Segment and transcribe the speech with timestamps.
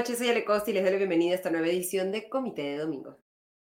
[0.00, 2.78] noches, soy Ale y les doy la bienvenida a esta nueva edición de Comité de
[2.78, 3.18] Domingo.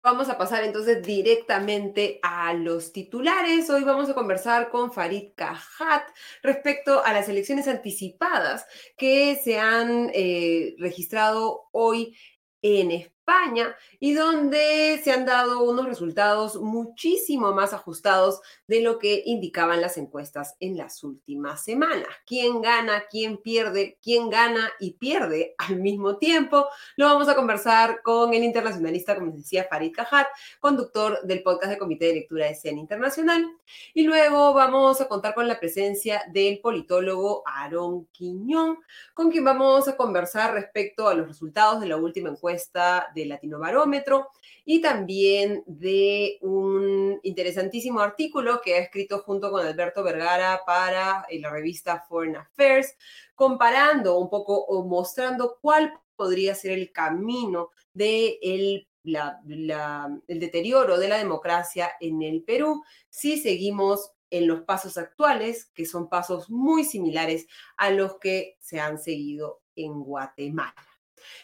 [0.02, 3.70] Vamos a pasar entonces directamente a los titulares.
[3.70, 6.06] Hoy vamos a conversar con Farid Cajat
[6.42, 8.66] respecto a las elecciones anticipadas
[8.98, 12.14] que se han eh, registrado hoy
[12.60, 18.98] en España España y donde se han dado unos resultados muchísimo más ajustados de lo
[18.98, 22.09] que indicaban las encuestas en las últimas semanas.
[22.27, 26.69] ¿Quién gana, quién pierde, quién gana y pierde al mismo tiempo?
[26.96, 30.28] Lo vamos a conversar con el internacionalista, como les decía, Farid Cajat,
[30.60, 33.47] conductor del podcast de Comité de Lectura de Escena Internacional.
[33.92, 38.78] Y luego vamos a contar con la presencia del politólogo Aaron Quiñón,
[39.12, 43.58] con quien vamos a conversar respecto a los resultados de la última encuesta de Latino
[43.58, 44.28] Barómetro
[44.64, 51.41] y también de un interesantísimo artículo que ha escrito junto con Alberto Vergara para eh,
[51.41, 52.94] la revista Foreign Affairs,
[53.34, 61.08] comparando un poco o mostrando cuál podría ser el camino de el el deterioro de
[61.08, 66.84] la democracia en el Perú si seguimos en los pasos actuales, que son pasos muy
[66.84, 70.75] similares a los que se han seguido en Guatemala.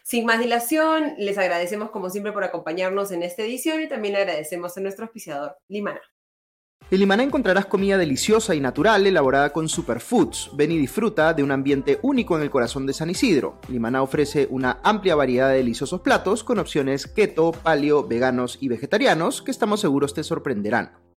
[0.02, 4.76] Sin más dilación, les agradecemos como siempre por acompañarnos en esta edición y también agradecemos
[4.76, 6.00] a nuestro auspiciador, Limana.
[6.90, 10.50] En Limaná encontrarás comida deliciosa y natural elaborada con superfoods.
[10.54, 13.58] Ven y disfruta de un ambiente único en el corazón de San Isidro.
[13.68, 19.40] Limaná ofrece una amplia variedad de deliciosos platos con opciones keto, paleo, veganos y vegetarianos
[19.40, 21.13] que estamos seguros te sorprenderán.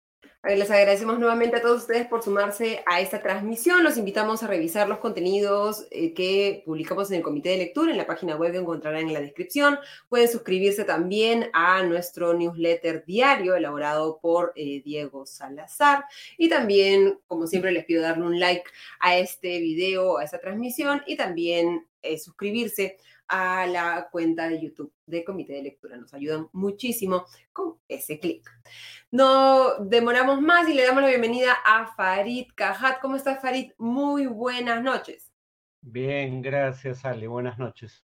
[0.55, 3.83] Les agradecemos nuevamente a todos ustedes por sumarse a esta transmisión.
[3.83, 7.91] Los invitamos a revisar los contenidos eh, que publicamos en el comité de lectura.
[7.91, 9.77] En la página web que encontrarán en la descripción.
[10.09, 16.05] Pueden suscribirse también a nuestro newsletter diario elaborado por eh, Diego Salazar.
[16.39, 18.71] Y también, como siempre, les pido darle un like
[19.01, 24.93] a este video, a esta transmisión y también eh, suscribirse a la cuenta de YouTube
[25.07, 25.97] de Comité de Lectura.
[25.97, 28.49] Nos ayudan muchísimo con ese clic.
[29.11, 33.01] No demoramos más y le damos la bienvenida a Farid Cajat.
[33.01, 33.73] ¿Cómo estás, Farid?
[33.79, 35.33] Muy buenas noches.
[35.81, 37.27] Bien, gracias, Ale.
[37.27, 38.05] Buenas noches.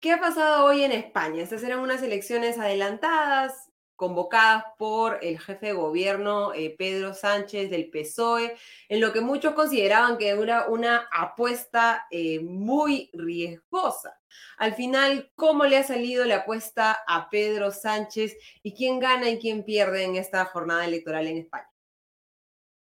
[0.00, 1.42] ¿Qué ha pasado hoy en España?
[1.42, 7.90] Estas eran unas elecciones adelantadas, convocadas por el jefe de gobierno eh, Pedro Sánchez del
[7.90, 8.56] PSOE,
[8.88, 14.18] en lo que muchos consideraban que era una apuesta eh, muy riesgosa.
[14.58, 19.38] Al final, ¿cómo le ha salido la apuesta a Pedro Sánchez y quién gana y
[19.38, 21.68] quién pierde en esta jornada electoral en España?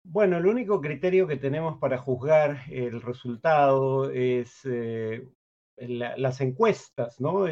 [0.06, 5.26] Bueno, el único criterio que tenemos para juzgar el resultado es eh,
[5.76, 7.48] las encuestas, ¿no?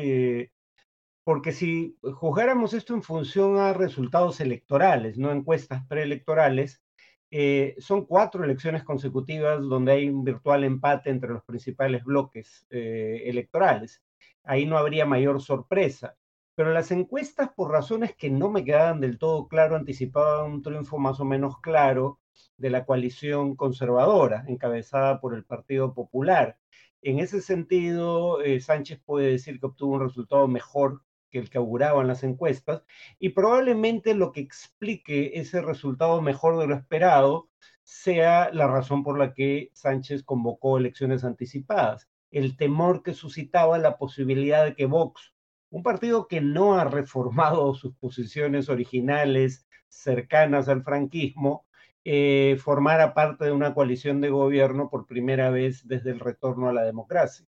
[1.24, 6.82] Porque si juzgáramos esto en función a resultados electorales, no encuestas preelectorales,
[7.30, 13.22] eh, son cuatro elecciones consecutivas donde hay un virtual empate entre los principales bloques eh,
[13.26, 14.02] electorales.
[14.44, 16.16] Ahí no habría mayor sorpresa.
[16.54, 20.98] Pero las encuestas, por razones que no me quedaban del todo claro, anticipaban un triunfo
[20.98, 22.20] más o menos claro
[22.58, 26.58] de la coalición conservadora, encabezada por el Partido Popular.
[27.00, 31.58] En ese sentido, eh, Sánchez puede decir que obtuvo un resultado mejor que el que
[31.58, 32.84] auguraban las encuestas,
[33.18, 37.48] y probablemente lo que explique ese resultado mejor de lo esperado
[37.82, 43.98] sea la razón por la que Sánchez convocó elecciones anticipadas, el temor que suscitaba la
[43.98, 45.34] posibilidad de que Vox,
[45.70, 51.66] un partido que no ha reformado sus posiciones originales cercanas al franquismo,
[52.04, 56.72] eh, formara parte de una coalición de gobierno por primera vez desde el retorno a
[56.72, 57.46] la democracia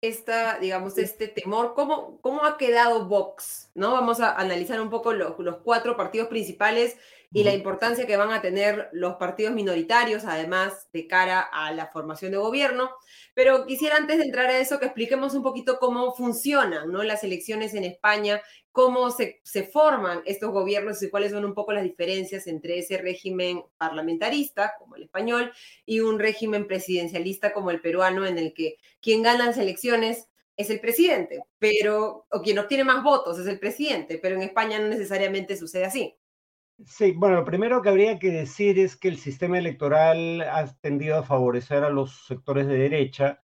[0.00, 3.70] esta, digamos, este temor, ¿cómo, cómo ha quedado Vox?
[3.74, 3.92] ¿no?
[3.92, 6.96] Vamos a analizar un poco los, los cuatro partidos principales
[7.32, 11.86] y la importancia que van a tener los partidos minoritarios, además de cara a la
[11.86, 12.90] formación de gobierno.
[13.34, 17.04] Pero quisiera antes de entrar a eso que expliquemos un poquito cómo funcionan ¿no?
[17.04, 18.42] las elecciones en España,
[18.72, 22.98] cómo se, se forman estos gobiernos y cuáles son un poco las diferencias entre ese
[22.98, 25.52] régimen parlamentarista, como el español,
[25.86, 30.68] y un régimen presidencialista como el peruano, en el que quien gana las elecciones es
[30.68, 34.88] el presidente, pero, o quien obtiene más votos es el presidente, pero en España no
[34.88, 36.16] necesariamente sucede así.
[36.86, 41.16] Sí, bueno, lo primero que habría que decir es que el sistema electoral ha tendido
[41.18, 43.42] a favorecer a los sectores de derecha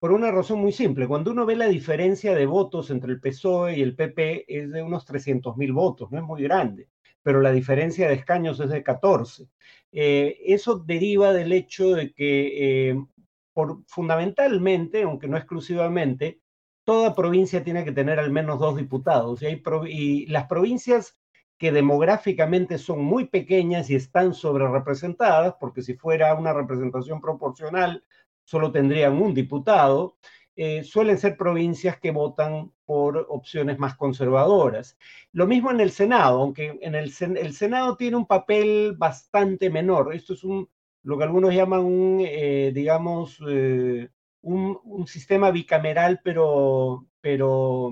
[0.00, 1.06] por una razón muy simple.
[1.06, 4.82] Cuando uno ve la diferencia de votos entre el PSOE y el PP es de
[4.82, 6.88] unos 300 mil votos, no es muy grande,
[7.22, 9.48] pero la diferencia de escaños es de 14.
[9.92, 13.04] Eh, eso deriva del hecho de que eh,
[13.52, 16.40] por, fundamentalmente, aunque no exclusivamente,
[16.84, 21.16] toda provincia tiene que tener al menos dos diputados y, las provincias
[21.58, 28.04] que demográficamente son muy pequeñas y están sobre representadas, porque si fuera una representación proporcional,
[28.44, 30.16] solo tendrían un diputado,
[30.54, 34.98] eh, suelen ser provincias que votan por opciones más conservadoras.
[35.32, 40.14] Lo mismo en el Senado, aunque en el, el Senado tiene un papel bastante menor.
[40.14, 40.68] Esto es un,
[41.02, 44.10] lo que algunos llaman un, eh, digamos, eh,
[44.42, 47.90] un, un, sistema bicameral, pero, pero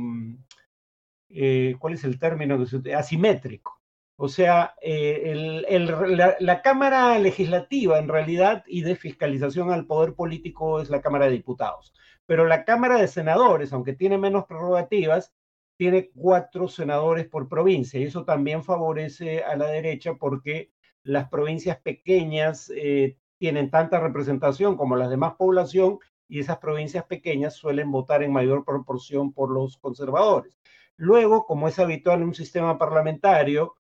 [1.30, 3.80] mm, ¿cuál es el término que se Asimétrico.
[4.16, 10.14] O sea, el, el, la, la, Cámara Legislativa en realidad y de fiscalización al poder
[10.14, 11.94] político es la Cámara de Diputados
[12.30, 15.34] pero la Cámara de Senadores, aunque tiene menos prerrogativas,
[15.76, 20.70] tiene cuatro senadores por provincia y eso también favorece a la derecha porque
[21.02, 25.98] las provincias pequeñas eh, tienen tanta representación como las demás población
[26.28, 30.60] y esas provincias pequeñas suelen votar en mayor proporción por los conservadores.
[31.00, 33.76] Luego, como es habitual en un sistema parlamentario,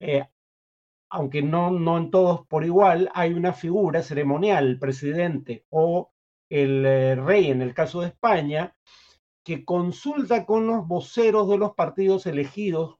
[0.00, 0.26] eh,
[1.08, 6.12] aunque no, no en todos por igual, hay una figura ceremonial, el presidente o
[6.50, 8.76] el eh, rey en el caso de España,
[9.42, 12.98] que consulta con los voceros de los partidos elegidos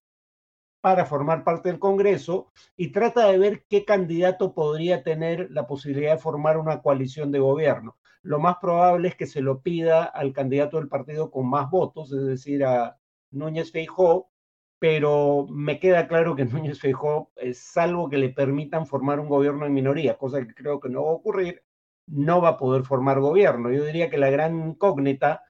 [0.81, 6.13] para formar parte del Congreso y trata de ver qué candidato podría tener la posibilidad
[6.13, 7.99] de formar una coalición de gobierno.
[8.23, 12.11] Lo más probable es que se lo pida al candidato del partido con más votos,
[12.13, 12.97] es decir, a
[13.31, 14.31] Núñez Feijó,
[14.79, 19.75] pero me queda claro que Núñez Feijó, salvo que le permitan formar un gobierno en
[19.75, 21.63] minoría, cosa que creo que no va a ocurrir,
[22.07, 23.71] no va a poder formar gobierno.
[23.71, 25.43] Yo diría que la gran incógnita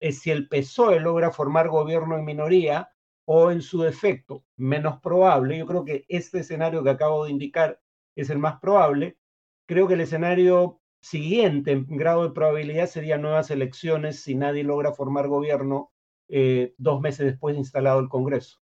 [0.00, 2.90] es si el PSOE logra formar gobierno en minoría
[3.24, 5.56] o en su defecto, menos probable.
[5.58, 7.80] Yo creo que este escenario que acabo de indicar
[8.16, 9.16] es el más probable.
[9.66, 14.92] Creo que el escenario siguiente en grado de probabilidad sería nuevas elecciones si nadie logra
[14.92, 15.91] formar gobierno
[16.32, 18.62] eh, dos meses después de instalado el Congreso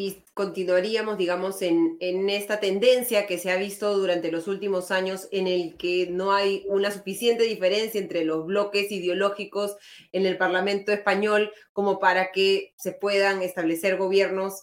[0.00, 5.26] y continuaríamos, digamos, en, en, esta tendencia que se ha visto durante los últimos años
[5.32, 9.76] en el que no hay una suficiente diferencia entre los bloques ideológicos
[10.12, 14.62] en el Parlamento español como para que se puedan establecer gobiernos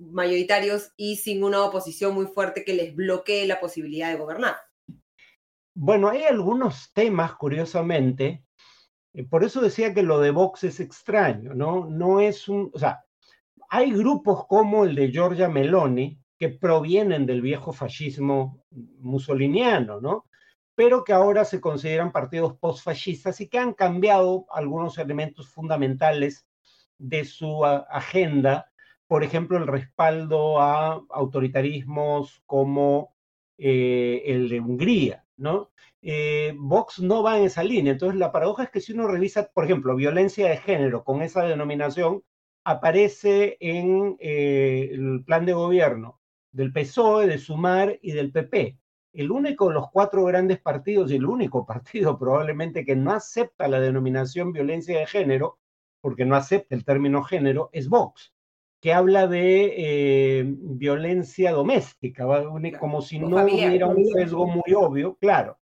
[0.00, 4.56] mayoritarios y sin una oposición muy fuerte que les bloquee la posibilidad de gobernar.
[5.74, 8.42] Bueno, hay algunos temas, curiosamente,
[9.30, 11.86] por eso decía que lo de Vox es extraño, ¿no?
[11.86, 13.04] No es un, o sea,
[13.68, 20.26] hay grupos como el de Giorgia Meloni que provienen del viejo fascismo mussoliniano, ¿no?
[20.74, 26.46] Pero que ahora se consideran partidos postfascistas y que han cambiado algunos elementos fundamentales
[26.98, 28.70] de su agenda,
[29.06, 33.14] por ejemplo, el respaldo a autoritarismos como
[33.56, 35.70] eh, el de Hungría, ¿no?
[36.02, 37.92] Eh, Vox no va en esa línea.
[37.92, 41.44] Entonces, la paradoja es que si uno revisa, por ejemplo, violencia de género con esa
[41.44, 42.22] denominación,
[42.64, 46.20] aparece en eh, el plan de gobierno
[46.52, 48.78] del PSOE, de Sumar y del PP.
[49.12, 53.68] El único de los cuatro grandes partidos y el único partido probablemente que no acepta
[53.68, 55.58] la denominación violencia de género,
[56.00, 58.32] porque no acepta el término género, es Vox,
[58.80, 62.26] que habla de eh, violencia doméstica,
[62.78, 65.58] como si no hubiera un sesgo muy obvio, claro,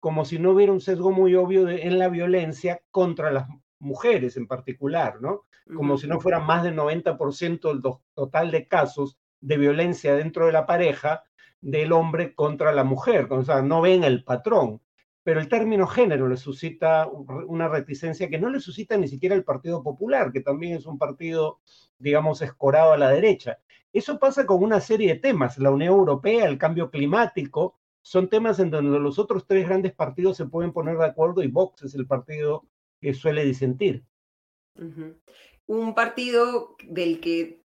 [0.00, 4.46] como si no hubiera un sesgo muy obvio en la violencia contra las mujeres en
[4.46, 5.42] particular, ¿no?
[5.74, 7.82] Como si no fuera más del 90% del
[8.14, 11.24] total de casos de violencia dentro de la pareja
[11.60, 14.82] del hombre contra la mujer, o sea, no ven el patrón.
[15.24, 19.42] Pero el término género le suscita una reticencia que no le suscita ni siquiera el
[19.42, 21.60] Partido Popular, que también es un partido,
[21.98, 23.58] digamos, escorado a la derecha.
[23.92, 28.58] Eso pasa con una serie de temas, la Unión Europea, el cambio climático, son temas
[28.58, 31.94] en donde los otros tres grandes partidos se pueden poner de acuerdo y Vox es
[31.94, 32.66] el partido
[33.00, 34.04] que suele disentir.
[35.66, 37.63] Un partido del que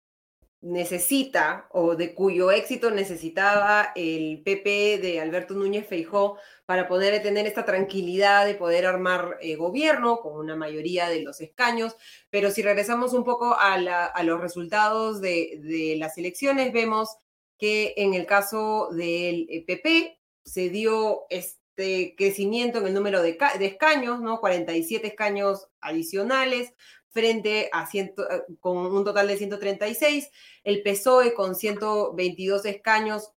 [0.60, 7.46] necesita o de cuyo éxito necesitaba el PP de Alberto Núñez Feijó para poder tener
[7.46, 11.96] esta tranquilidad de poder armar eh, gobierno con una mayoría de los escaños.
[12.30, 13.78] Pero si regresamos un poco a,
[14.22, 17.16] los resultados de, de, las elecciones, vemos
[17.58, 23.38] que en el caso del PP eh, se dio este crecimiento en el número de,
[23.60, 24.40] escaños, ¿no?
[24.40, 26.72] 47 escaños adicionales
[27.16, 30.30] frente a ciento, eh, con un total de 136,
[30.64, 33.32] el PSOE con 122 escaños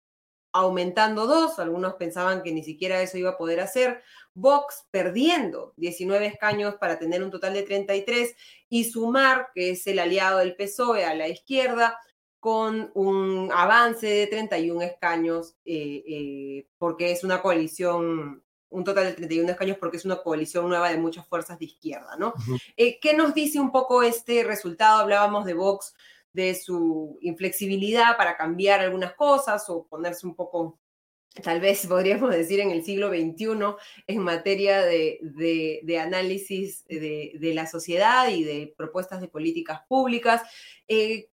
[0.52, 4.02] aumentando dos, algunos pensaban que ni siquiera eso iba a poder hacer,
[4.34, 8.36] Vox perdiendo 19 escaños para tener un total de 33
[8.68, 11.98] y Sumar, que es el aliado del PSOE a la izquierda,
[12.38, 19.12] con un avance de 31 escaños, eh, eh, porque es una coalición, un total de
[19.12, 22.32] 31 escaños, porque es una coalición nueva de muchas fuerzas de izquierda, ¿no?
[22.76, 25.00] Eh, ¿Qué nos dice un poco este resultado?
[25.00, 25.94] Hablábamos de Vox,
[26.32, 30.78] de su inflexibilidad para cambiar algunas cosas o ponerse un poco
[31.42, 33.46] tal vez podríamos decir en el siglo XXI,
[34.06, 40.42] en materia de, análisis de, la sociedad y de propuestas de políticas públicas.
[40.88, 41.28] Eh,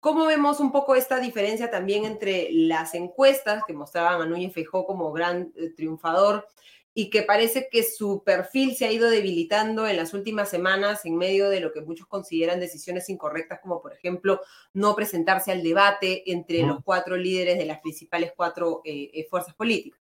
[0.00, 4.86] ¿Cómo vemos un poco esta diferencia también entre las encuestas que mostraban a Núñez Feijó
[4.86, 6.48] como gran eh, triunfador
[6.94, 11.16] y que parece que su perfil se ha ido debilitando en las últimas semanas en
[11.16, 14.40] medio de lo que muchos consideran decisiones incorrectas, como por ejemplo
[14.74, 19.54] no presentarse al debate entre los cuatro líderes de las principales cuatro eh, eh, fuerzas
[19.54, 20.00] políticas.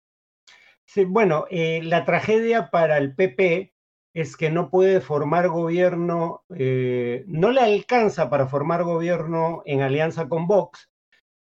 [0.86, 3.74] Sí, bueno, eh, la tragedia para el PP
[4.14, 10.48] es que no puede formar gobierno, no le alcanza para formar gobierno en alianza con
[10.48, 10.90] Vox,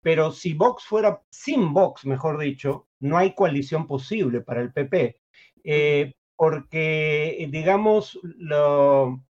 [0.01, 5.22] pero si Vox fuera sin Vox, mejor dicho, no hay coalición posible para el PP.
[5.69, 9.21] Eh, porque, digamos, lo,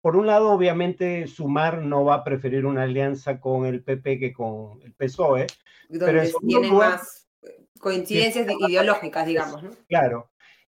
[0.00, 4.32] por un lado, obviamente, Sumar no va a preferir una alianza con el PP que
[4.32, 5.46] con el PSOE.
[5.88, 9.70] Donde tienen más eh, coincidencias ideológicas, digamos, ¿no?
[9.88, 10.32] Claro.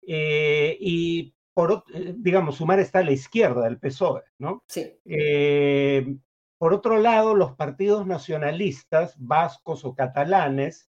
[0.05, 1.83] Eh, y, por,
[2.17, 4.63] digamos, Sumar está a la izquierda del PSOE, ¿no?
[4.67, 4.93] Sí.
[6.59, 10.88] por otro lado, los partidos nacionalistas, vascos o catalanes,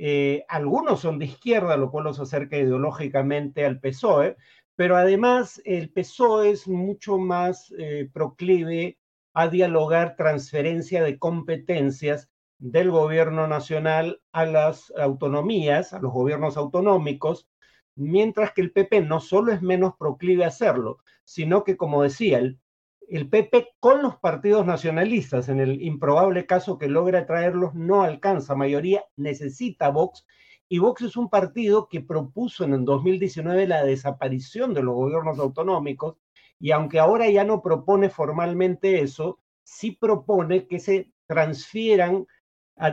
[0.00, 4.36] eh, algunos son de izquierda, lo cual los acerca ideológicamente al PSOE,
[4.76, 8.96] pero además el PSOE es mucho más eh, proclive
[9.34, 17.48] a dialogar transferencia de competencias del gobierno nacional a las autonomías, a los gobiernos autonómicos,
[17.96, 22.38] mientras que el PP no solo es menos proclive a hacerlo, sino que, como decía,
[22.38, 22.60] el
[23.10, 28.54] el PP con los partidos nacionalistas, en el improbable caso que logra traerlos, no alcanza
[28.54, 30.26] mayoría, necesita Vox.
[30.68, 35.38] Y Vox es un partido que propuso en el 2019 la desaparición de los gobiernos
[35.38, 36.16] autonómicos
[36.60, 42.26] y aunque ahora ya no propone formalmente eso, sí propone que se transfieran,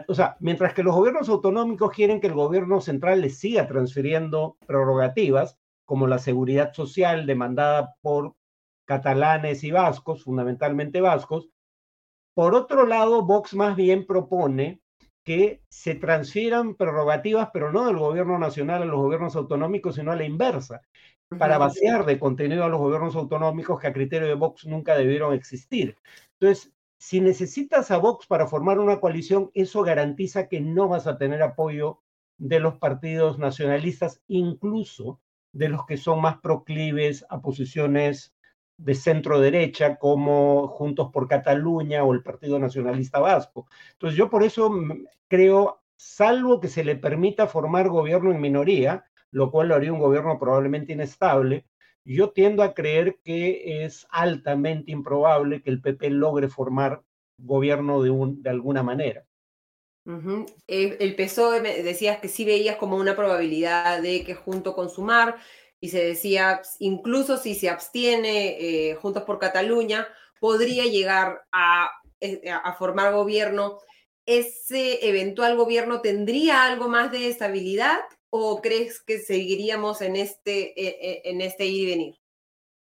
[0.07, 4.57] o sea, mientras que los gobiernos autonómicos quieren que el gobierno central les siga transfiriendo
[4.65, 8.36] prerrogativas, como la seguridad social demandada por
[8.86, 11.50] catalanes y vascos, fundamentalmente vascos.
[12.34, 14.82] Por otro lado, Vox más bien propone
[15.24, 20.15] que se transfieran prerrogativas, pero no del gobierno nacional a los gobiernos autonómicos, sino a
[20.15, 20.82] la inversa,
[21.39, 25.34] para vaciar de contenido a los gobiernos autonómicos que a criterio de Vox nunca debieron
[25.34, 25.98] existir.
[26.39, 31.18] Entonces, si necesitas a Vox para formar una coalición, eso garantiza que no vas a
[31.18, 32.01] tener apoyo
[32.38, 35.20] de los partidos nacionalistas, incluso
[35.54, 38.35] de los que son más proclives a posiciones
[38.77, 43.67] de centro derecha como Juntos por Cataluña o el Partido Nacionalista Vasco.
[43.94, 44.72] Entonces yo por eso
[45.27, 50.00] creo, salvo que se le permita formar gobierno en minoría, lo cual lo haría un
[50.00, 51.65] gobierno probablemente inestable,
[52.05, 57.01] yo tiendo a creer que es altamente improbable que el PP logre formar
[57.38, 59.25] gobierno de, un, de alguna manera.
[60.67, 65.38] Eh, el PSOE decías que sí veías como una probabilidad de que junto con Sumar
[65.86, 70.08] y se decía, incluso si se abstiene eh, Juntos por Cataluña,
[70.39, 71.44] podría llegar
[72.20, 73.77] eh, a, formar gobierno.
[74.25, 78.00] ¿Ese eventual gobierno tendría algo más de estabilidad
[78.32, 82.15] o crees que seguiríamos en este, eh, en este ir y venir?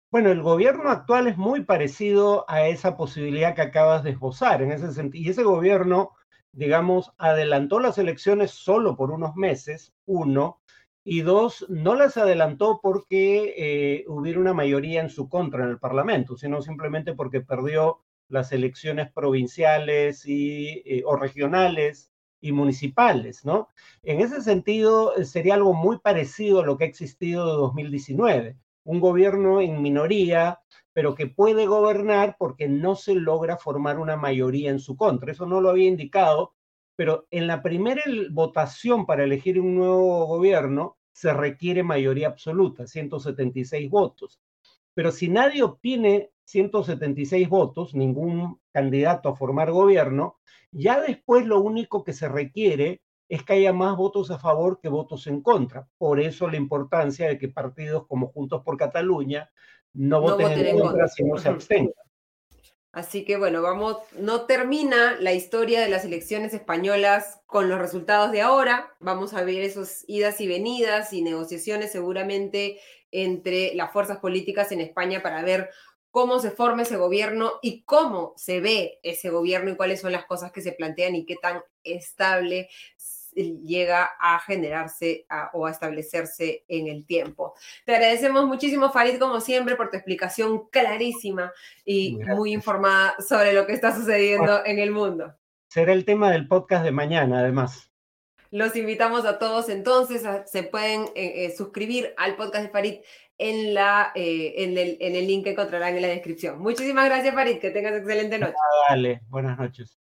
[0.09, 4.71] Bueno, el gobierno actual es muy parecido a esa posibilidad que acabas de esbozar, en
[4.71, 5.09] ese.
[5.11, 6.11] Y ese gobierno,
[6.53, 10.61] digamos, adelantó las elecciones solo por unos meses, uno,
[11.03, 15.79] y dos, no las adelantó porque eh, hubiera una mayoría en su contra en el
[15.79, 23.67] Parlamento, sino simplemente porque perdió las elecciones provinciales y, eh, o regionales y municipales, ¿no?
[24.01, 28.99] En ese sentido, sería algo muy parecido a lo que ha existido de 2019, un
[28.99, 30.59] gobierno en minoría,
[30.93, 35.31] pero que puede gobernar porque no se logra formar una mayoría en su contra.
[35.31, 36.53] Eso no lo había indicado
[36.95, 43.89] pero en la primera votación para elegir un nuevo gobierno se requiere mayoría absoluta, 176
[43.89, 44.41] votos.
[44.93, 50.37] Pero si nadie obtiene 176 votos, ningún candidato a formar gobierno,
[50.71, 54.89] ya después lo único que se requiere es que haya más votos a favor que
[54.89, 55.87] votos en contra.
[55.97, 59.49] Por eso la importancia de que partidos como Juntos por Cataluña
[59.93, 61.93] no, voten, en, contra, sino se abstengan.
[62.93, 68.31] Así que bueno, vamos, no termina la historia de las elecciones españolas con los resultados
[68.31, 68.95] de ahora.
[68.99, 74.79] Vamos a ver esos idas y venidas y negociaciones seguramente entre las fuerzas políticas en
[74.79, 75.71] España para ver
[76.11, 80.25] cómo se forma ese gobierno y cómo se ve ese gobierno y cuáles son las
[80.25, 82.69] cosas que se plantean y qué tan estable
[83.35, 87.53] llega a generarse o a establecerse en el tiempo.
[87.85, 91.51] Te agradecemos muchísimo, Farid, como siempre, por tu explicación clarísima
[91.85, 95.33] y muy informada sobre lo que está sucediendo en el mundo.
[95.67, 97.91] Será el tema del podcast de mañana, además.
[98.51, 102.95] Los invitamos a todos entonces, se pueden eh, eh, suscribir al podcast de Farid
[103.39, 106.59] en, la, eh, en, el, en el link que encontrarán en la descripción.
[106.59, 108.53] Muchísimas gracias Farid, que tengas excelente noche.
[108.87, 110.02] Dale, buenas noches.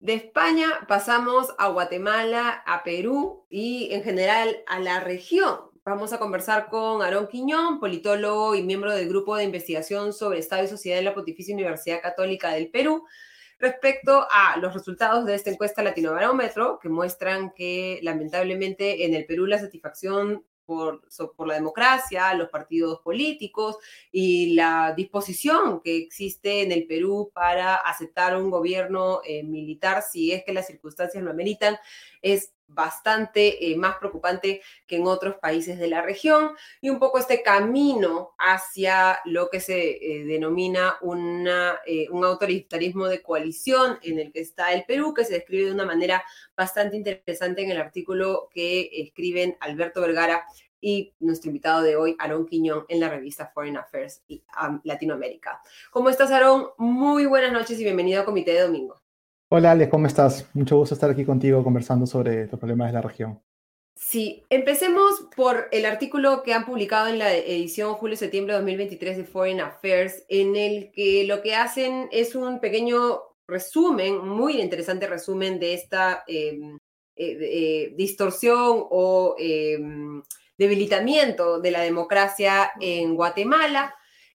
[0.00, 5.58] De España pasamos a Guatemala, a Perú y en general a la región.
[5.84, 10.62] Vamos a conversar con Aarón Quiñón, politólogo y miembro del grupo de investigación sobre Estado
[10.62, 13.06] y Sociedad en la Pontificia Universidad Católica del Perú,
[13.58, 19.46] respecto a los resultados de esta encuesta Latinobarómetro, que muestran que lamentablemente en el Perú
[19.46, 21.00] la satisfacción por,
[21.34, 23.78] por, la democracia, los partidos políticos
[24.12, 30.30] y la disposición que existe en el Perú para aceptar un gobierno eh, militar si
[30.30, 31.78] es que las circunstancias lo ameritan,
[32.22, 36.50] es bastante eh, más preocupante que en otros países de la región
[36.82, 43.22] y un poco este camino hacia lo que se eh, denomina una, un autoritarismo de
[43.22, 46.22] coalición en el que está el Perú, que se describe de una manera
[46.54, 50.44] bastante interesante en el artículo que escriben Alberto Vergara
[50.80, 54.22] y nuestro invitado de hoy, Aarón Quiñón, en la revista Foreign Affairs
[54.84, 55.60] Latinoamérica.
[55.90, 56.68] ¿Cómo estás, Aarón?
[56.78, 59.00] Muy buenas noches y bienvenido a Comité de Domingo.
[59.50, 60.46] Hola, Alex, ¿cómo estás?
[60.52, 63.40] Mucho gusto estar aquí contigo conversando sobre los problemas de la región.
[63.94, 69.24] Sí, empecemos por el artículo que han publicado en la edición julio-septiembre de 2023 de
[69.24, 75.58] Foreign Affairs, en el que lo que hacen es un pequeño resumen, muy interesante resumen
[75.58, 76.76] de esta em,
[77.16, 80.22] eh, eh, distorsión o em,
[80.58, 83.94] debilitamiento de la democracia en Guatemala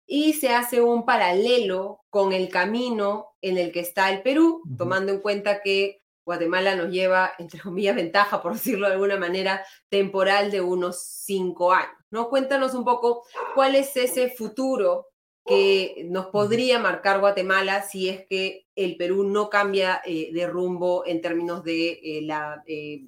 [0.07, 5.13] y se hace un paralelo con el camino en el que está el Perú, tomando
[5.13, 10.51] en cuenta que Guatemala nos lleva, entre comillas, ventaja, por decirlo de alguna manera, temporal
[10.51, 11.97] de unos cinco años.
[12.11, 12.29] ¿no?
[12.29, 15.07] Cuéntanos un poco cuál es ese futuro
[15.47, 21.05] que nos podría marcar Guatemala si es que el Perú no cambia eh, de rumbo
[21.07, 23.07] en términos de eh, la, eh,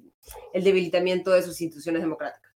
[0.51, 2.51] el debilitamiento de sus instituciones democráticas.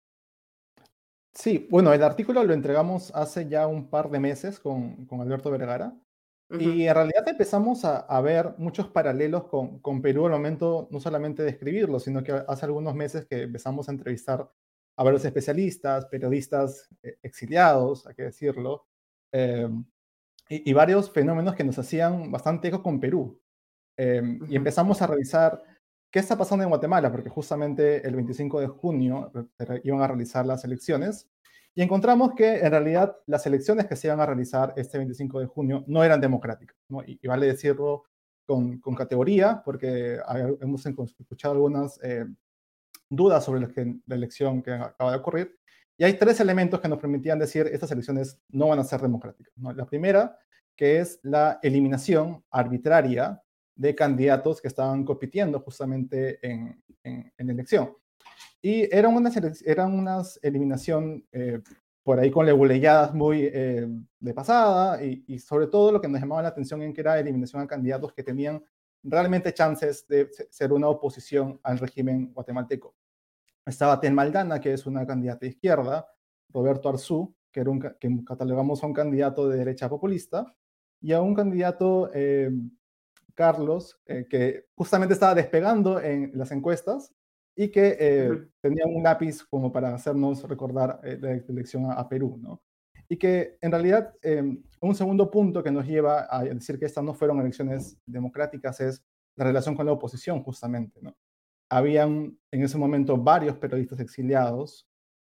[1.33, 5.49] Sí, bueno, el artículo lo entregamos hace ya un par de meses con, con Alberto
[5.49, 5.93] Vergara.
[6.59, 10.99] Y en realidad empezamos a, a ver muchos paralelos con, con, Perú al momento no
[10.99, 14.49] solamente de escribirlo, sino que hace algunos meses que empezamos a entrevistar
[14.95, 18.85] a varios especialistas, periodistas eh, exiliados, hay que decirlo,
[19.31, 19.67] eh,
[20.49, 23.39] y, y, varios fenómenos que nos hacían bastante eco con Perú.
[23.97, 25.61] Eh, y empezamos a revisar
[26.13, 27.11] ¿Qué está pasando en Guatemala?
[27.11, 29.31] Porque justamente el 25 de junio
[29.83, 31.27] iban a realizar las elecciones
[31.75, 35.45] y encontramos que en realidad las elecciones que se iban a realizar este 25 de
[35.47, 36.77] junio no eran democráticas.
[37.07, 38.03] Y, vale decirlo
[38.45, 40.19] con, categoría porque
[40.62, 42.25] hemos escuchado algunas eh,
[43.09, 45.57] dudas sobre la elección que acaba de ocurrir.
[45.97, 49.53] Y hay tres elementos que nos permitían decir estas elecciones no van a ser democráticas.
[49.75, 50.38] La primera,
[50.75, 53.41] que es la eliminación arbitraria
[53.75, 57.95] de candidatos que estaban compitiendo justamente en, en, elección.
[58.65, 59.13] Y eran
[59.93, 61.60] unas, eliminación eh,
[62.02, 63.86] por ahí con leguleyadas muy eh,
[64.21, 67.62] de pasada y, sobre todo lo que nos llamaba la atención en que era eliminación
[67.62, 68.63] a candidatos que tenían
[69.04, 72.95] realmente chances de ser una oposición al régimen guatemalteco.
[73.65, 76.08] Estaba Tel Maldana, que es una candidata de izquierda,
[76.47, 77.65] Roberto Arzú, que,
[78.26, 80.56] catalogamos a un candidato de derecha populista,
[81.02, 82.49] y a un candidato eh,
[83.36, 87.13] Carlos, que justamente estaba despegando en las encuestas
[87.55, 92.37] y que eh, tenía un lápiz como para hacernos recordar eh, la elección a, Perú,
[92.41, 92.61] ¿no?
[93.07, 97.03] Y que en realidad em, un segundo punto que nos lleva a decir que estas
[97.03, 99.03] no fueron elecciones democráticas es
[99.35, 101.15] la relación con la oposición, justamente, ¿no?
[101.69, 104.87] Habían en ese momento varios periodistas exiliados,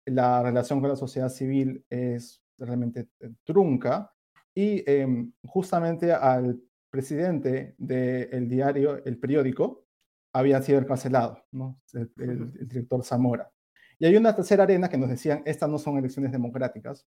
[0.07, 3.09] la relación con la sociedad civil es realmente
[3.45, 4.13] trunca
[4.55, 9.87] y em, justamente al presidente del diario El Periódico
[10.33, 11.81] había sido encarcelado, ¿no?
[11.93, 13.51] el, director Zamora.
[13.99, 17.07] Y hay una tercera arena que nos decían, estas no son elecciones democráticas,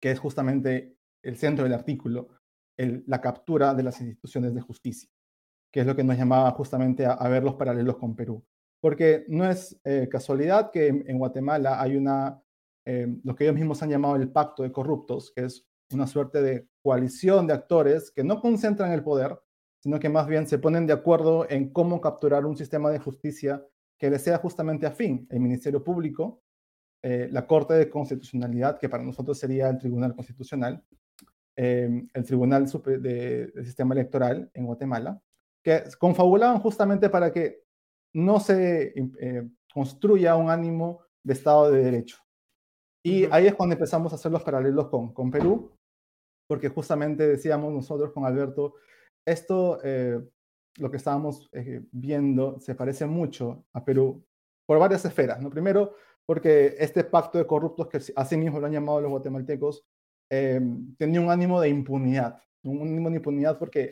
[0.00, 2.28] que es justamente el centro del artículo,
[2.76, 5.08] la captura de las instituciones de justicia,
[5.72, 8.44] que es lo que nos llamaba justamente a, ver los paralelos con Perú.
[8.80, 12.42] Porque no es eh, casualidad que en, Guatemala hay una,
[12.84, 16.42] eh, lo que ellos mismos han llamado el pacto de corruptos, que es una suerte
[16.42, 19.38] de coalición de actores que no concentran el poder,
[19.84, 23.62] sino que más bien se ponen de acuerdo en cómo capturar un sistema de justicia
[23.98, 25.26] que le sea justamente afín.
[25.28, 26.40] El Ministerio Público,
[27.02, 30.82] eh, la Corte de Constitucionalidad, que para nosotros sería el Tribunal Constitucional,
[31.54, 35.20] eh, el Tribunal del Sistema Electoral en Guatemala,
[35.62, 37.64] que confabulaban justamente para que
[38.14, 42.16] no se eh, construya un ánimo de Estado de Derecho.
[43.04, 45.76] Y ahí es cuando empezamos a hacer los paralelos con, con Perú,
[46.48, 48.76] porque justamente decíamos nosotros con Alberto,
[49.24, 50.20] esto, eh,
[50.78, 51.50] lo que estábamos
[51.92, 54.24] viendo se parece mucho a Perú
[54.66, 55.40] por varias esferas.
[55.40, 55.50] ¿no?
[55.50, 55.94] Primero,
[56.26, 59.84] porque este pacto de corruptos, que así mismo lo han llamado los guatemaltecos,
[60.28, 62.42] tenía un ánimo de impunidad.
[62.64, 63.90] Un ánimo de impunidad porque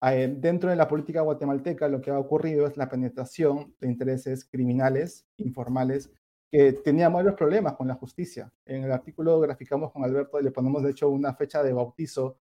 [0.00, 5.26] dentro de la política guatemalteca lo que ha ocurrido es la penetración de intereses criminales,
[5.38, 6.10] informales,
[6.50, 8.50] que tenían varios problemas con la justicia.
[8.64, 12.38] En el artículo graficamos con Alberto y le ponemos de hecho una fecha de bautizo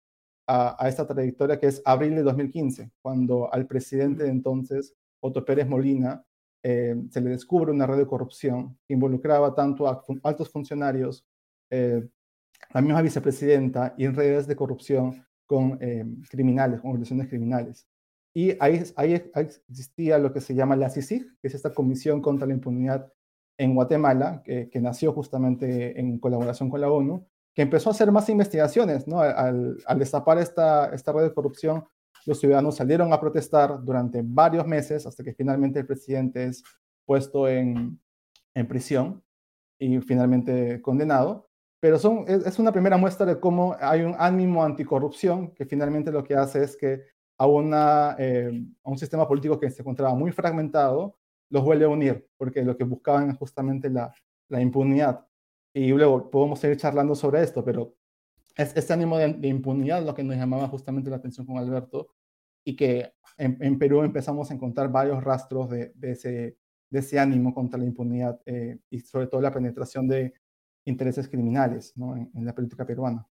[0.46, 5.68] a, esta trayectoria que es abril de 2015, cuando al presidente de entonces, Otto Pérez
[5.68, 6.24] Molina,
[6.62, 11.26] eh, se le descubre una red de corrupción que involucraba tanto a altos funcionarios,
[11.70, 12.08] eh,
[12.72, 17.86] la misma vicepresidenta y en redes de corrupción con eh, criminales, con organizaciones criminales.
[18.34, 19.14] Y ahí, ahí,
[19.68, 23.12] existía lo que se llama la CICIG, que es esta Comisión contra la Impunidad
[23.58, 28.28] en Guatemala, que, nació justamente en colaboración con la ONU, que empezó a hacer más
[28.28, 29.06] investigaciones.
[29.06, 29.20] ¿no?
[29.20, 31.84] Al, destapar esta, esta red de corrupción,
[32.26, 36.64] los ciudadanos salieron a protestar durante varios meses hasta que finalmente el presidente es
[37.04, 38.00] puesto en,
[38.68, 39.22] prisión
[39.78, 41.48] y finalmente condenado.
[41.80, 46.34] Pero es, una primera muestra de cómo hay un ánimo anticorrupción que finalmente lo que
[46.34, 47.04] hace es que eh,
[47.36, 51.18] a un sistema político que se encontraba muy fragmentado,
[51.50, 55.26] los vuelve a unir, porque lo que buscaban es justamente la impunidad.
[55.74, 57.96] Y luego podemos seguir charlando sobre esto, pero
[58.56, 62.14] es este ánimo de, impunidad lo que nos llamaba justamente la atención con Alberto
[62.64, 66.56] y que en, Perú empezamos a encontrar varios rastros de, de, ese,
[66.88, 70.32] de ese ánimo contra la impunidad eh, y sobre todo la penetración de
[70.84, 72.16] intereses criminales ¿no?
[72.16, 73.26] en, la política peruana.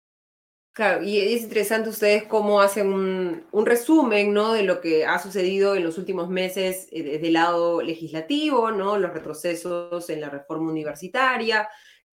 [0.73, 4.53] Claro, y es interesante ustedes cómo hacen un, un, resumen ¿no?
[4.53, 8.97] de lo que ha sucedido en los últimos meses eh, desde el lado legislativo, ¿no?
[8.97, 11.69] los retrocesos en la reforma universitaria,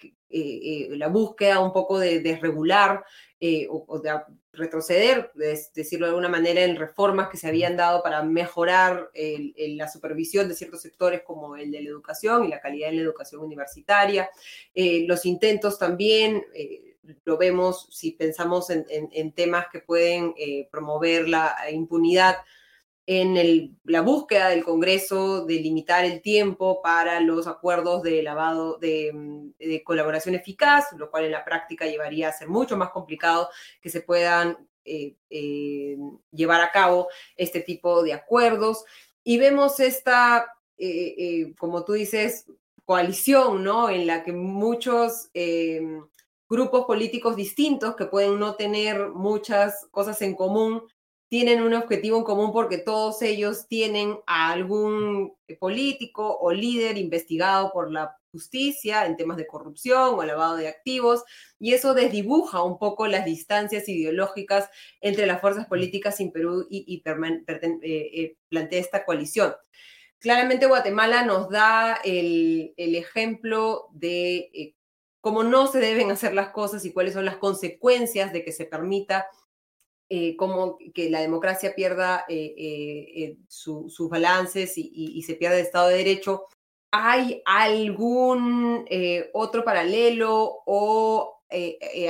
[0.09, 3.05] eh, eh, la búsqueda un poco de desregular
[3.71, 4.21] o, de
[4.53, 5.31] retroceder,
[5.75, 10.55] decirlo de alguna manera, en reformas que se habían dado para mejorar la supervisión de
[10.55, 14.29] ciertos sectores como el de la educación y la calidad en la educación universitaria,
[14.75, 16.45] los intentos también
[17.25, 22.37] lo vemos si pensamos en, temas que pueden eh, promover la impunidad
[23.13, 29.83] en la búsqueda del Congreso de limitar el tiempo para los acuerdos de lavado de,
[29.85, 33.49] colaboración eficaz, lo cual en la práctica llevaría a ser mucho más complicado
[33.81, 35.97] que se puedan eh, eh,
[36.31, 38.85] llevar a cabo este tipo de acuerdos.
[39.25, 40.47] Y vemos esta,
[41.59, 42.47] como tú dices,
[42.85, 43.91] coalición, ¿no?
[43.91, 45.31] En la que muchos
[46.49, 50.85] grupos políticos distintos que pueden no tener muchas cosas en común,
[51.31, 57.73] tienen un objetivo en común porque todos ellos tienen a algún político o líder investigado
[57.73, 61.23] por la justicia en temas de corrupción o lavado de activos,
[61.61, 64.69] y eso desdibuja un poco las distancias ideológicas
[65.01, 69.55] entre las fuerzas políticas en Perú y, eh, eh, plantea esta coalición.
[70.19, 74.75] Claramente Guatemala nos da el, ejemplo de eh,
[75.21, 78.65] cómo no se deben hacer las cosas y cuáles son las consecuencias de que se
[78.65, 79.27] permita
[80.13, 85.87] eh, como que la democracia pierda eh, eh, sus balances y, se pierda el Estado
[85.87, 86.47] de Derecho.
[86.91, 88.85] ¿Hay algún
[89.33, 91.43] otro paralelo o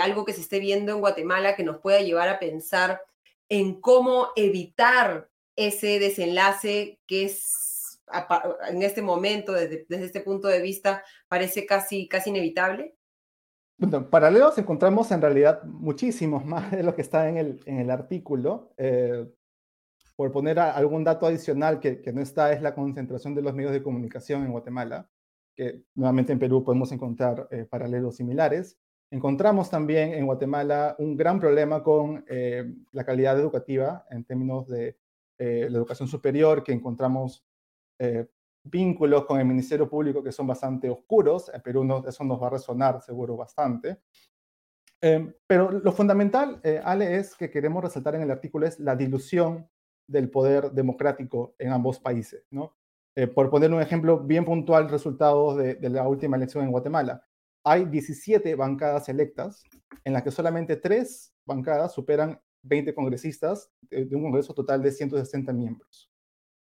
[0.00, 3.02] algo que se esté viendo en Guatemala que nos pueda llevar a pensar
[3.50, 8.00] en cómo evitar ese desenlace que es
[8.70, 12.94] en este momento, desde, desde este punto de vista, parece casi, casi inevitable?
[13.80, 17.90] Bueno, paralelos encontramos en realidad muchísimos más de lo que está en el, en el
[17.90, 18.74] artículo.
[18.76, 19.26] Eh,
[20.16, 23.72] por poner algún dato adicional que, que, no está, es la concentración de los medios
[23.72, 25.08] de comunicación en Guatemala,
[25.56, 28.78] que nuevamente en Perú podemos encontrar eh, paralelos similares.
[29.10, 34.98] Encontramos también en Guatemala un gran problema con eh, la calidad educativa en términos de
[35.38, 37.46] la educación superior, que encontramos
[38.62, 41.50] vínculos con el Ministerio Público que son bastante oscuros.
[41.52, 43.98] En Perú eso nos va a resonar seguro bastante.
[45.02, 48.96] Em, pero lo fundamental, eh, Ale, es que queremos resaltar en el artículo es la
[48.96, 49.68] dilución
[50.06, 52.46] del poder democrático en ambos países.
[52.50, 52.76] ¿no?
[53.16, 57.24] Eh, por poner un ejemplo bien puntual, resultados de, la última elección en Guatemala.
[57.64, 59.62] Hay 17 bancadas electas,
[60.04, 64.92] en las que solamente tres bancadas superan 20 congresistas de, de un Congreso total de
[64.92, 66.09] 160 miembros.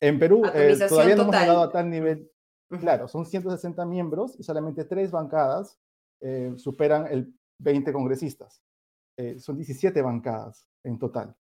[0.01, 2.29] En Perú eh, todavía no hemos llegado a tal nivel.
[2.79, 5.79] Claro, son 160 miembros y solamente tres bancadas
[6.19, 8.63] eh, superan el 20 congresistas.
[9.17, 11.35] Eh, son 17 bancadas en total.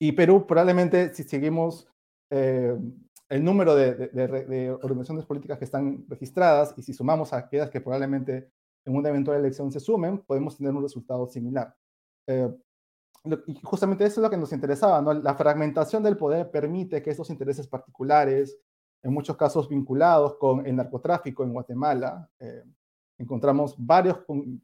[0.00, 1.86] Y Perú probablemente, si seguimos
[2.30, 8.50] el número de, organizaciones políticas que están registradas y si sumamos a aquellas que probablemente
[8.84, 11.74] en una eventual elección se sumen, podemos tener un resultado similar.
[13.24, 15.12] Y justamente eso es lo que nos interesaba, ¿no?
[15.12, 18.58] La fragmentación del poder permite que estos intereses particulares,
[19.02, 22.64] en muchos casos vinculados con el narcotráfico en Guatemala, eh,
[23.18, 24.18] encontramos varios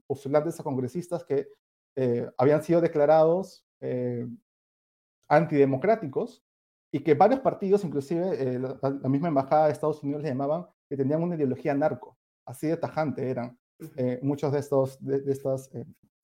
[0.06, 1.48] postulantes a congresistas que
[1.96, 4.26] eh, habían sido declarados eh,
[5.28, 6.44] antidemocráticos
[6.92, 11.22] y que varios partidos, inclusive la, misma embajada de Estados Unidos, le llamaban que tenían
[11.22, 13.58] una ideología narco, así de tajante eran
[14.22, 15.68] muchos de, estos, de estas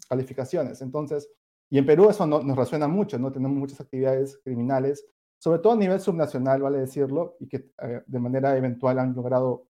[0.09, 0.81] calificaciones.
[0.81, 1.29] Entonces,
[1.71, 3.31] y en Perú eso no, nos resuena mucho, ¿no?
[3.31, 5.07] Tenemos muchas actividades criminales,
[5.39, 9.69] sobre todo a nivel subnacional, vale decirlo, y que eh, de manera eventual han logrado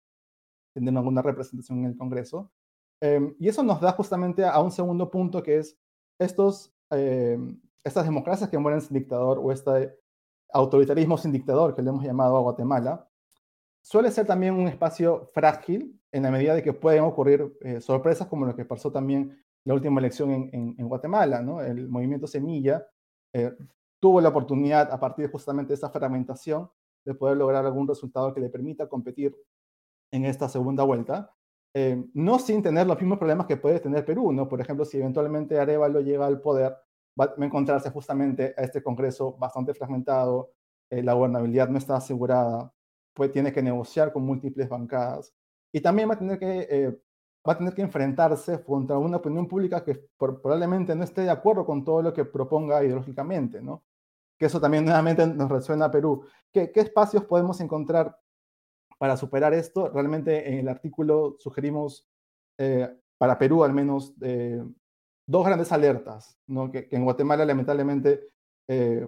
[0.73, 2.53] tener alguna representación en el Congreso.
[3.01, 5.77] Em, y eso nos da justamente a un segundo punto que es
[6.21, 9.99] estos, em, estas democracias que mueren sin dictador o este
[10.53, 13.09] autoritarismo sin dictador que le hemos llamado a Guatemala,
[13.83, 18.29] suele ser también un espacio frágil en la medida de que pueden ocurrir eh, sorpresas
[18.29, 19.37] como lo que pasó también
[19.69, 21.61] la última elección en, en, Guatemala, ¿no?
[21.61, 22.87] El movimiento Semilla
[23.35, 23.53] eh,
[24.01, 26.71] tuvo la oportunidad, a partir justamente de esta fragmentación,
[27.05, 29.37] de poder lograr algún resultado que le permita competir
[30.11, 31.35] en esta segunda vuelta,
[31.75, 34.49] eh, no sin tener los mismos problemas que puede tener Perú, ¿no?
[34.49, 36.75] Por ejemplo, si eventualmente Arevalo llega al poder,
[37.21, 40.53] va a encontrarse justamente a este Congreso bastante fragmentado,
[40.89, 42.73] eh, la gobernabilidad no está asegurada,
[43.13, 45.35] pues tiene que negociar con múltiples bancadas
[45.71, 47.03] y también va a tener que
[47.47, 51.65] va a tener que enfrentarse contra una opinión pública que probablemente no esté de acuerdo
[51.65, 53.85] con todo lo que proponga ideológicamente, ¿no?
[54.39, 56.25] Que eso también nuevamente nos resuena a Perú.
[56.53, 58.19] ¿Qué, espacios podemos encontrar
[58.99, 59.89] para superar esto?
[59.89, 62.07] Realmente en el artículo sugerimos
[62.59, 64.63] eh, para Perú al menos eh,
[65.27, 66.71] dos grandes alertas, ¿no?
[66.71, 68.29] que, en Guatemala lamentablemente
[68.69, 69.07] eh,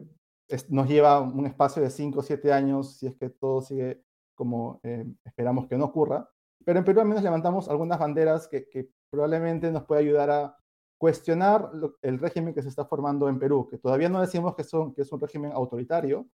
[0.68, 4.02] nos lleva un espacio de cinco o siete años si es que todo sigue
[4.34, 4.80] como
[5.24, 6.28] esperamos que no ocurra.
[6.64, 10.56] Pero en Perú al menos levantamos algunas banderas que, probablemente nos puede ayudar a
[10.98, 11.70] cuestionar
[12.02, 15.02] el régimen que se está formando en Perú, que todavía no decimos que, son, que
[15.02, 16.28] es un régimen autoritario.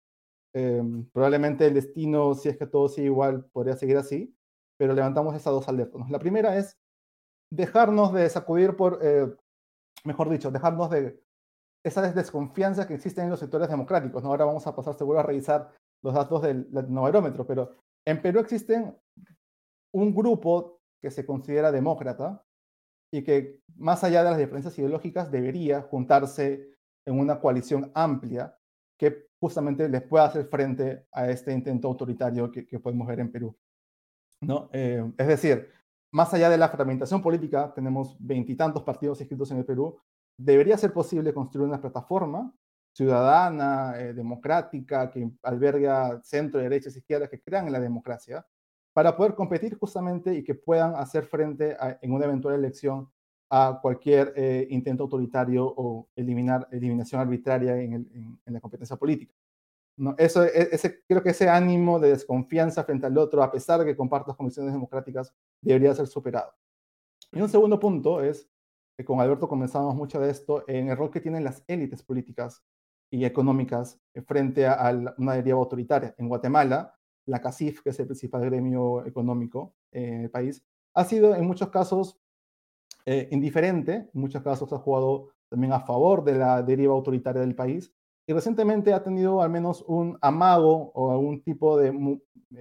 [0.54, 4.36] Em, probablemente el destino, si es que todo sigue igual, podría seguir así,
[4.78, 6.10] pero levantamos esas dos alertas.
[6.10, 6.78] La primera es
[7.52, 9.34] dejarnos de sacudir por, eh,
[10.04, 11.22] mejor dicho, dejarnos de
[11.86, 14.24] esa desconfianza que existe en los sectores democráticos.
[14.24, 14.30] ¿no?
[14.30, 15.72] Ahora vamos a pasar seguro a revisar
[16.04, 18.96] los datos del latinobarómetro, pero en Perú existen
[19.96, 22.44] un grupo que se considera demócrata
[23.14, 26.76] y que más allá de las diferencias ideológicas debería juntarse
[27.08, 28.58] en una coalición amplia
[29.00, 33.56] que justamente les pueda hacer frente a este intento autoritario que, podemos ver en Perú.
[34.42, 34.70] ¿no?
[34.74, 35.70] Eh, es decir,
[36.12, 39.98] más allá de la fragmentación política, tenemos veintitantos partidos inscritos en el Perú,
[40.38, 42.54] debería ser posible construir una plataforma
[42.94, 48.46] ciudadana, eh, democrática, que alberga centro, derechas, izquierdas, que crean en la democracia,
[48.96, 53.12] para poder competir justamente y que puedan hacer frente en una eventual elección
[53.50, 59.36] a cualquier eh, intento autoritario o eliminar, eliminación arbitraria en, la competencia política.
[59.98, 60.16] ¿No?
[60.18, 63.86] Eso, e, ese, creo que ese ánimo de desconfianza frente al otro, a pesar de
[63.86, 66.54] que compartas convicciones democráticas, debería ser superado.
[67.34, 68.50] Y un segundo punto es,
[68.98, 72.64] que con Alberto comenzamos mucho de esto, en el rol que tienen las élites políticas
[73.12, 76.16] y económicas frente a, una deriva autoritaria.
[76.18, 76.95] En Guatemala,
[77.26, 81.70] la CACIF, que es el principal gremio económico en el país, ha sido en muchos
[81.70, 82.20] casos
[83.06, 87.56] eh, indiferente, en muchos casos ha jugado también a favor de la deriva autoritaria del
[87.56, 87.94] país
[88.28, 91.92] y recientemente ha tenido al menos un amago o algún tipo de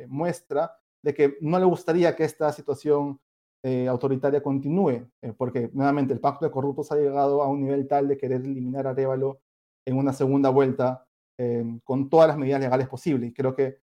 [0.08, 3.20] muestra de que no le gustaría que esta situación
[3.62, 7.88] eh, autoritaria continúe, eh, porque nuevamente el pacto de corruptos ha llegado a un nivel
[7.88, 9.40] tal de querer eliminar a Arevalo
[9.86, 11.06] en una segunda vuelta
[11.82, 13.28] con todas las medidas legales posibles.
[13.28, 13.80] Y creo que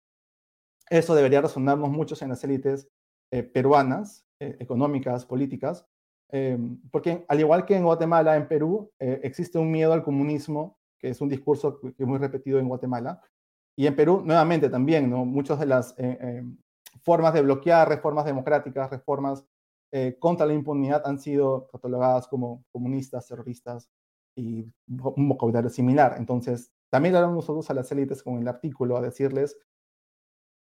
[0.90, 2.88] eso debería resonarnos mucho en las élites
[3.30, 5.86] eh, peruanas, eh, económicas, políticas,
[6.30, 10.78] em, porque al igual que en Guatemala, en Perú, eh, existe un miedo al comunismo,
[10.98, 13.22] que es un discurso que es muy repetido en Guatemala,
[13.76, 15.24] y en Perú, nuevamente también, ¿no?
[15.24, 15.94] muchas de las
[17.04, 19.44] formas de bloquear reformas democráticas, reformas
[20.18, 23.88] contra la impunidad han sido catalogadas como comunistas, terroristas
[24.36, 26.16] y un vocabulario similar.
[26.18, 29.56] Entonces, también le damos nosotros a las élites con el artículo a decirles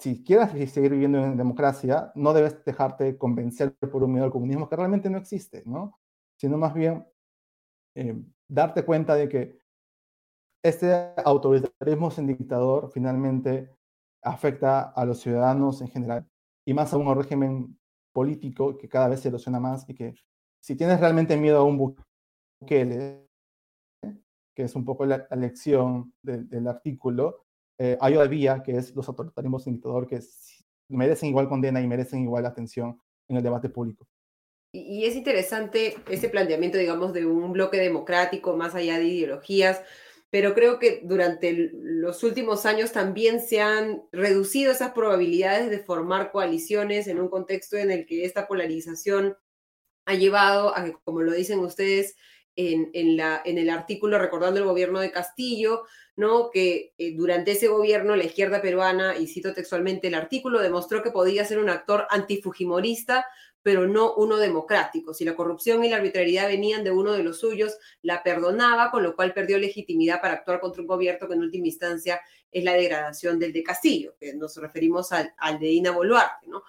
[0.00, 4.68] si quieres seguir viviendo en democracia, no debes dejarte convencer por un miedo al comunismo
[4.68, 5.98] que realmente no existe, ¿no?
[6.38, 7.04] Sino más bien
[7.96, 9.58] eh, darte cuenta de que
[10.64, 13.74] este autoritarismo sin dictador finalmente
[14.22, 16.28] afecta a los ciudadanos en general
[16.66, 17.78] y más a un régimen
[18.12, 20.14] político que cada vez se erosiona más y que
[20.62, 23.26] si tienes realmente miedo a un Bukele,
[24.54, 27.47] que es un poco la, lección del artículo,
[27.78, 30.20] eh, hay otra vía que es los autoritarismos sin dictador que
[30.88, 34.06] merecen igual condena y merecen igual atención en el debate público.
[34.72, 39.80] Y, es interesante ese planteamiento, digamos, de un bloque democrático más allá de ideologías,
[40.30, 46.32] pero creo que durante los últimos años también se han reducido esas probabilidades de formar
[46.32, 49.36] coaliciones en un contexto en el que esta polarización
[50.04, 52.16] ha llevado a que, como lo dicen ustedes
[52.58, 55.84] en, en el artículo recordando el gobierno de Castillo,
[56.16, 56.50] ¿no?
[56.50, 61.12] que eh, durante ese gobierno la izquierda peruana, y cito textualmente el artículo, demostró que
[61.12, 63.24] podía ser un actor antifujimorista
[63.62, 65.12] pero no uno democrático.
[65.12, 69.02] Si la corrupción y la arbitrariedad venían de uno de los suyos, la perdonaba, con
[69.02, 72.18] lo cual perdió legitimidad para actuar contra un gobierno que en última instancia
[72.50, 76.46] es la degradación del de Castillo, que nos referimos al, de Dina Boluarte.
[76.46, 76.62] ¿no?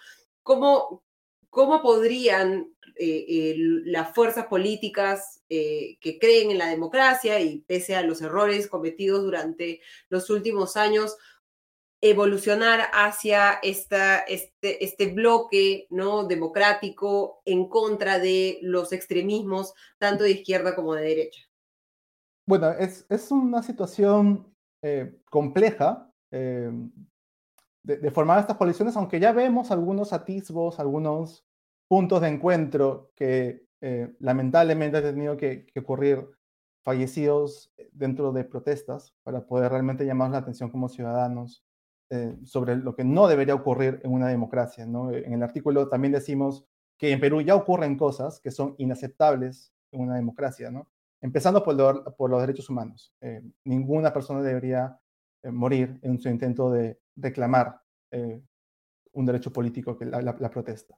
[0.43, 1.03] ¿Cómo,
[1.49, 7.95] cómo podrían eh, eh, las fuerzas políticas eh, que creen en la democracia y pese
[7.95, 11.17] a los errores cometidos durante los últimos años,
[12.01, 14.25] evolucionar hacia este,
[14.59, 16.25] este bloque ¿no?
[16.25, 21.41] democrático en contra de los extremismos, tanto de izquierda como de derecha?
[22.45, 24.55] Bueno, es, es una situación
[25.29, 26.09] compleja
[27.89, 31.45] eh, de, formar estas coaliciones, aunque ya vemos algunos atisbos, algunos
[31.87, 36.27] puntos de encuentro que eh, lamentablemente han tenido que, ocurrir
[36.83, 41.63] fallecidos dentro de protestas para poder realmente llamar la atención como ciudadanos
[42.09, 44.85] eh, sobre lo que no debería ocurrir en una democracia.
[44.85, 45.11] ¿no?
[45.11, 46.65] En el artículo también decimos
[46.97, 50.89] que en Perú ya ocurren cosas que son inaceptables en una democracia, ¿no?
[51.21, 53.13] empezando por, por los derechos humanos.
[53.21, 54.99] Eh, ninguna persona debería
[55.43, 57.81] eh, morir en su intento de reclamar
[59.11, 60.97] un derecho político, que la, la, protesta.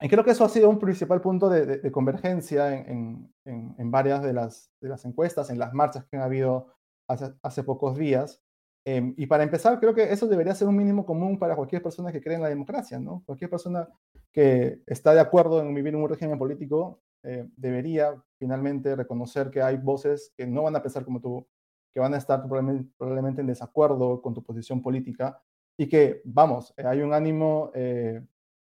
[0.00, 4.22] Y creo que eso ha sido un principal punto de, convergencia en, en, en, varias
[4.22, 6.74] de las, de las encuestas, en las marchas que han habido
[7.08, 8.42] hace, hace pocos días,
[8.88, 12.12] Em, y para empezar, creo que eso debería ser un mínimo común para cualquier persona
[12.12, 13.24] que cree en la democracia, ¿no?
[13.26, 13.88] Cualquier persona
[14.32, 19.60] que está de acuerdo en vivir en un régimen político eh, debería finalmente reconocer que
[19.60, 21.48] hay voces que no van a pensar como tú,
[21.96, 25.42] que van a estar probablemente, en desacuerdo con tu posición política
[25.78, 28.20] y que, vamos, eh, hay un ánimo eh,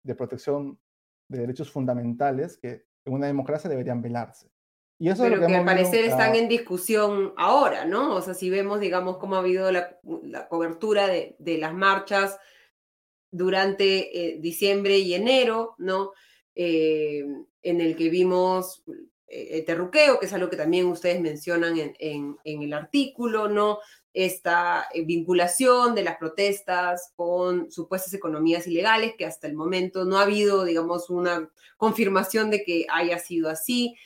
[0.04, 0.78] de protección
[1.28, 4.48] de derechos fundamentales que en una democracia deberían velarse.
[5.00, 8.14] Y eso Pero que, al parecer están en discusión ahora, ¿no?
[8.14, 9.98] O sea, si vemos, digamos, cómo ha habido la,
[10.48, 12.38] cobertura de, las marchas
[13.32, 16.12] durante eh, diciembre y enero, ¿no?
[16.54, 17.26] Eh,
[17.62, 18.84] en el que vimos
[19.28, 23.80] eh, terruqueo, que es algo que también ustedes mencionan en, en el artículo, ¿no?
[24.12, 30.22] Esta vinculación de las protestas con supuestas economías ilegales, que hasta el momento no ha
[30.22, 33.96] habido, digamos, una confirmación de que haya sido así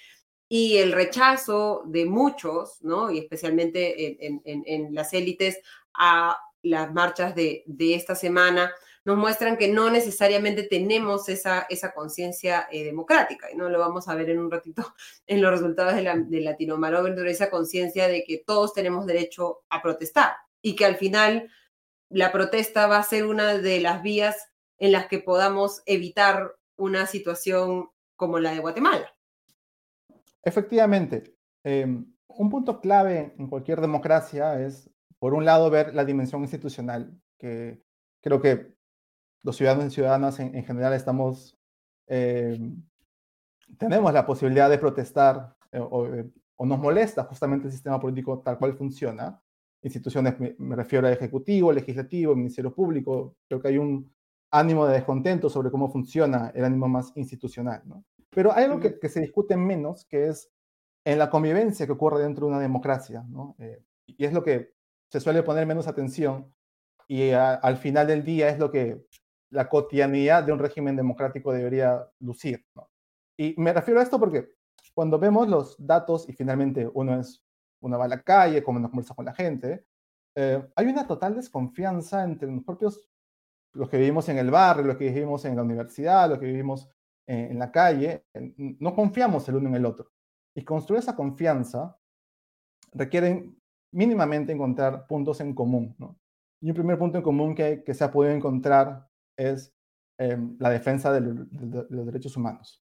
[0.52, 3.12] y el rechazo de muchos, ¿no?
[3.12, 5.60] y especialmente en, las élites,
[5.94, 8.72] a las marchas de, esta semana,
[9.04, 14.08] nos muestran que no necesariamente tenemos esa, esa conciencia eh, democrática, y no lo vamos
[14.08, 14.82] a ver en un ratito
[15.26, 16.78] en los resultados de, la, de Latino
[17.26, 21.50] esa conciencia de que todos tenemos derecho a protestar y que al final
[22.08, 27.06] la protesta va a ser una de las vías en las que podamos evitar una
[27.06, 29.14] situación como la de Guatemala.
[30.42, 36.42] Efectivamente, em, un punto clave en cualquier democracia es, por un lado, ver la dimensión
[36.42, 37.82] institucional, que
[38.22, 38.74] creo que
[39.42, 41.58] los ciudadanos y ciudadanas en, general estamos,
[42.06, 42.82] em,
[43.78, 48.58] tenemos la posibilidad de protestar eh, eh, o, nos molesta justamente el sistema político tal
[48.58, 49.40] cual funciona.
[49.82, 54.12] Instituciones, me, me refiero al Ejecutivo, Legislativo, Ministerio Público, creo que hay un
[54.50, 57.82] ánimo de descontento sobre cómo funciona el ánimo más institucional.
[57.86, 58.04] ¿no?
[58.30, 60.50] Pero hay algo que, se discute menos, que es
[61.04, 63.56] en la convivencia que ocurre dentro de una democracia, ¿no?
[63.58, 64.74] Eh, y es lo que
[65.08, 66.52] se suele poner menos atención
[67.08, 69.04] y al final del día es lo que
[69.50, 72.88] la cotidianidad de un régimen democrático debería lucir, ¿no?
[73.36, 74.50] Y me refiero a esto porque
[74.94, 77.42] cuando vemos los datos y finalmente uno es
[77.80, 79.84] uno va a la calle, como nos conversa con la gente,
[80.36, 83.08] eh, hay una total desconfianza entre los propios,
[83.72, 86.88] los que vivimos en el barrio, los que vivimos en la universidad, los que vivimos
[87.26, 90.10] eh, en la calle, no confiamos el uno en el otro.
[90.54, 91.96] Y construir esa confianza
[92.92, 93.50] requiere
[93.92, 95.94] mínimamente encontrar puntos en común.
[95.98, 96.18] ¿no?
[96.60, 99.74] Y un primer punto en común que, que se ha podido encontrar es
[100.18, 102.82] em, la defensa de, los derechos humanos.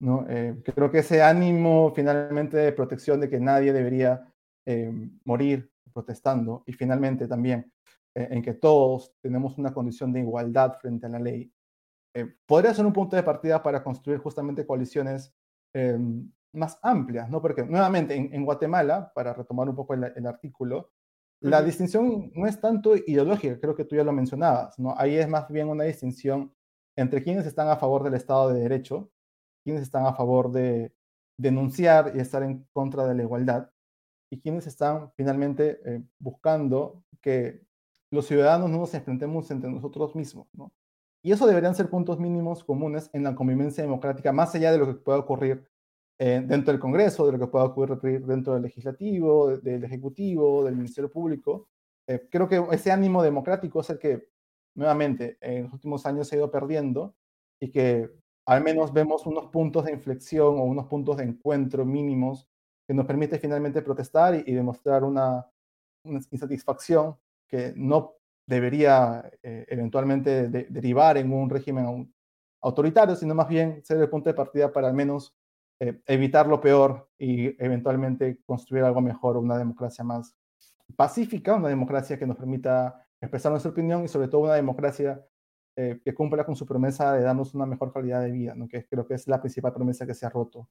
[0.00, 0.26] ¿no?
[0.28, 4.26] Eh, creo que ese ánimo finalmente de protección de que nadie debería
[4.66, 7.70] em, morir protestando y finalmente también
[8.14, 11.52] eh, en que todos tenemos una condición de igualdad frente a la ley,
[12.14, 15.32] eh, podría ser un punto de partida para construir justamente coaliciones
[15.72, 17.40] em, más amplias, ¿no?
[17.40, 20.90] Porque nuevamente en, Guatemala, para retomar un poco el, artículo,
[21.40, 24.94] la distinción no es tanto ideológica, creo que tú ya lo mencionabas, ¿no?
[24.98, 26.52] Ahí es más bien una distinción
[26.96, 29.10] entre quienes están a favor del Estado de Derecho
[29.62, 30.92] quienes están a favor de
[31.38, 33.70] denunciar y estar en contra de la igualdad,
[34.30, 37.66] y quienes están finalmente eh, buscando que
[38.10, 40.48] los ciudadanos no nos enfrentemos entre nosotros mismos.
[40.52, 40.72] ¿no?
[41.22, 44.86] Y eso deberían ser puntos mínimos comunes en la convivencia democrática, más allá de lo
[44.86, 45.68] que pueda ocurrir
[46.22, 50.76] eh, dentro del Congreso, de lo que pueda ocurrir dentro del legislativo, del ejecutivo, del
[50.76, 51.70] Ministerio Público.
[52.06, 54.28] Eh, creo que ese ánimo democrático es el que,
[54.74, 57.14] nuevamente, en los últimos años se ha ido perdiendo
[57.58, 58.10] y que
[58.44, 62.46] al menos vemos unos puntos de inflexión o unos puntos de encuentro mínimos
[62.86, 65.46] que nos permite finalmente protestar y, demostrar una,
[66.04, 67.16] insatisfacción
[67.48, 68.16] que no
[68.46, 72.12] debería eh, eventualmente derivar en un régimen
[72.60, 75.34] autoritario, sino más bien ser el punto de partida para al menos
[75.80, 80.36] eh, evitar lo peor y eventualmente construir algo mejor, una democracia más
[80.94, 85.24] pacífica, una democracia que nos permita expresar nuestra opinión y sobre todo una democracia
[85.76, 88.68] eh, que cumpla con su promesa de darnos una mejor calidad de vida, ¿no?
[88.68, 90.68] que creo que es la principal promesa que se ha roto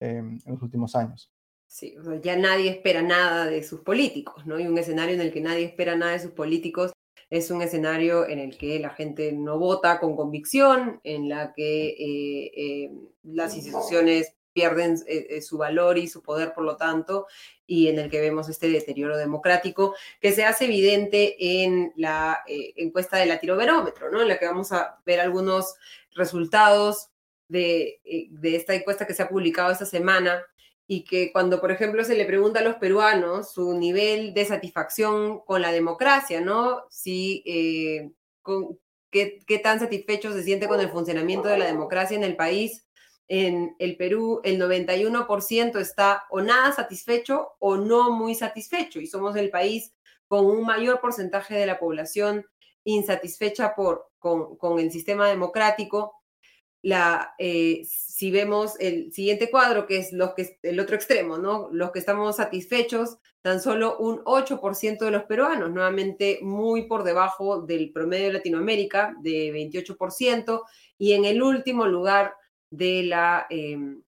[0.00, 1.32] en los últimos años.
[1.66, 4.60] Sí, ya nadie espera nada de sus políticos, ¿no?
[4.60, 6.92] Y un escenario en el que nadie espera nada de sus políticos
[7.28, 11.88] es un escenario en el que la gente no vota con convicción, en la que
[11.88, 12.90] eh, eh,
[13.24, 17.26] las instituciones pierden eh, su valor y su poder, por lo tanto,
[17.66, 23.18] y en el que vemos este deterioro democrático que se hace evidente en la encuesta
[23.18, 24.22] del latiroverómetro, ¿no?
[24.22, 25.74] En la que vamos a ver algunos
[26.14, 27.10] resultados
[27.48, 28.00] de,
[28.30, 30.42] de esta encuesta que se ha publicado esta semana
[30.86, 35.40] y que cuando, por ejemplo, se le pregunta a los peruanos su nivel de satisfacción
[35.40, 36.84] con la democracia, ¿no?
[36.88, 38.10] Si, eh,
[39.10, 42.85] qué, tan satisfecho se siente con el funcionamiento de la democracia en el país.
[43.28, 49.36] En el Perú, el 91% está o nada satisfecho o no muy satisfecho, y somos
[49.36, 49.92] el país
[50.28, 52.46] con un mayor porcentaje de la población
[52.84, 56.16] insatisfecha por, con, con el sistema democrático
[56.86, 61.68] la, eh, si vemos el siguiente cuadro, que es los que, el otro extremo, ¿no?
[61.72, 67.60] Los que estamos satisfechos, tan solo un 8% de los peruanos, nuevamente muy por debajo
[67.60, 70.62] del promedio de Latinoamérica, de 28%,
[70.96, 72.34] y en el último lugar
[72.70, 74.02] de la, em,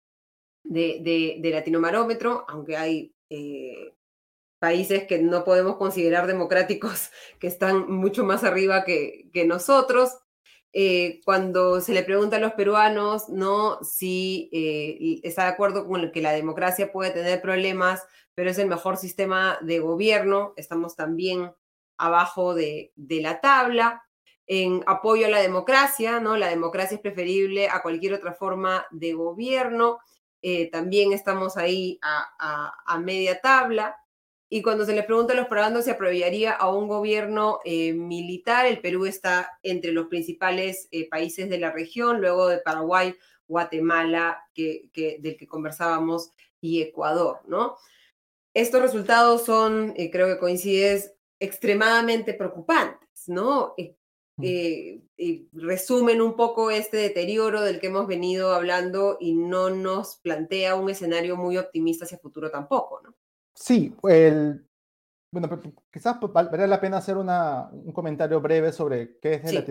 [0.64, 3.94] de, de, Latinomarómetro, aunque hay eh,
[4.58, 10.10] países que no podemos considerar democráticos, que están mucho más arriba que, nosotros,
[10.72, 13.82] eh, cuando se le pregunta a los peruanos, ¿no?
[13.82, 18.02] Si eh, está de acuerdo con que la democracia puede tener problemas,
[18.34, 21.52] pero es el mejor sistema de gobierno, estamos también
[21.98, 24.05] abajo de, la tabla.
[24.46, 26.36] En apoyo a la democracia, ¿no?
[26.36, 29.98] La democracia es preferible a cualquier otra forma de gobierno.
[30.42, 33.96] Eh, también estamos ahí a media tabla.
[34.48, 38.66] Y cuando se les pregunta a los peruanos si aprobaría a un gobierno eh, militar,
[38.66, 43.16] el Perú está entre los principales eh, países de la región, luego de Paraguay,
[43.48, 47.76] Guatemala, del que conversábamos, y Ecuador, ¿no?
[48.54, 53.74] Estos resultados son, creo que coincides, extremadamente preocupantes, ¿no?
[54.38, 54.44] Mm.
[55.52, 60.90] resumen un poco este deterioro del que hemos venido hablando y no nos plantea un
[60.90, 63.14] escenario muy optimista hacia futuro tampoco, ¿no?
[63.54, 64.66] Sí, el,
[65.32, 65.48] bueno,
[65.90, 69.64] quizás valdría la pena hacer una, un comentario breve sobre qué es el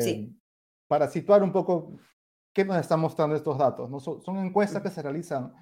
[0.00, 0.10] sí.
[0.10, 0.32] Eh,
[0.86, 1.98] para situar un poco
[2.54, 3.90] qué nos están mostrando estos datos.
[3.90, 4.00] ¿no?
[4.00, 5.52] Son, encuestas que se realizan,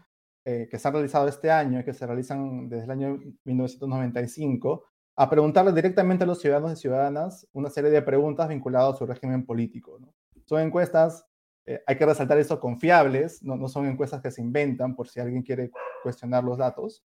[0.45, 4.85] eh, que se han realizado este año y que se realizan desde el año 1995,
[5.17, 9.07] a preguntarle directamente a los ciudadanos y ciudadanas una serie de preguntas vinculadas a su
[9.07, 9.99] régimen político.
[10.01, 10.15] ¿no?
[10.47, 11.27] Son encuestas
[11.65, 15.21] eh, hay que resaltar eso, confiables, no, no, son encuestas que se inventan por si
[15.21, 15.71] alguien quiere
[16.03, 17.05] cuestionar los datos,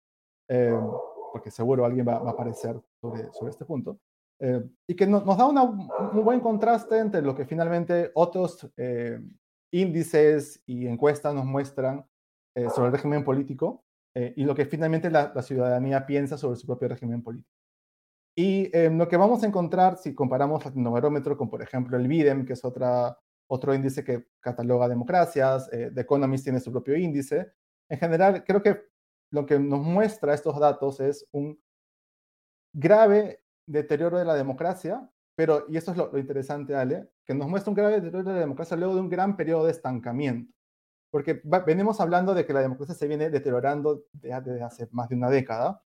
[0.48, 0.78] eh,
[1.32, 3.98] porque seguro alguien va, a aparecer sobre, sobre este punto,
[4.38, 8.70] eh, y que nos da una, un buen contraste entre lo que finalmente otros
[9.72, 12.06] índices y encuestas nos muestran
[12.72, 13.84] sobre el régimen político
[14.14, 17.50] y lo que finalmente la, la, ciudadanía piensa sobre su propio régimen político.
[18.36, 22.44] Y lo que vamos a encontrar si comparamos el numerómetro con, por ejemplo, el BIDEM,
[22.44, 23.16] que es otra
[23.46, 27.52] otro índice que cataloga democracias, eh, The Economist tiene su propio índice.
[27.88, 28.84] En general, creo que
[29.30, 31.60] lo que nos muestra estos datos es un
[32.72, 37.70] grave deterioro de la democracia, pero, y esto es lo, interesante, Ale, que nos muestra
[37.70, 40.52] un grave deterioro de la democracia luego de un gran periodo de estancamiento.
[41.10, 45.30] Porque venimos hablando de que la democracia se viene deteriorando desde hace más de una
[45.30, 45.82] década,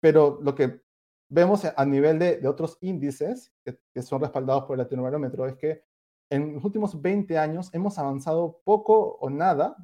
[0.00, 0.83] pero lo que
[1.34, 5.82] vemos a nivel de, otros índices que, que, son respaldados por el Latinobarómetro es que
[6.30, 9.76] en los últimos 20 años hemos avanzado poco o nada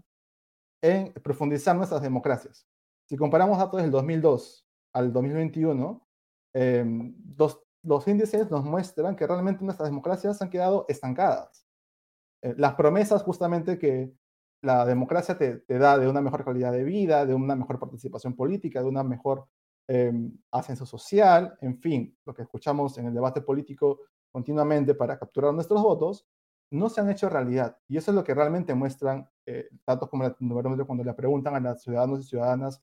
[0.83, 2.67] en profundizar nuestras democracias.
[3.09, 6.07] Si comparamos datos del 2002 al 2021,
[6.55, 11.67] em, los, índices nos muestran que realmente nuestras democracias han quedado estancadas.
[12.43, 14.15] eh, las promesas justamente que
[14.63, 18.83] la democracia te, da de una mejor calidad de vida, de una mejor participación política,
[18.83, 19.47] de una mejor
[19.93, 23.99] em, ascenso social, en fin, lo que escuchamos en el debate político
[24.31, 26.29] continuamente para capturar nuestros votos,
[26.71, 27.77] no se han hecho realidad.
[27.89, 31.61] Y eso es lo que realmente muestran eh, datos como el cuando le preguntan a
[31.61, 32.81] los ciudadanos y ciudadanas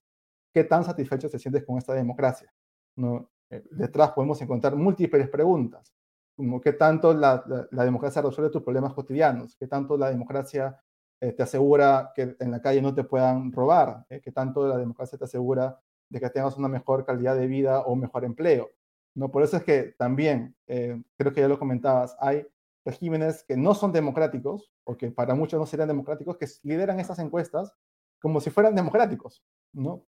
[0.52, 2.52] qué tan satisfechos se sientes con esta democracia.
[2.96, 3.30] ¿no?
[3.48, 5.94] Eh, detrás podemos encontrar múltiples preguntas,
[6.36, 10.78] como qué tanto la, democracia resuelve tus problemas cotidianos, qué tanto la democracia
[11.22, 15.16] eh, te asegura que en la calle no te puedan robar, qué tanto la democracia
[15.16, 15.80] te asegura
[16.10, 18.70] de que tengas una mejor calidad de vida o un mejor empleo.
[19.14, 19.30] ¿no?
[19.30, 22.46] Por eso es que también, creo que ya lo comentabas, hay
[22.84, 27.18] regímenes que no son democráticos, o que para muchos no serían democráticos, que lideran esas
[27.18, 27.72] encuestas
[28.20, 30.04] como si fueran democráticos, ¿no?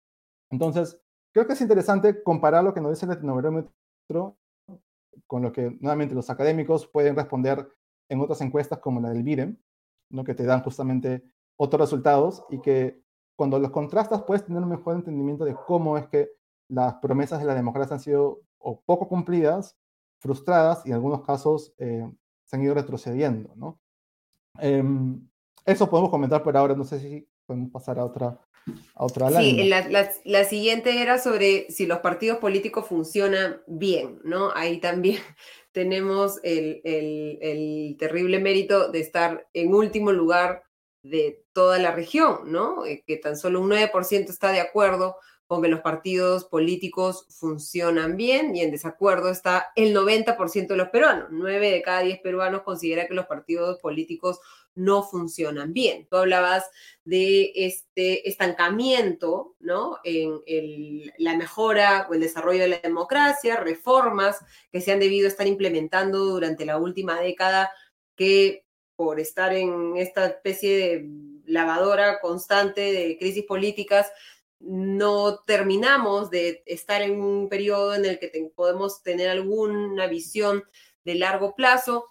[0.52, 1.02] Entonces,
[1.34, 4.38] creo que es interesante comparar lo que nos dice el etnobarómetro
[5.28, 7.68] con lo que nuevamente los académicos pueden responder
[8.10, 9.58] en otras encuestas como la del BIREM,
[10.12, 10.24] ¿no?
[10.24, 11.24] que te dan justamente
[11.58, 13.02] otros resultados y que
[13.36, 16.30] cuando los contrastas puedes tener un mejor entendimiento de cómo es que
[16.70, 19.78] las promesas de la democracia han sido o poco cumplidas,
[20.20, 22.10] frustradas y en algunos casos eh,
[22.46, 23.80] se han ido retrocediendo, ¿no?
[24.60, 25.28] Em,
[25.66, 28.40] eso podemos comentar por ahora, no sé si podemos pasar a otra,
[28.96, 34.52] a otra Sí, la, la, siguiente era sobre si los partidos políticos funcionan bien, ¿no?
[34.56, 35.20] Ahí también
[35.72, 40.64] tenemos el, el, el terrible mérito de estar en último lugar
[41.06, 42.86] de toda la región, ¿no?
[42.86, 48.18] Eh, que tan solo un 9% está de acuerdo con que los partidos políticos funcionan
[48.18, 51.28] bien y en desacuerdo está el 90% de los peruanos.
[51.30, 54.39] 9 de cada 10 peruanos considera que los partidos políticos
[54.74, 56.08] no funcionan bien.
[56.10, 56.68] Tú hablabas
[57.03, 59.99] de este estancamiento, ¿no?
[60.03, 60.41] En
[61.20, 64.39] la mejora o el desarrollo de la democracia, reformas
[64.72, 67.70] que se han debido estar implementando durante la última década
[68.16, 68.64] que
[68.96, 71.10] por estar en esta especie de
[71.46, 74.12] lavadora constante de crisis políticas,
[74.60, 80.64] no terminamos de estar en un periodo en el que podemos tener alguna visión
[81.04, 82.06] de largo plazo.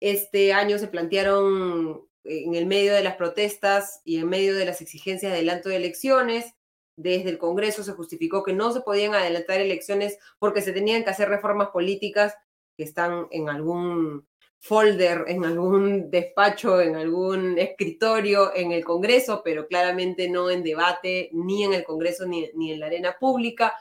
[0.00, 4.80] Este año se plantearon en el medio de las protestas y en medio de las
[4.80, 6.54] exigencias de adelanto de elecciones.
[6.96, 11.10] Desde el Congreso se justificó que no se podían adelantar elecciones porque se tenían que
[11.10, 12.34] hacer reformas políticas
[12.76, 14.26] que están en algún
[14.66, 21.30] folder en algún despacho, en algún escritorio en el Congreso, pero claramente no en debate
[21.32, 23.74] ni en el Congreso ni, en la arena pública.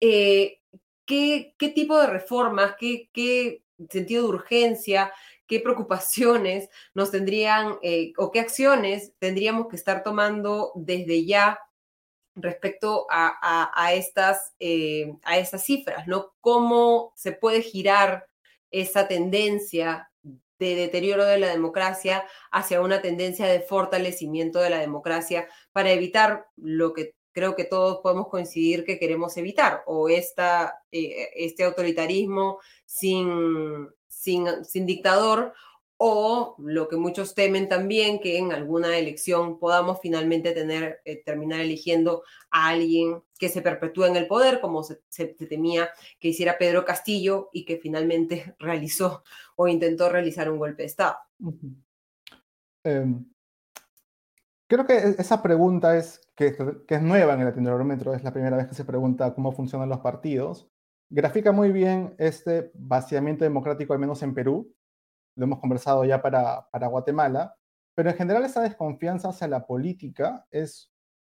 [0.00, 0.60] Eh,
[1.04, 5.12] ¿qué, tipo de reformas, qué, qué, sentido de urgencia,
[5.46, 11.60] qué preocupaciones nos tendrían eh, o qué acciones tendríamos que estar tomando desde ya
[12.34, 16.34] respecto a, estas, eh, a estas cifras, ¿no?
[16.40, 18.26] ¿Cómo se puede girar
[18.70, 20.10] esa tendencia
[20.58, 26.46] de deterioro de la democracia hacia una tendencia de fortalecimiento de la democracia para evitar
[26.56, 32.60] lo que creo que todos podemos coincidir que queremos evitar, o esta, eh, este autoritarismo
[32.86, 35.52] sin, sin, sin dictador
[35.98, 41.60] o lo que muchos temen también, que en alguna elección podamos finalmente tener, eh, terminar
[41.60, 44.96] eligiendo a alguien que se perpetúe en el poder, como se,
[45.48, 45.88] temía
[46.18, 49.22] que hiciera Pedro Castillo y que finalmente realizó
[49.56, 51.16] o intentó realizar un golpe de Estado.
[52.84, 53.24] Em,
[54.68, 56.56] creo que e-, esa pregunta es que,
[56.88, 60.00] es nueva en el Latinobarómetro, es la primera vez que se pregunta cómo funcionan los
[60.00, 60.68] partidos.
[61.08, 64.75] Grafica muy bien este vaciamiento democrático, al menos en Perú,
[65.36, 67.54] lo hemos conversado ya para, para Guatemala,
[67.94, 70.90] pero en general esa desconfianza hacia la política es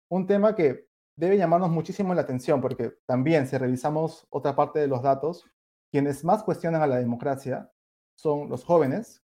[0.08, 0.86] un tema que
[1.16, 5.44] debe llamarnos muchísimo la atención, porque también si revisamos otra parte de los datos,
[5.90, 7.70] quienes más cuestionan a la democracia
[8.16, 9.22] son los jóvenes.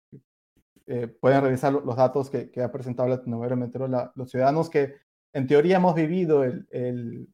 [0.87, 4.95] Eh, pueden revisar los datos que, ha presentado la Metro, los ciudadanos que
[5.35, 7.29] en teoría hemos vivido el, el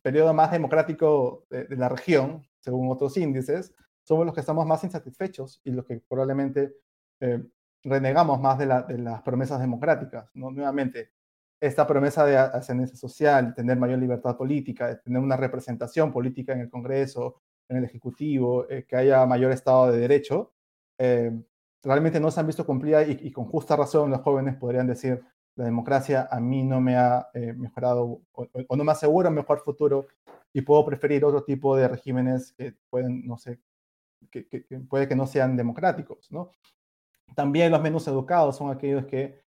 [0.00, 3.74] periodo más democrático de, de, la región, según otros índices,
[4.04, 6.74] somos los que estamos más insatisfechos y los que probablemente
[7.20, 7.42] eh,
[7.82, 10.30] renegamos más de, las promesas democráticas.
[10.34, 10.50] ¿no?
[10.50, 11.10] Nuevamente,
[11.60, 16.60] esta promesa de ascendencia social, tener mayor libertad política, de tener una representación política en
[16.60, 20.52] el Congreso, en el Ejecutivo, eh, que haya mayor Estado de Derecho,
[20.98, 21.32] eh,
[21.82, 25.22] realmente no se han visto cumplidas y, con justa razón los jóvenes podrían decir,
[25.56, 29.60] la democracia a mí no me ha mejorado o, o, no me asegura un mejor
[29.60, 30.06] futuro
[30.52, 33.60] y puedo preferir otro tipo de regímenes que pueden, no sé,
[34.30, 36.50] que, puede que no sean democráticos, ¿no?
[37.34, 39.42] También los menos educados son aquellos que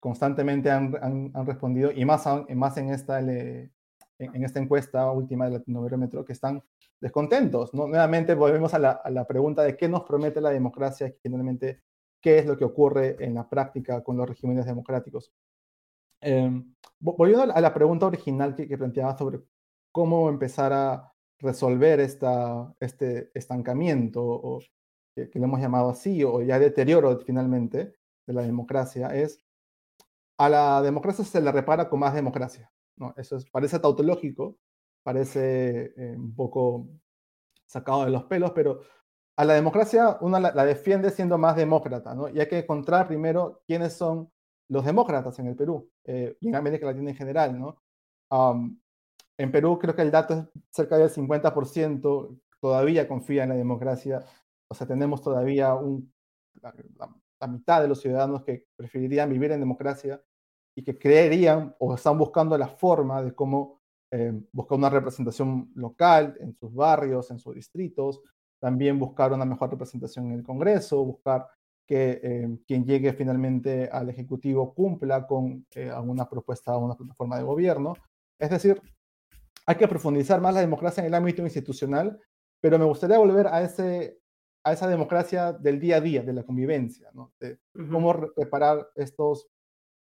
[0.00, 3.70] constantemente han, han, respondido, y más, más en, esta, en,
[4.18, 6.62] esta encuesta última de Latinobarómetro, que están
[7.00, 7.72] descontentos.
[7.72, 7.86] ¿no?
[7.86, 11.82] Nuevamente volvemos a la, a la, pregunta de qué nos promete la democracia y finalmente
[12.20, 15.32] qué es lo que ocurre en la práctica con los regímenes democráticos.
[16.20, 16.50] Eh,
[17.00, 19.40] volviendo a la pregunta original que, planteaba sobre
[19.92, 24.22] cómo empezar a resolver esta, este estancamiento,
[25.14, 27.94] que, que, lo hemos llamado así, o ya deterioro finalmente
[28.26, 29.44] de la democracia, es
[30.38, 32.70] a la democracia se le repara con más democracia.
[32.96, 33.14] ¿no?
[33.16, 34.58] Eso es, parece tautológico,
[35.02, 36.88] parece eh, un poco
[37.66, 38.80] sacado de los pelos, pero
[39.36, 42.28] a la democracia uno la, defiende siendo más demócrata, ¿no?
[42.28, 44.30] Y hay que encontrar primero quiénes son
[44.68, 47.80] los demócratas en el Perú eh, y en América Latina en general, ¿no?
[49.36, 54.24] en Perú creo que el dato es cerca del 50% todavía confía en la democracia,
[54.68, 56.12] o sea, tenemos todavía un,
[56.60, 60.22] la, mitad de los ciudadanos que preferirían vivir en democracia
[60.74, 66.36] y que creerían o están buscando la forma de cómo eh, buscar una representación local
[66.40, 68.22] en sus barrios, en sus distritos,
[68.58, 71.46] también buscar una mejor representación en el Congreso, buscar
[71.86, 77.36] que eh, quien llegue finalmente al Ejecutivo cumpla con eh, alguna propuesta o una plataforma
[77.36, 77.94] de gobierno.
[78.38, 78.80] Es decir,
[79.66, 82.18] hay que profundizar más la democracia en el ámbito institucional,
[82.60, 84.18] pero me gustaría volver a, ese,
[84.64, 87.32] a esa democracia del día a día, de la convivencia, ¿no?
[87.38, 87.58] de
[87.90, 89.48] cómo reparar estos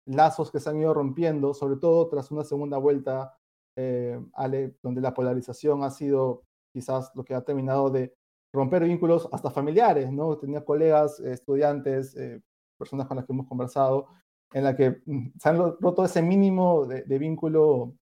[0.04, 3.38] lazos que se han ido rompiendo, sobre todo tras una segunda vuelta
[3.76, 8.14] eh, Ale, donde la polarización ha sido quizás lo que ha terminado de
[8.52, 10.36] romper vínculos hasta familiares, ¿no?
[10.38, 12.42] Tenía colegas, estudiantes, eh,
[12.76, 14.08] personas con las que hemos conversado,
[14.52, 17.94] en la que mm, se han roto ese mínimo de, vínculo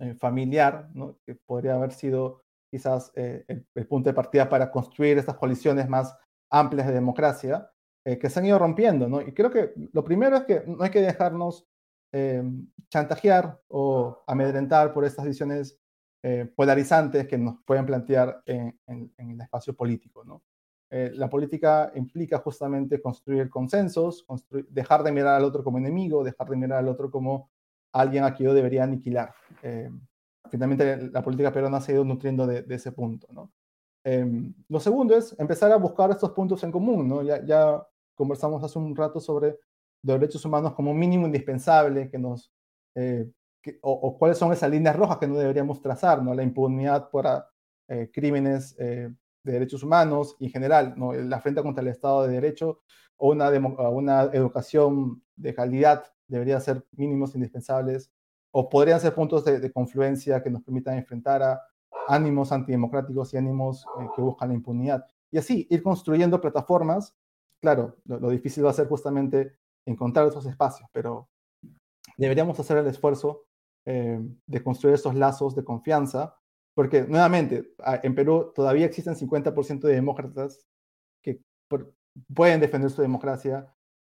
[0.00, 1.16] eh, familiar, ¿no?
[1.24, 2.43] Que podría haber sido
[2.74, 6.16] quizás el, el, punto de partida para construir estas coaliciones más
[6.50, 7.70] amplias de democracia,
[8.04, 9.22] que se han ido rompiendo, ¿no?
[9.22, 11.66] Y creo que lo primero es que no hay que dejarnos
[12.16, 12.44] eh,
[12.90, 15.80] chantajear o amedrentar por estas visiones
[16.22, 20.24] eh, polarizantes que nos pueden plantear en, el espacio político.
[20.24, 20.44] ¿no?
[20.90, 24.24] Eh, la política implica justamente construir consensos,
[24.68, 27.50] dejar de mirar al otro como enemigo, dejar de mirar al otro como
[27.92, 29.34] alguien a quien yo debería aniquilar.
[30.50, 33.26] Finalmente, la política peruana se ha ido nutriendo de, ese punto.
[33.32, 33.52] ¿no?
[34.68, 37.08] lo segundo es empezar a buscar estos puntos en común.
[37.08, 37.22] ¿no?
[37.22, 39.58] Ya, ya conversamos hace un rato sobre
[40.04, 42.52] de derechos humanos como mínimo indispensable que nos,
[42.94, 43.26] eh,
[43.80, 46.34] o, cuáles son esas líneas rojas que no deberíamos trazar, ¿no?
[46.34, 47.48] La impunidad por ah,
[47.88, 49.08] eh, crímenes eh,
[49.42, 51.14] de derechos humanos y en general, ¿no?
[51.14, 52.80] La frente contra el Estado de Derecho
[53.16, 53.48] o una,
[53.88, 58.12] una educación de calidad debería ser mínimos indispensables
[58.56, 61.60] o podrían ser puntos de, confluencia que nos permitan enfrentar a
[62.06, 63.84] ánimos antidemocráticos y ánimos
[64.14, 65.04] que buscan la impunidad.
[65.32, 67.16] Y así, ir construyendo plataformas.
[67.60, 71.28] Claro, lo difícil va a ser justamente encontrar esos espacios, pero
[72.16, 73.42] deberíamos hacer el esfuerzo
[73.86, 76.36] eh, de construir esos lazos de confianza,
[76.76, 77.74] porque nuevamente,
[78.04, 80.64] en Perú todavía existen 50% de demócratas
[81.20, 81.40] que
[82.32, 83.66] pueden defender su democracia,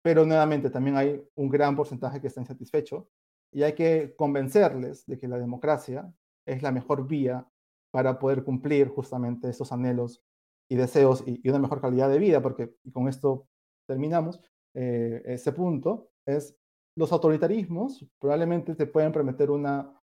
[0.01, 3.09] pero nuevamente también hay un gran porcentaje que está insatisfecho
[3.51, 6.13] y hay que convencerles de que la democracia
[6.45, 7.47] es la mejor vía
[7.91, 10.23] para poder cumplir justamente esos anhelos
[10.69, 13.47] y deseos y, y una mejor calidad de vida, porque y con esto
[13.87, 14.39] terminamos,
[14.75, 16.55] eh, ese punto es
[16.95, 19.99] los autoritarismos probablemente te pueden prometer una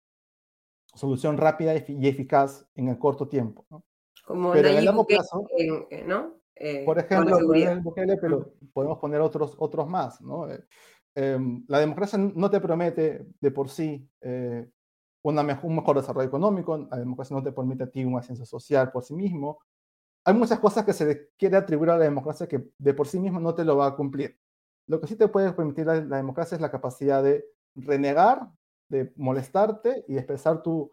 [0.95, 3.65] solución rápida y eficaz en el corto tiempo.
[3.71, 3.85] ¿no?
[4.25, 5.47] Como pero en el largo plazo,
[6.05, 6.41] ¿no?
[6.57, 7.39] Eh, por ejemplo,
[7.83, 10.21] Bukele, pero podemos poner otros, otros más.
[10.21, 10.47] ¿no?
[11.15, 14.09] Eh, la democracia no te promete de por sí
[15.23, 18.91] una un mejor desarrollo económico, la democracia no te permite a ti una ciencia social
[18.91, 19.61] por sí mismo.
[20.25, 23.41] Hay muchas cosas que se quiere atribuir a la democracia que de por sí mismo
[23.41, 24.39] no te lo va a cumplir.
[24.87, 27.45] Lo que sí te puede permitir la, democracia es la capacidad de
[27.75, 28.51] renegar,
[28.89, 30.91] de molestarte y expresar tu,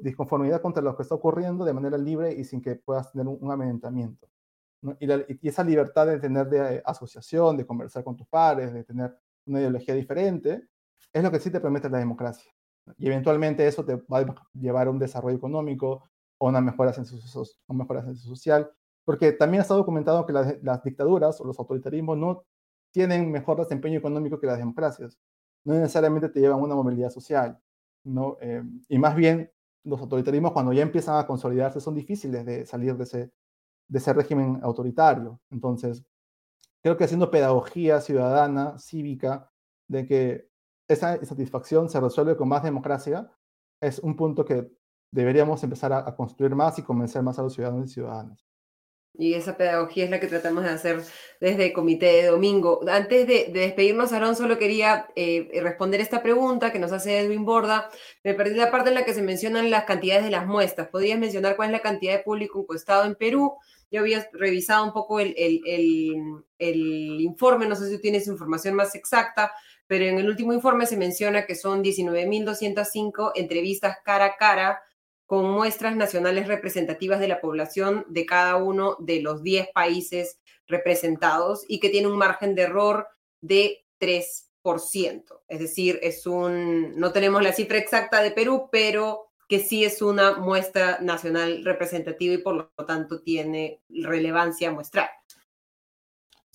[0.00, 3.36] disconformidad contra lo que está ocurriendo de manera libre y sin que puedas tener un,
[3.42, 4.18] un
[4.98, 9.14] Y, esa libertad de tener de asociación, de conversar con tus pares, de tener
[9.46, 10.68] una ideología diferente,
[11.12, 12.50] es lo que sí te permite la democracia.
[12.98, 16.04] Y eventualmente eso te va a llevar a un desarrollo económico
[16.38, 16.92] o una mejora,
[17.68, 18.70] una mejora social,
[19.04, 22.44] porque también está documentado que las dictaduras o los autoritarismos no
[22.92, 25.18] tienen mejor desempeño económico que las democracias.
[25.64, 27.58] No necesariamente te llevan una movilidad social,
[28.04, 28.36] ¿no?
[28.40, 29.50] Eh, y más bien,
[29.84, 33.32] los autoritarismos cuando ya empiezan a consolidarse son difíciles de salir de ese,
[33.88, 35.40] de ese régimen autoritario.
[35.50, 36.04] Entonces,
[36.86, 39.50] creo que haciendo pedagogía ciudadana, cívica,
[39.88, 40.48] de que
[40.86, 43.28] esa insatisfacción se resuelve con más democracia,
[43.80, 44.70] es un punto que
[45.10, 48.46] deberíamos empezar a, construir más y convencer más a los ciudadanos y ciudadanas.
[49.14, 51.02] Y esa pedagogía es la que tratamos de hacer
[51.40, 52.80] desde el Comité de Domingo.
[52.88, 57.90] Antes de, despedirnos, Aarón, solo quería eh, responder esta pregunta que nos hace Edwin Borda.
[58.22, 60.86] Me perdí la parte en la que se mencionan las cantidades de las muestras.
[60.86, 63.56] ¿Podrías mencionar cuál es la cantidad de público encuestado en Perú?
[63.90, 69.52] Yo había revisado un poco el, el informe, no sé si tienes información más exacta,
[69.86, 74.82] pero en el último informe se menciona que son 19.205 entrevistas cara a cara
[75.26, 81.64] con muestras nacionales representativas de la población de cada uno de los 10 países representados
[81.68, 83.08] y que tiene un margen de error
[83.40, 84.44] de 3%.
[85.48, 90.02] Es decir, es un, no tenemos la cifra exacta de Perú, pero que sí es
[90.02, 95.08] una muestra nacional representativa y por lo tanto tiene relevancia muestral.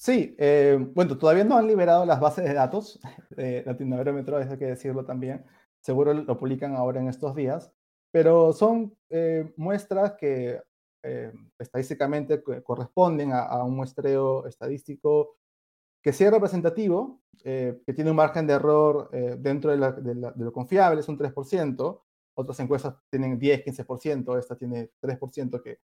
[0.01, 4.65] Sí, eh, bueno, todavía no han liberado las bases de datos de Latinoamérica, hay que
[4.65, 5.45] decirlo también.
[5.79, 7.71] Seguro lo publican ahora en estos días,
[8.11, 10.59] pero son eh, muestras que
[11.03, 15.37] eh, estadísticamente corresponden a, un muestreo estadístico
[16.01, 21.17] que sea representativo, que tiene un margen de error dentro de, lo confiable, es un
[21.17, 22.01] 3%.
[22.33, 25.79] Otras encuestas tienen 10, 15%, esta tiene 3% que,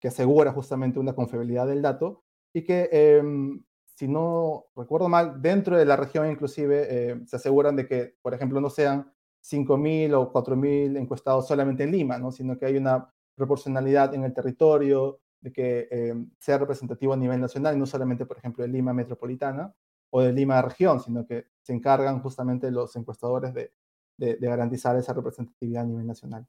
[0.00, 5.76] que asegura justamente una confiabilidad del dato y que, em, si no recuerdo mal, dentro
[5.76, 10.32] de la región inclusive eh, se aseguran de que, por ejemplo, no sean 5.000 o
[10.32, 12.30] 4.000 encuestados solamente en Lima, ¿no?
[12.30, 17.40] sino que hay una proporcionalidad en el territorio, de que em, sea representativo a nivel
[17.40, 19.74] nacional y no solamente, por ejemplo, de Lima metropolitana
[20.10, 23.72] o de Lima región, sino que se encargan justamente los encuestadores de
[24.18, 26.46] garantizar esa representatividad a nivel nacional.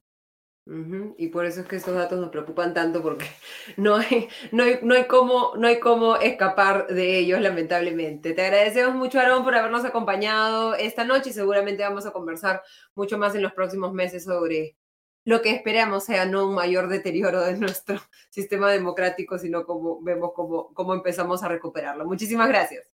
[1.17, 3.25] Y por eso es que estos datos nos preocupan tanto porque
[3.77, 8.33] no hay, no, hay, no, hay cómo, no hay cómo escapar de ellos, lamentablemente.
[8.33, 12.61] Te agradecemos mucho, Aarón, por habernos acompañado esta noche y seguramente vamos a conversar
[12.93, 14.77] mucho más en los próximos meses sobre
[15.25, 17.99] lo que esperamos sea no un mayor deterioro de nuestro
[18.29, 22.05] sistema democrático, sino como vemos cómo, cómo empezamos a recuperarlo.
[22.05, 22.91] Muchísimas gracias.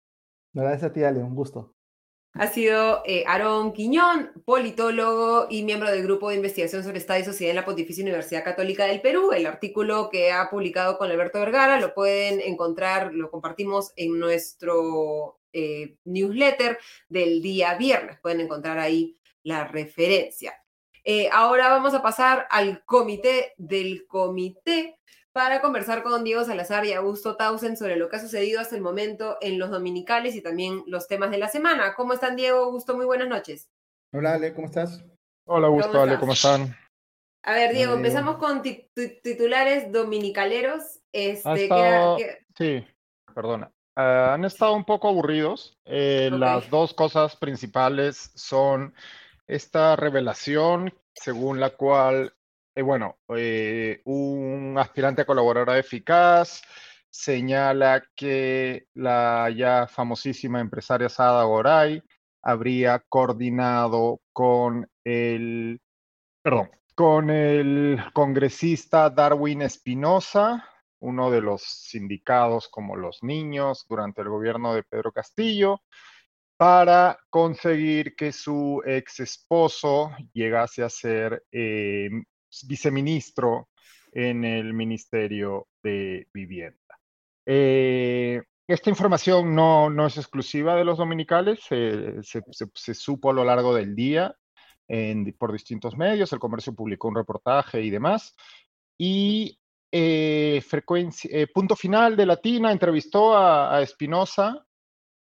[0.53, 1.74] Gracias a ti, Ale, un gusto
[2.38, 7.23] ha sido eh, Aarón Quiñón, politólogo y miembro del Grupo de Investigación sobre Estado y
[7.23, 9.31] Sociedad en la Pontificia Universidad Católica del Perú.
[9.31, 15.39] El artículo que ha publicado con Alberto Vergara lo pueden encontrar, lo compartimos en nuestro
[15.53, 16.77] eh, newsletter
[17.07, 18.19] del día viernes.
[18.21, 20.53] Pueden encontrar ahí la referencia.
[21.05, 24.97] Eh, ahora vamos a pasar al comité del comité
[25.36, 28.81] para conversar con Diego Salazar y Augusto Tausen sobre lo que ha sucedido hasta el
[28.81, 31.93] momento en los dominicales y también los temas de la semana.
[31.93, 32.59] ¿Cómo están, Diego?
[32.59, 33.69] Augusto, muy buenas noches.
[34.13, 35.03] Hola, Ale, ¿cómo estás?
[35.45, 36.73] Hola, Augusto, Ale, ¿cómo están?
[37.43, 41.01] A ver, Diego, empezamos con titulares dominicaleros.
[41.11, 41.67] Este,
[42.57, 42.88] Sí,
[43.33, 43.69] perdona.
[43.97, 45.77] Ah, han estado un poco aburridos.
[45.83, 48.95] Eh, las dos cosas principales son
[49.47, 52.33] esta revelación según la cual
[52.76, 56.61] eh, bueno, eh, un aspirante a colaboradora eficaz
[57.09, 62.03] señala que la ya famosísima empresaria Sada Goray
[62.41, 65.82] habría coordinado con el,
[66.41, 70.69] perdón, con el congresista Darwin Espinosa,
[70.99, 75.82] uno de los sindicados como los niños durante el gobierno de Pedro Castillo,
[76.57, 82.09] para conseguir que su ex esposo llegase a ser eh,
[82.68, 83.70] viceministro
[84.12, 86.80] en el Ministerio de Vivienda.
[87.45, 93.76] Eh, esta información no, no, es exclusiva de los dominicales, se, supo a lo largo
[93.76, 94.36] del día
[95.38, 98.36] por distintos medios, el comercio publicó un reportaje y demás.
[98.97, 99.60] Y
[99.91, 104.64] eh, frecuencia, eh, Punto Final de Latina entrevistó a, a Espinosa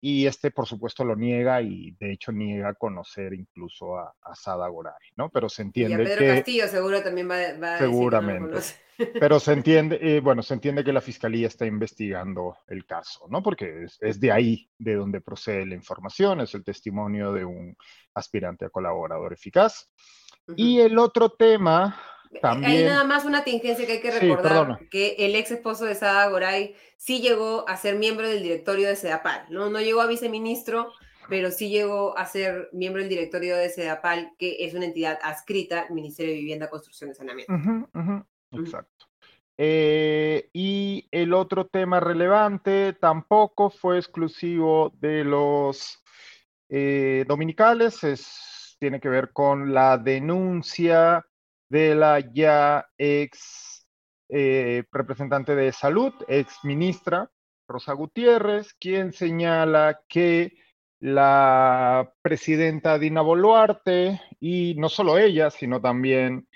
[0.07, 4.93] y este, por supuesto, lo niega y de hecho niega conocer incluso a, Sada Goray,
[5.15, 5.31] ¿no?
[5.31, 8.59] Pero se entiende y a Pedro Castillo seguro también va, a Seguramente.
[9.19, 13.41] Pero se entiende, eh, bueno, se entiende que la fiscalía está investigando el caso, ¿no?
[13.41, 17.75] Porque es, de ahí de donde procede la información, es el testimonio de un
[18.13, 19.89] aspirante a colaborador eficaz.
[20.55, 21.99] Y el otro tema
[22.41, 26.27] hay nada más una tingencia que hay que recordar, que el ex esposo de Sada
[26.29, 29.69] Goray sí llegó a ser miembro del directorio de SEDAPAL, ¿no?
[29.69, 30.91] No llegó a viceministro,
[31.29, 35.81] pero sí llegó a ser miembro del directorio de SEDAPAL, que es una entidad adscrita
[35.81, 37.53] al Ministerio de Vivienda, Construcción y Saneamiento.
[38.51, 39.05] Exacto.
[39.57, 46.03] Eh, y el otro tema relevante tampoco fue exclusivo de los
[46.67, 51.25] eh, dominicales, es, tiene que ver con la denuncia
[51.69, 53.87] de la ya ex
[54.29, 57.29] eh, representante de salud, ex ministra
[57.67, 60.53] Rosa Gutiérrez, quien señala que
[60.99, 66.47] la presidenta Dina Boluarte y no solo ella, sino también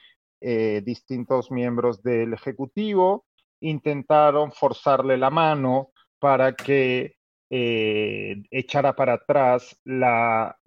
[0.41, 3.25] eh, distintos miembros del Ejecutivo
[3.61, 7.17] intentaron forzarle la mano para que
[7.49, 10.57] eh, echara para atrás la,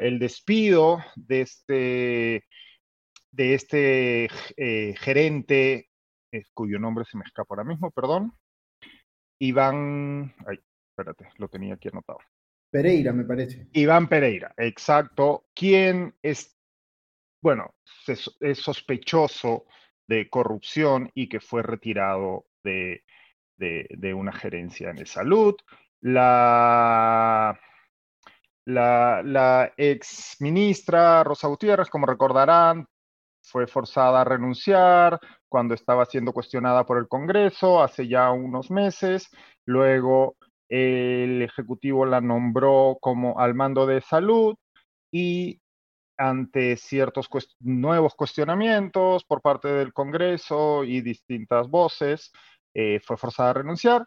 [0.00, 2.44] el despido de este,
[3.36, 5.90] de este eh, gerente,
[6.32, 8.32] eh, cuyo nombre se me escapa ahora mismo, perdón.
[9.38, 10.58] Iván, ay,
[10.88, 12.18] espérate, lo tenía aquí anotado.
[12.70, 13.68] Pereira, me parece.
[13.72, 16.58] Iván Pereira, exacto, quien es,
[17.42, 17.74] bueno,
[18.40, 19.66] es sospechoso
[20.08, 23.04] de corrupción y que fue retirado de,
[23.58, 25.54] de, una gerencia en salud.
[26.00, 27.58] La,
[28.64, 32.88] la, la ex ministra Rosa Gutiérrez, como recordarán,
[33.46, 39.30] fue forzada a renunciar cuando estaba siendo cuestionada por el Congreso hace ya unos meses.
[39.64, 40.36] Luego
[40.68, 44.56] el Ejecutivo la nombró como al mando de salud
[45.12, 45.60] y
[46.18, 47.28] ante ciertos
[47.60, 52.32] nuevos cuestionamientos por parte del Congreso y distintas voces,
[52.74, 54.06] eh, fue forzada a renunciar.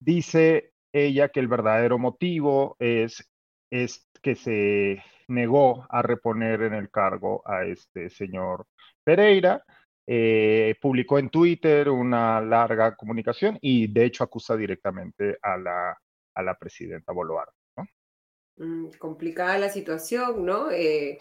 [0.00, 3.30] Dice ella que el verdadero motivo es,
[3.74, 8.66] es que se negó a reponer en el cargo a este señor
[9.02, 9.64] Pereira.
[10.06, 15.98] Eh, publicó en Twitter una larga comunicación y de hecho acusa directamente a la,
[16.34, 17.52] a la presidenta Boluarte.
[18.56, 20.70] Mm, complicada la situación, ¿no?
[20.70, 21.18] Eh,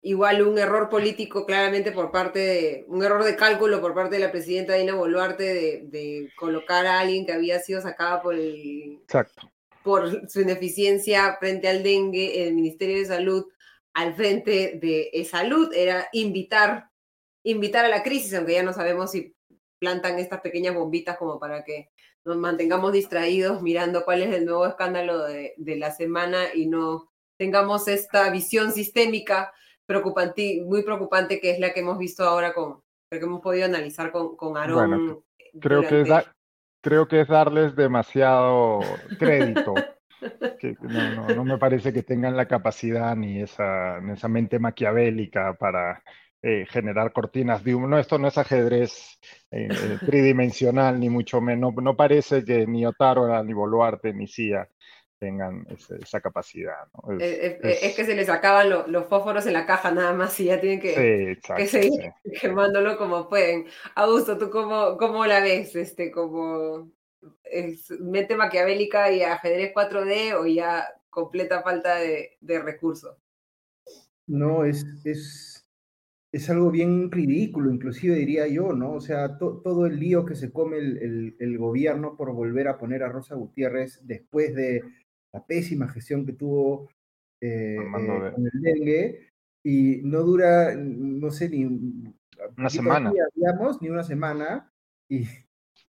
[0.00, 4.22] igual un error político claramente por parte de, un error de cálculo por parte de
[4.22, 9.00] la presidenta Dina Boluarte de, colocar a alguien que había sido sacada por el...
[9.82, 13.46] por su ineficiencia frente al dengue, el Ministerio de Salud
[13.94, 16.90] al frente de salud era invitar,
[17.44, 19.34] invitar a la crisis, aunque ya no sabemos si
[19.78, 21.90] plantan estas pequeñas bombitas como para que
[22.24, 27.88] nos mantengamos distraídos mirando cuál es el nuevo escándalo de, la semana y no tengamos
[27.88, 29.52] esta visión sistémica
[29.86, 34.12] preocupante, muy preocupante que es la que hemos visto ahora con, que hemos podido analizar
[34.12, 35.24] con, con Aarón.
[35.58, 36.08] creo, que es
[36.80, 38.80] creo que es darles demasiado
[39.18, 39.74] crédito.
[40.82, 46.02] no, no, me parece que tengan la capacidad ni esa, ni esa mente maquiavélica para
[46.42, 47.86] eh, generar cortinas de humo.
[47.86, 49.18] No, esto no es ajedrez
[49.50, 51.74] eh, eh, tridimensional, ni mucho menos.
[51.74, 54.68] No, parece que ni Otaro, ni Boluarte, ni Cia
[55.20, 56.88] tengan esa capacidad.
[57.20, 60.80] Es, que se les acaban los fósforos en la caja nada más y ya tienen
[60.80, 63.66] que, seguir quemándolo como pueden.
[63.94, 65.76] Augusto, ¿tú cómo, cómo la ves?
[65.76, 66.90] Este, como
[67.44, 73.14] es mente maquiavélica y ajedrez 4D o ya completa falta de, de recursos?
[74.26, 75.60] No, es, es
[76.32, 78.92] es algo bien ridículo, inclusive diría yo, ¿no?
[78.92, 83.08] O sea, todo el lío que se come el, gobierno por volver a poner a
[83.08, 84.82] Rosa Gutiérrez después de
[85.32, 86.88] la pésima gestión que tuvo
[87.40, 89.30] eh, eh, con el dengue,
[89.62, 93.12] y no dura, no sé, ni una semana.
[93.34, 94.72] digamos, ni una semana,
[95.08, 95.26] y,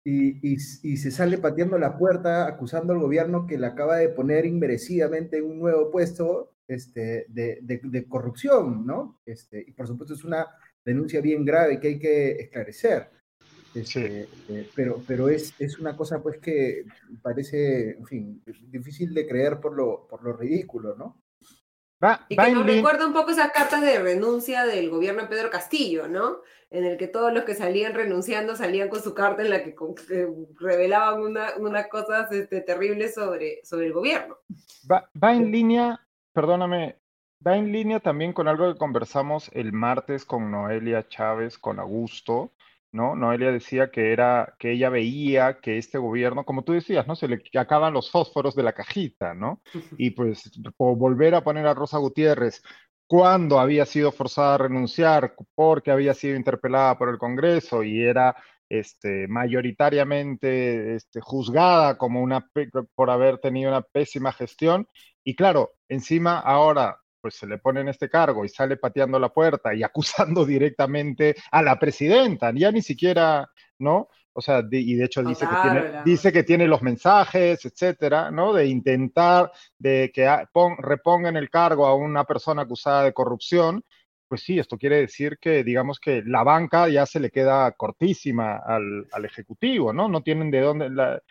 [0.04, 4.46] y, y, se sale pateando la puerta acusando al gobierno que le acaba de poner
[4.46, 9.20] inmerecidamente en un nuevo puesto este, de, de, corrupción, ¿no?
[9.26, 10.48] Este, y por supuesto es una
[10.86, 13.10] denuncia bien grave que hay que esclarecer.
[13.74, 16.86] Este, eh, pero pero es, es una cosa pues que
[17.22, 21.22] parece, en fin, difícil de creer por lo, por lo ridículo, ¿no?
[22.30, 26.07] y que nos recuerda un poco esas cartas de renuncia del gobierno de Pedro Castillo,
[26.07, 26.38] ¿no?
[26.70, 29.76] En el que todos los que salían renunciando salían con su carta en la que,
[30.61, 34.38] revelaban una, unas cosas este, terribles sobre, sobre el gobierno.
[34.89, 35.99] Va, va en línea
[36.34, 36.95] perdóname,
[37.45, 42.53] va en línea también con algo que conversamos el martes con Noelia Chávez, con Augusto,
[42.92, 43.16] ¿no?
[43.16, 47.16] Noelia decía que era, que ella veía que este gobierno, como tú decías, ¿no?
[47.16, 49.62] Se le acaban los fósforos de la cajita, ¿no?
[49.98, 52.62] Y pues volver a poner a Rosa Gutiérrez
[53.08, 58.36] cuando había sido forzada a renunciar porque había sido interpelada por el Congreso y era
[58.70, 62.48] este, mayoritariamente este, juzgada como una
[62.94, 64.88] por haber tenido una pésima gestión
[65.24, 69.30] y claro, encima ahora pues se le pone en este cargo y sale pateando la
[69.30, 73.49] puerta y acusando directamente a la presidenta, ya ni siquiera,
[73.80, 74.09] ¿no?
[74.34, 78.53] O sea, y de hecho dice, que tiene, dice que tiene los mensajes, etcétera, ¿no?
[78.53, 80.32] De intentar de que
[80.78, 83.84] reponga en el cargo a una persona acusada de corrupción.
[84.30, 88.61] Pues sí, esto quiere decir que, digamos que la banca ya se le queda cortísima
[88.65, 90.07] al, al Ejecutivo, ¿no?
[90.07, 91.22] No tienen de dónde, la,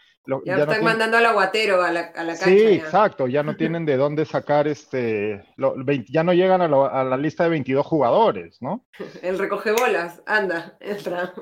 [0.44, 2.44] ya, están mandando al aguatero a la, a la cancha.
[2.44, 5.44] Sí, exacto, ya no tienen de dónde sacar este,
[6.08, 6.68] ya no llegan a,
[7.04, 8.86] la lista de 22 jugadores, ¿no?
[9.22, 11.32] El recoge bolas, anda, entra.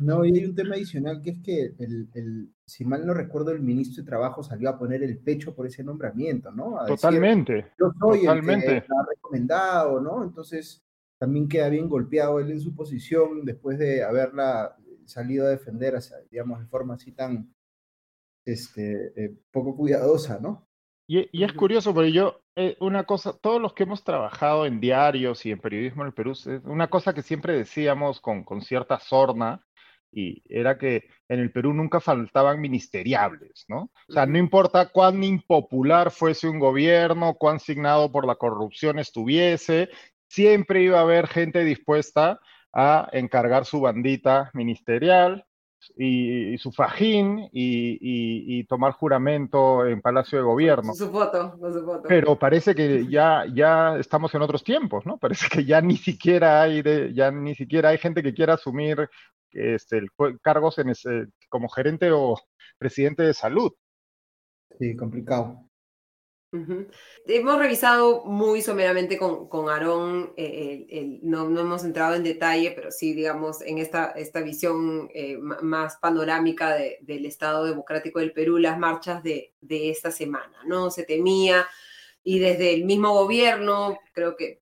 [0.00, 3.60] No, y hay un tema adicional que es que, el, si mal no recuerdo, el
[3.60, 6.76] ministro de Trabajo salió a poner el pecho por ese nombramiento, ¿no?
[6.86, 7.72] totalmente.
[7.78, 8.66] yo soy totalmente.
[8.66, 10.22] el que ha recomendado, ¿no?
[10.22, 10.84] Entonces,
[11.18, 15.98] también queda bien golpeado él en su posición después de haberla salido a defender,
[16.30, 17.52] digamos, de forma así tan
[18.44, 20.66] este, poco cuidadosa, ¿no?
[21.06, 22.44] Y, es curioso, porque yo,
[22.78, 26.34] una cosa, todos los que hemos trabajado en diarios y en periodismo en el Perú,
[26.64, 29.66] una cosa que siempre decíamos con, con cierta sorna,
[30.12, 33.90] y era que en el Perú nunca faltaban ministeriables, ¿no?
[34.08, 39.88] O sea, no importa cuán impopular fuese un gobierno, cuán signado por la corrupción estuviese,
[40.28, 42.40] siempre iba a haber gente dispuesta
[42.72, 45.44] a encargar su bandita ministerial
[45.96, 50.94] y, su fajín y, tomar juramento en Palacio de Gobierno.
[50.94, 52.02] Su foto, su foto.
[52.08, 55.18] Pero parece que ya, ya estamos en otros tiempos, ¿no?
[55.18, 56.82] Parece que ya ni siquiera hay,
[57.14, 59.08] ya ni siquiera hay gente que quiera asumir
[59.52, 60.06] este,
[60.42, 62.36] cargos en ese, como gerente o
[62.78, 63.72] presidente de salud.
[64.78, 65.69] Sí, complicado.
[66.52, 72.90] Hemos revisado muy someramente con, con Aarón, eh, no, no, hemos entrado en detalle, pero
[72.90, 78.78] sí, digamos, en esta, esta visión eh, más panorámica del Estado Democrático del Perú, las
[78.78, 80.90] marchas de, de, esta semana, ¿no?
[80.90, 81.68] Se temía,
[82.24, 84.58] y desde el mismo gobierno, creo que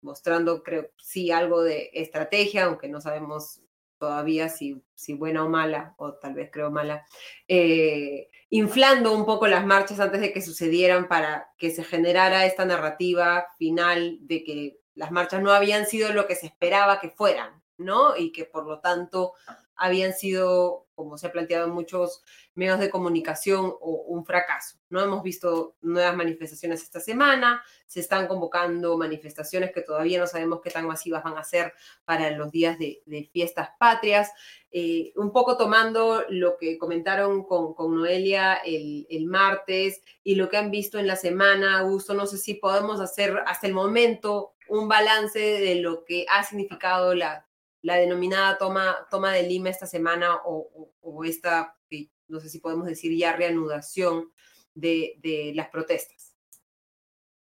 [0.00, 3.60] mostrando, creo, sí, algo de estrategia, aunque no sabemos
[3.98, 7.04] todavía si, si buena o mala, o tal vez creo mala,
[7.48, 12.64] eh, inflando un poco las marchas antes de que sucedieran para que se generara esta
[12.64, 17.62] narrativa final de que las marchas no habían sido lo que se esperaba que fueran,
[17.76, 18.16] ¿no?
[18.16, 19.34] Y que por lo tanto
[19.74, 22.24] habían sido, como se ha planteado en muchos
[22.54, 24.78] medios de comunicación, o un fracaso.
[24.88, 30.60] No hemos visto nuevas manifestaciones esta semana, se están convocando manifestaciones que todavía no sabemos
[30.62, 31.74] qué tan masivas van a ser
[32.04, 34.32] para los días de, fiestas patrias.
[34.72, 40.56] Eh, un poco tomando lo que comentaron con, Noelia el, el, martes y lo que
[40.56, 44.88] han visto en la semana, Augusto, no sé si podemos hacer hasta el momento un
[44.88, 47.45] balance de lo que ha significado la
[47.86, 51.78] la denominada toma, toma de Lima esta semana o, esta,
[52.26, 54.32] no sé si podemos decir ya reanudación
[54.74, 56.34] de, las protestas.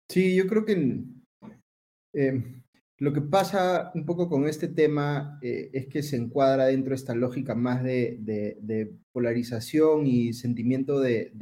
[0.09, 1.03] Sí, yo creo que
[2.15, 2.63] eh,
[2.99, 6.97] lo que pasa un poco con este tema eh, es que se encuadra dentro de
[6.97, 11.33] esta lógica más de, polarización y sentimiento de,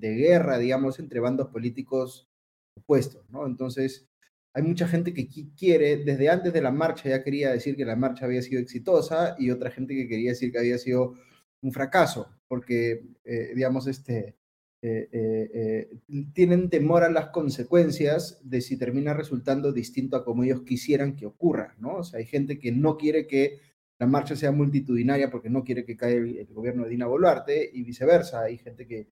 [0.00, 2.28] guerra, digamos, entre bandos políticos
[2.76, 3.44] opuestos, ¿no?
[3.44, 4.08] Entonces,
[4.54, 7.96] hay mucha gente que quiere, desde antes de la marcha ya quería decir que la
[7.96, 11.14] marcha había sido exitosa y otra gente que quería decir que había sido
[11.60, 14.36] un fracaso, porque, eh, digamos, este,
[14.80, 15.88] eh, eh,
[16.32, 21.26] tienen temor a las consecuencias de si termina resultando distinto a como ellos quisieran que
[21.26, 21.96] ocurra, ¿no?
[21.96, 23.58] O sea, hay gente que no quiere que
[23.98, 27.70] la marcha sea multitudinaria porque no quiere que caiga el, el gobierno de Dina Boluarte
[27.72, 28.42] y viceversa.
[28.42, 29.08] Hay gente que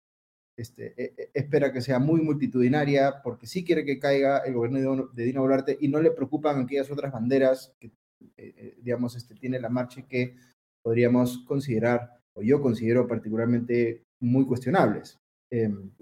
[0.58, 5.08] este, e, e, espera que sea muy multitudinaria porque sí quiere que caiga el gobierno
[5.12, 7.92] de, Dina Boluarte y no le preocupan aquellas otras banderas que, eh,
[8.36, 10.34] eh, digamos, este, tiene la marcha que
[10.82, 15.18] podríamos considerar, o yo considero particularmente muy cuestionables.
[15.50, 15.92] Em,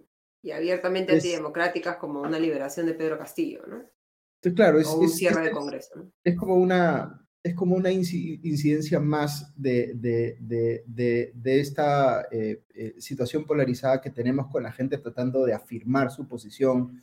[0.43, 3.85] y abiertamente antidemocráticas como una liberación de Pedro Castillo, ¿no?
[4.55, 6.11] claro, es, un cierre de Congreso.
[6.23, 14.01] Es como una, es como una incidencia más de, de, esta eh, eh, situación polarizada
[14.01, 17.01] que tenemos con la gente tratando de afirmar su posición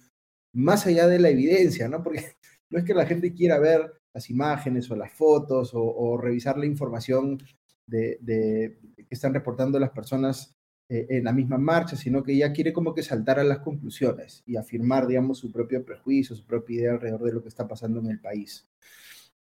[0.53, 2.03] más allá de la evidencia, ¿no?
[2.03, 2.35] Porque
[2.69, 6.65] no es que la gente quiera ver las imágenes o las fotos o, revisar la
[6.65, 7.39] información
[7.87, 8.19] de,
[8.97, 10.55] que están reportando las personas
[10.89, 14.43] eh, en la misma marcha, sino que ya quiere como que saltar a las conclusiones
[14.45, 17.99] y afirmar, digamos, su propio prejuicio, su propia idea alrededor de lo que está pasando
[18.01, 18.69] en el país.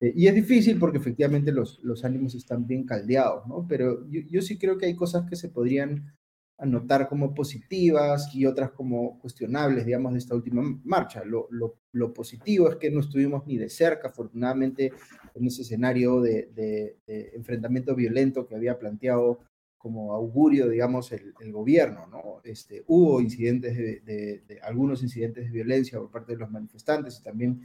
[0.01, 3.67] Eh, y es difícil porque efectivamente los, los ánimos están bien caldeados, ¿no?
[3.69, 6.15] Pero yo, yo, sí creo que hay cosas que se podrían
[6.59, 11.25] anotar como positivas y otras como cuestionables, digamos, de esta última marcha.
[11.25, 14.93] Lo, lo, positivo es que no estuvimos ni de cerca, afortunadamente,
[15.35, 16.97] en ese escenario de,
[17.35, 19.41] enfrentamiento violento que había planteado
[19.79, 22.41] como augurio, digamos, el, gobierno, ¿no?
[22.45, 27.23] Este, hubo incidentes de, de, algunos incidentes de violencia por parte de los manifestantes y
[27.23, 27.63] también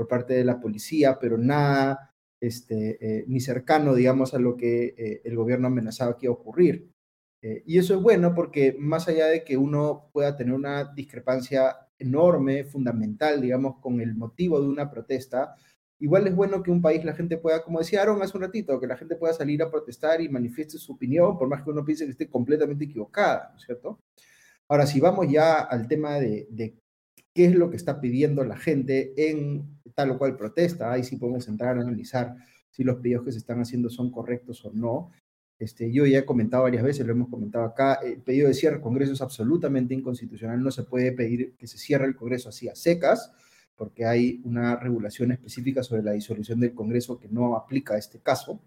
[0.00, 4.94] por parte de la policía, pero nada este, eh, ni cercano, digamos, a lo que
[4.96, 6.90] eh, el gobierno amenazaba que iba a ocurrir.
[7.42, 11.76] Eh, y eso es bueno porque más allá de que uno pueda tener una discrepancia
[11.98, 15.54] enorme, fundamental, digamos, con el motivo de una protesta,
[15.98, 18.80] igual es bueno que un país la gente pueda, como decía Aaron hace un ratito,
[18.80, 21.84] que la gente pueda salir a protestar y manifieste su opinión, por más que uno
[21.84, 24.00] piense que esté completamente equivocada, ¿no es cierto?
[24.66, 26.80] Ahora, si vamos ya al tema de, de
[27.34, 31.16] qué es lo que está pidiendo la gente en tal o cual protesta, ahí sí
[31.16, 32.34] podemos entrar a analizar
[32.70, 35.10] si los pedidos que se están haciendo son correctos o no.
[35.58, 38.76] Este, yo ya he comentado varias veces, lo hemos comentado acá, el pedido de cierre
[38.76, 42.66] del Congreso es absolutamente inconstitucional, no se puede pedir que se cierre el Congreso así
[42.66, 43.30] a secas,
[43.76, 48.20] porque hay una regulación específica sobre la disolución del Congreso que no aplica a este
[48.20, 48.62] caso.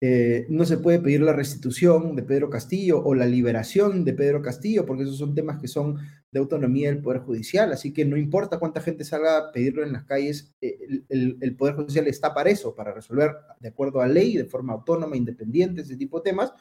[0.00, 4.42] Eh, no se puede pedir la restitución de Pedro Castillo o la liberación de Pedro
[4.42, 5.98] Castillo, porque esos son temas que son
[6.30, 9.92] de autonomía del Poder Judicial, así que no importa cuánta gente salga a pedirlo en
[9.92, 14.36] las calles, eh, el, Poder Judicial está para eso, para resolver de acuerdo a ley,
[14.36, 16.52] de forma autónoma, independiente, ese tipo de temas.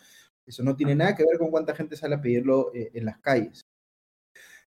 [0.46, 3.20] Eso no tiene nada que ver con cuánta gente sale a pedirlo eh, en las
[3.20, 3.68] calles.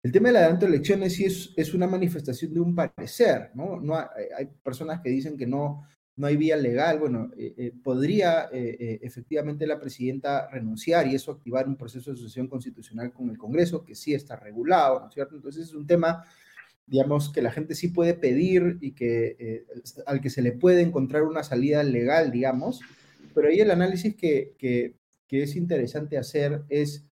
[0.02, 3.80] El tema del adelanto de elecciones sí es, es una manifestación de un parecer, ¿no?
[3.80, 5.82] no hay personas que dicen que no,
[6.20, 11.32] no hay vía legal, bueno, eh, eh, podría eh, efectivamente la presidenta renunciar y eso
[11.32, 15.14] activar un proceso de asociación constitucional con el Congreso, que sí está regulado, ¿no es
[15.14, 15.36] cierto?
[15.36, 16.26] Entonces es un tema,
[16.86, 19.64] digamos, que la gente sí puede pedir y que
[20.04, 22.82] al que se le puede encontrar una salida legal, digamos,
[23.34, 24.96] pero ahí el análisis que, que,
[25.26, 27.06] que es interesante hacer es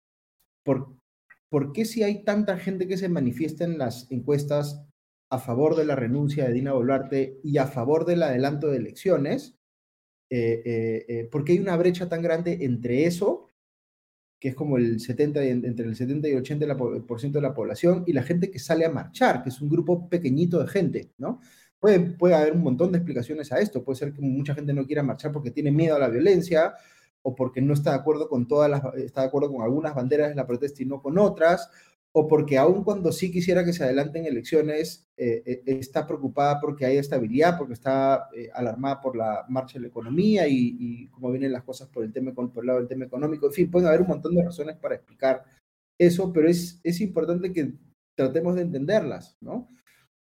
[0.63, 0.97] por,
[1.51, 4.83] por qué si hay tanta gente que se manifiesta en las encuestas
[5.31, 9.57] a favor de la renuncia de Dina Boluarte y a favor del adelanto de elecciones,
[10.31, 13.49] eh, eh, eh, porque hay una brecha tan grande entre eso,
[14.39, 18.13] que es como el 70, entre el 70 y el 80% de la población, y
[18.13, 21.41] la gente que sale a marchar, que es un grupo pequeñito de gente, ¿no?
[21.79, 23.85] Puede, puede haber un montón de explicaciones a esto.
[23.85, 26.75] Puede ser que mucha gente no quiera marchar porque tiene miedo a la violencia,
[27.27, 30.29] o porque no está de acuerdo con todas las, está de acuerdo con algunas banderas
[30.29, 31.71] de la protesta y no con otras,
[32.17, 36.87] o porque aun cuando sí quisiera que se adelanten elecciones, eh, eh, está preocupada porque
[36.87, 41.51] hay estabilidad, porque está eh, alarmada por la marcha de la economía y, cómo vienen
[41.51, 43.47] las cosas por el, tema, por el lado del tema económico.
[43.47, 45.43] En fin, pueden haber un montón de razones para explicar
[45.99, 47.73] eso, pero es, es importante que
[48.17, 49.69] tratemos de entenderlas, ¿no?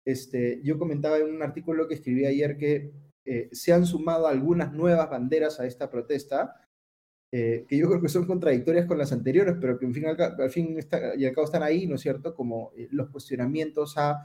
[0.05, 2.93] Este, yo comentaba en un artículo que escribí ayer que
[3.51, 6.55] se han sumado algunas nuevas banderas a esta protesta,
[7.31, 10.49] eh, que yo creo que son contradictorias con las anteriores, pero que en fin, al,
[10.49, 10.79] fin
[11.17, 12.33] y al cabo están ahí, ¿no es cierto?
[12.33, 14.23] Como eh, los cuestionamientos a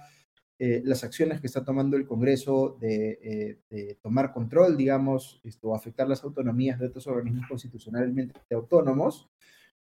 [0.59, 3.59] eh, las acciones que está tomando el Congreso de,
[4.01, 9.29] tomar control, digamos, esto, afectar las autonomías de otros organismos constitucionalmente autónomos.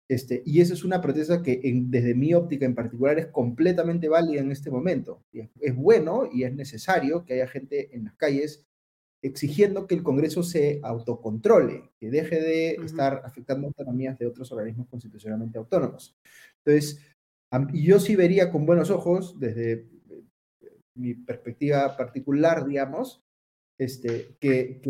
[0.06, 4.40] Este, y esa es una protesta que desde mi óptica en particular es completamente válida
[4.40, 5.24] en este momento.
[5.32, 8.67] es bueno y es necesario que haya gente en las calles
[9.22, 14.88] exigiendo que el Congreso se autocontrole, que deje de estar afectando autonomías de otros organismos
[14.88, 16.16] constitucionalmente autónomos.
[16.64, 17.00] Entonces,
[17.72, 19.86] yo sí vería con buenos ojos, desde eh,
[20.94, 23.24] mi perspectiva particular, digamos,
[23.78, 24.80] este, que,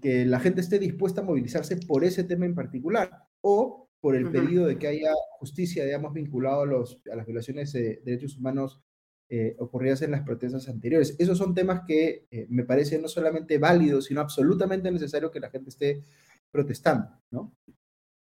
[0.00, 3.10] que, la gente esté dispuesta a movilizarse por ese tema en particular
[3.40, 7.72] o por el pedido de que haya justicia, digamos, vinculado a, los, a las violaciones
[7.72, 8.82] de derechos humanos
[9.28, 11.16] eh, ocurridas en las protestas anteriores.
[11.18, 15.50] Esos son temas que eh, me parecen no solamente válidos, sino absolutamente necesario que la
[15.50, 16.04] gente esté
[16.50, 17.52] protestando, ¿no?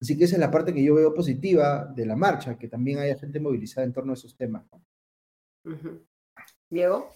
[0.00, 2.98] Así que esa es la parte que yo veo positiva de la marcha, que también
[2.98, 4.64] haya gente movilizada en torno a esos temas.
[6.70, 7.10] Diego.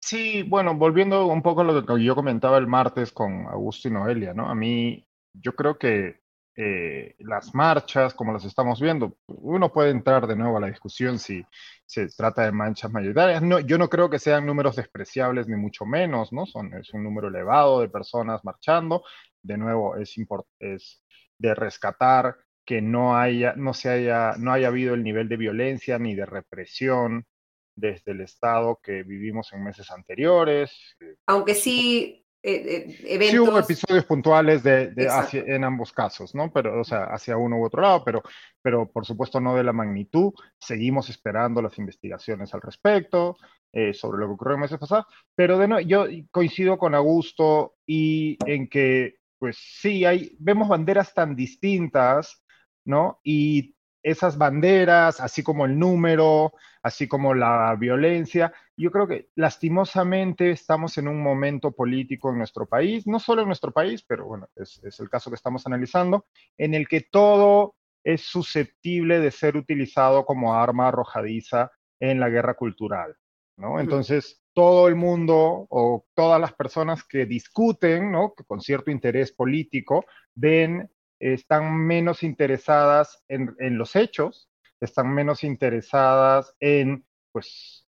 [0.00, 3.90] Sí, bueno, volviendo un poco a lo que yo comentaba el martes con Augusto y
[3.90, 4.48] Noelia, ¿no?
[4.48, 6.20] A mí, yo creo que
[6.56, 11.18] eh, las marchas, como las estamos viendo, uno puede entrar de nuevo a la discusión
[11.18, 11.44] si
[11.90, 13.42] se trata de manchas mayoritarias.
[13.42, 16.46] No, yo no creo que sean números despreciables, ni mucho menos, ¿no?
[16.46, 19.02] Son, es un número elevado de personas marchando.
[19.42, 20.14] De nuevo, es,
[20.60, 21.02] es
[21.36, 25.98] de rescatar que no haya, no se haya, no haya habido el nivel de violencia
[25.98, 27.26] ni de represión
[27.74, 30.96] desde el Estado que vivimos en meses anteriores.
[31.26, 34.92] Aunque sí eh, eh, sí hubo episodios puntuales de,
[35.32, 36.50] en ambos casos, ¿no?
[36.50, 38.22] Pero, o sea, hacia uno u otro lado, pero,
[38.62, 40.32] pero por supuesto no de la magnitud.
[40.58, 43.36] Seguimos esperando las investigaciones al respecto
[43.72, 45.06] eh, sobre lo que ocurrió en meses pasados.
[45.34, 51.12] Pero de no, yo coincido con Augusto y en que, pues sí, hay, vemos banderas
[51.12, 52.42] tan distintas,
[52.86, 53.20] ¿no?
[53.22, 56.52] Y esas banderas, así como el número,
[56.82, 58.52] así como la violencia.
[58.76, 63.48] Yo creo que lastimosamente estamos en un momento político en nuestro país, no solo en
[63.48, 68.22] nuestro país, pero bueno, es, el caso que estamos analizando, en el que todo es
[68.22, 71.70] susceptible de ser utilizado como arma arrojadiza
[72.00, 73.14] en la guerra cultural,
[73.58, 73.78] ¿no?
[73.78, 78.34] Entonces, todo el mundo o todas las personas que discuten, ¿no?
[78.34, 80.90] Que con cierto interés político, ven
[81.20, 87.86] están menos interesadas en, los hechos, están menos interesadas en, pues,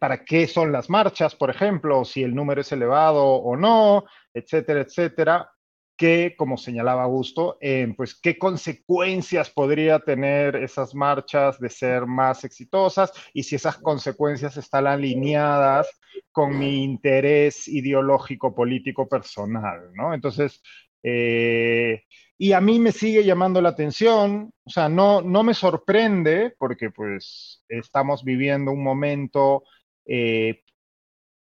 [0.00, 4.80] para qué son las marchas, por ejemplo, si el número es elevado o no, etcétera,
[4.80, 5.52] etcétera,
[5.96, 7.58] que, como señalaba Augusto,
[7.96, 14.56] pues qué consecuencias podría tener esas marchas de ser más exitosas y si esas consecuencias
[14.56, 15.88] están alineadas
[16.30, 20.14] con mi interés ideológico, político, personal, ¿no?
[20.14, 20.62] Entonces,
[21.02, 22.04] eh,
[22.38, 26.90] y a mí me sigue llamando la atención, o sea, no, no me sorprende porque
[26.90, 29.62] pues estamos viviendo un momento
[30.04, 30.62] eh,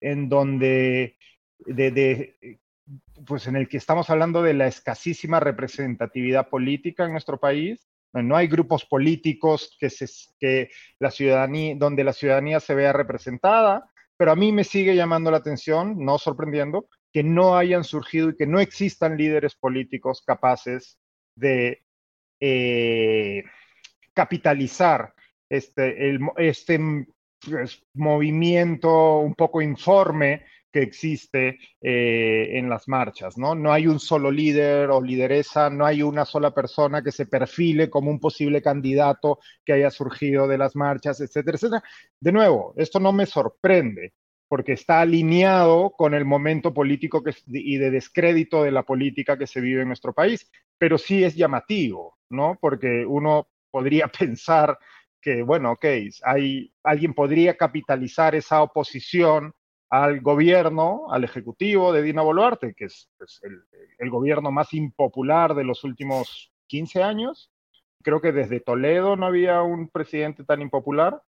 [0.00, 1.16] en donde
[1.66, 2.58] de,
[3.26, 7.88] pues en el que estamos hablando de la escasísima representatividad política en nuestro país.
[8.12, 10.06] No hay grupos políticos que, se,
[10.38, 15.30] que la ciudadanía, donde la ciudadanía se vea representada, pero a mí me sigue llamando
[15.30, 20.98] la atención, no sorprendiendo, que no hayan surgido y que no existan líderes políticos capaces
[21.36, 21.82] de
[22.40, 23.44] eh,
[24.14, 25.14] capitalizar
[25.48, 26.80] este, este
[27.40, 33.54] pues, movimiento un poco informe que existe eh, en las marchas, ¿no?
[33.54, 37.90] No hay un solo líder o lideresa, no hay una sola persona que se perfile
[37.90, 41.84] como un posible candidato que haya surgido de las marchas, etcétera, etcétera.
[42.18, 44.14] De nuevo, esto no me sorprende
[44.52, 49.46] porque está alineado con el momento político que, y de descrédito de la política que
[49.46, 52.58] se vive en nuestro país, pero sí es llamativo, ¿no?
[52.60, 54.78] Porque uno podría pensar
[55.22, 55.86] que, bueno, ok,
[56.24, 59.54] hay, alguien podría capitalizar esa oposición
[59.88, 63.08] al gobierno, al ejecutivo de Dina Boluarte, que es,
[63.98, 67.50] el, gobierno más impopular de los últimos 15 años.
[68.02, 71.22] Creo que desde Toledo no había un presidente tan impopular.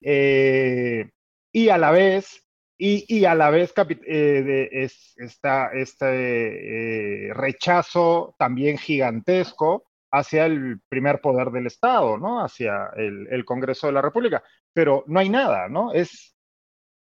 [0.00, 1.10] Eh,
[1.52, 2.48] y a la vez,
[2.84, 3.72] y, a la vez
[4.06, 12.44] eh, es, está este eh, rechazo también gigantesco hacia el primer poder del Estado, ¿no?
[12.44, 14.42] Hacia el, el Congreso de la República.
[14.72, 15.92] Pero no hay nada, ¿no?
[15.92, 16.32] Es,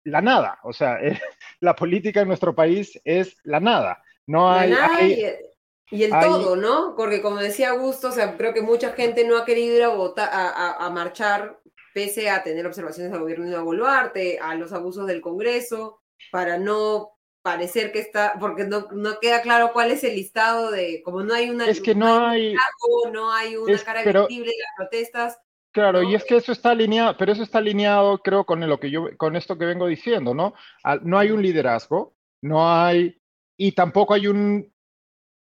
[0.05, 0.59] la nada.
[0.63, 0.99] O sea,
[1.61, 4.03] la política en nuestro país es la nada.
[4.27, 4.75] No hay.
[5.91, 6.95] y, el todo, ¿no?
[6.97, 9.89] Porque como decía Augusto, o sea, creo que mucha gente no ha querido ir a
[9.89, 11.58] votar, a, marchar,
[11.99, 16.01] pese a tener observaciones al gobierno de Boluarte, a los abusos del Congreso,
[16.31, 17.11] para no
[17.43, 21.35] parecer que está, porque no, no queda claro cuál es el listado de, como no
[21.35, 21.67] hay una...
[21.67, 22.55] Es que no, hay...
[23.13, 25.39] no hay una cara visible de las protestas,
[25.73, 28.91] Claro, y es que eso está alineado, pero eso está alineado, creo, con lo que
[28.91, 30.55] yo, con esto que vengo diciendo, ¿no?
[31.03, 33.21] No hay un liderazgo, no hay,
[33.57, 34.73] y tampoco hay un,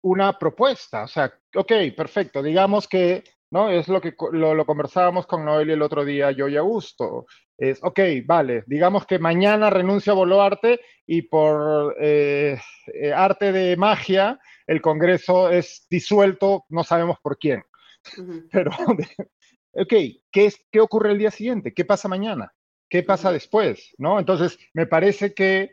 [0.03, 1.03] una propuesta.
[1.03, 3.69] O sea, ok, perfecto, digamos que, ¿no?
[3.69, 7.25] Es lo que lo, conversábamos con Noel el otro día, yo y Augusto.
[7.57, 12.57] Es, ok, vale, digamos que mañana renuncia a Boluarte y por eh,
[12.93, 17.63] eh, arte de magia el Congreso es disuelto, no sabemos por quién.
[18.51, 18.71] Pero
[19.73, 19.93] ok,
[20.31, 21.73] ¿qué, es, ¿qué ocurre el día siguiente?
[21.73, 22.53] ¿Qué pasa mañana?
[22.89, 23.93] ¿Qué pasa después?
[23.97, 24.17] ¿No?
[24.19, 25.71] Entonces, me parece que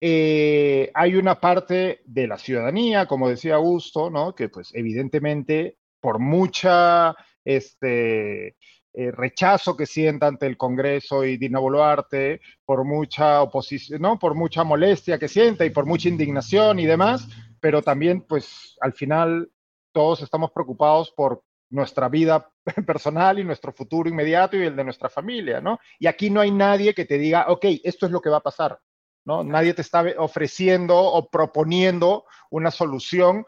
[0.00, 4.34] eh, hay una parte de la ciudadanía, como decía Augusto, ¿no?
[4.34, 7.14] Que pues evidentemente por mucha
[7.44, 8.56] este,
[8.94, 14.18] eh, rechazo que sienta ante el Congreso y Dina Boluarte, por mucha oposición, ¿no?
[14.18, 17.26] Por mucha molestia que sienta y por mucha indignación y demás,
[17.60, 19.50] pero también pues al final
[19.92, 22.50] todos estamos preocupados por nuestra vida
[22.86, 25.78] personal y nuestro futuro inmediato y el de nuestra familia, ¿no?
[26.00, 28.42] Y aquí no hay nadie que te diga, ok, esto es lo que va a
[28.42, 28.78] pasar,
[29.24, 29.44] ¿no?
[29.44, 33.46] Nadie te está ofreciendo o proponiendo una solución,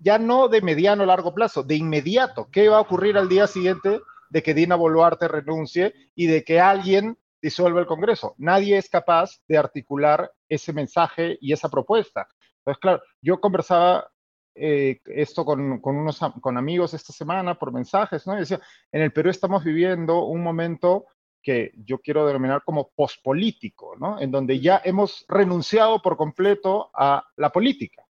[0.00, 2.48] ya no de mediano o largo plazo, de inmediato.
[2.50, 4.00] ¿Qué va a ocurrir al día siguiente
[4.30, 8.34] de que Dina Boluarte renuncie y de que alguien disuelva el Congreso?
[8.38, 12.26] Nadie es capaz de articular ese mensaje y esa propuesta.
[12.58, 14.08] Entonces, claro, yo conversaba
[14.54, 18.36] eh, esto con, con, unos con amigos esta semana por mensajes, ¿no?
[18.36, 21.06] Y decía, en el Perú estamos viviendo un momento
[21.42, 24.20] que yo quiero denominar como pospolítico, ¿no?
[24.20, 28.04] En donde ya hemos renunciado por completo a la política,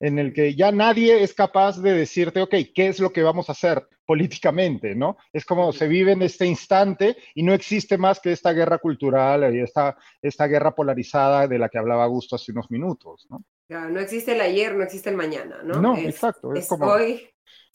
[0.00, 3.48] en el que ya nadie es capaz de decirte, ok, ¿qué es lo que vamos
[3.48, 5.16] a hacer políticamente, ¿no?
[5.32, 9.54] Es como se vive en este instante y no existe más que esta guerra cultural
[9.54, 13.44] y esta, esta guerra polarizada de la que hablaba Augusto hace unos minutos, ¿no?
[13.68, 15.80] no existe el ayer, no existe el mañana, ¿no?
[15.80, 16.54] No, exacto.
[16.54, 17.26] Es, hoy,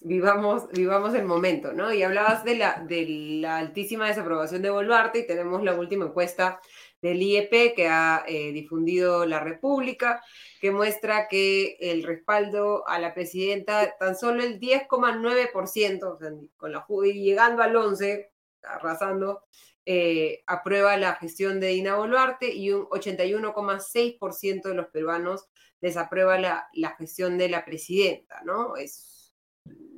[0.02, 1.94] vivamos, vivamos el momento, ¿no?
[1.94, 6.60] Y hablabas de la, altísima desaprobación de Boluarte y tenemos la última encuesta
[7.02, 10.24] del IEP que ha eh, difundido la República,
[10.60, 16.72] que muestra que el respaldo a la presidenta, tan solo el 10,9%, o sea, con
[16.72, 18.28] la llegando al 11%,
[18.64, 19.44] arrasando,
[19.86, 25.48] eh, aprueba la gestión de Dina Boluarte y un 81,6% de los peruanos
[25.80, 28.76] desaprueba la, la, gestión de la presidenta, ¿no?
[28.76, 29.17] Es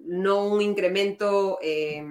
[0.09, 2.03] no un incremento eh,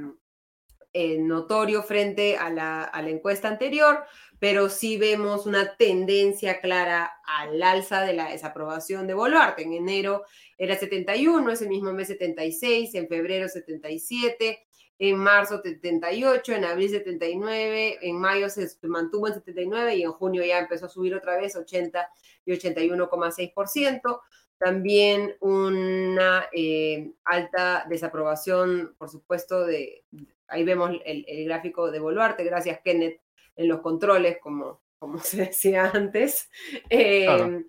[0.92, 4.04] eh, notorio frente a la, a la, encuesta anterior,
[4.38, 9.64] pero sí vemos una tendencia clara al alza de la desaprobación de Boluarte.
[9.64, 10.24] En enero
[10.56, 14.64] era 71, ese mismo mes 76, en febrero 77,
[15.00, 20.44] en marzo 78, en abril 79, en mayo se mantuvo en 79 y en junio
[20.44, 22.08] ya empezó a subir otra vez 80
[22.44, 24.20] y 81,6%.
[24.58, 30.04] También una eh, alta desaprobación, por supuesto, de,
[30.48, 33.20] ahí vemos el, gráfico de Boluarte, gracias Kenneth
[33.56, 36.50] en los controles, como, como se decía antes.
[36.90, 37.64] Eh,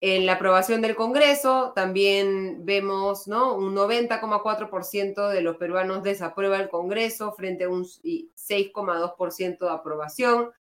[0.00, 3.56] En la aprobación del Congreso también vemos ¿no?
[3.56, 10.52] un 90,4% de los peruanos desaprueba el Congreso frente a un 6,2% de aprobación.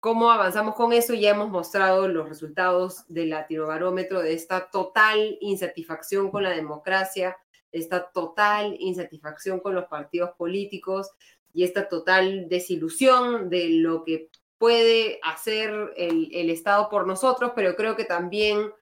[0.00, 1.12] ¿Cómo avanzamos con eso?
[1.12, 7.36] Ya hemos mostrado los resultados del latinobarómetro de esta total insatisfacción con la democracia,
[7.70, 11.10] esta total insatisfacción con los partidos políticos
[11.52, 17.94] y esta total desilusión de lo que puede hacer el, Estado por nosotros, pero creo
[17.94, 18.72] que también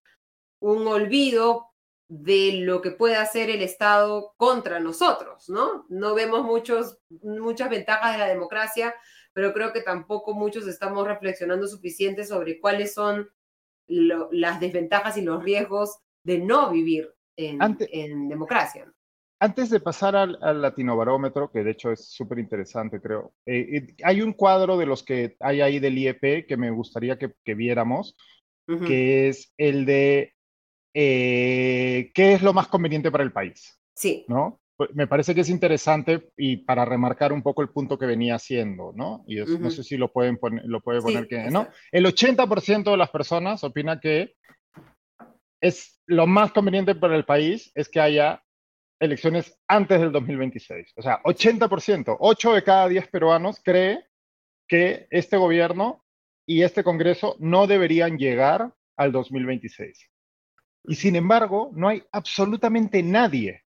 [0.61, 1.67] un olvido
[2.07, 5.85] de lo que puede hacer el Estado contra nosotros, ¿no?
[5.89, 8.95] No vemos muchos, muchas ventajas de la democracia,
[9.39, 13.31] pero creo que tampoco muchos estamos reflexionando suficiente sobre cuáles son
[13.87, 17.61] las desventajas y los riesgos de no vivir en,
[17.93, 18.93] en democracia
[19.39, 24.33] antes de pasar al, latinobarómetro, que de hecho es súper interesante, creo, eh, hay un
[24.33, 28.17] cuadro de los que hay ahí del IEP que me gustaría que, viéramos,
[28.67, 30.35] que es el de
[30.95, 33.81] eh, qué es lo más conveniente para el país.
[33.95, 34.25] Sí.
[34.27, 34.61] ¿No?
[34.79, 38.37] Pues, me parece que es interesante y para remarcar un poco el punto que venía
[38.37, 39.25] haciendo, ¿no?
[39.27, 41.67] Y no sé si lo pueden poner, lo puede poner que, ¿no?
[41.91, 44.37] El 80% de las personas opina que
[45.61, 48.41] es lo más conveniente para el país es que haya
[49.01, 50.93] elecciones antes del 2026.
[50.97, 54.05] O sea, 80%, 8 de cada 10 peruanos cree
[54.69, 56.05] que este gobierno
[56.47, 60.09] y este Congreso no deberían llegar al 2026.
[60.85, 63.65] Y sin embargo, no hay absolutamente nadie,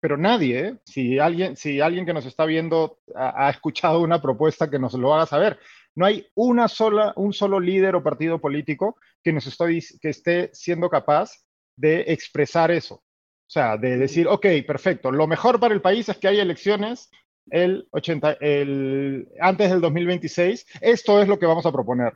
[0.00, 0.76] pero nadie, ¿eh?
[0.84, 5.14] si, alguien, si alguien que nos está viendo ha, escuchado una propuesta que nos lo
[5.14, 5.58] haga saber,
[5.94, 10.50] no hay una sola, un solo líder o partido político que, nos estoy, que esté
[10.52, 11.32] siendo capaz
[11.76, 12.96] de expresar eso.
[12.96, 17.10] O sea, de decir, ok, perfecto, lo mejor para el país es que haya elecciones
[17.50, 20.66] el 80, el, antes del 2026.
[20.80, 22.12] Esto es lo que vamos a proponer.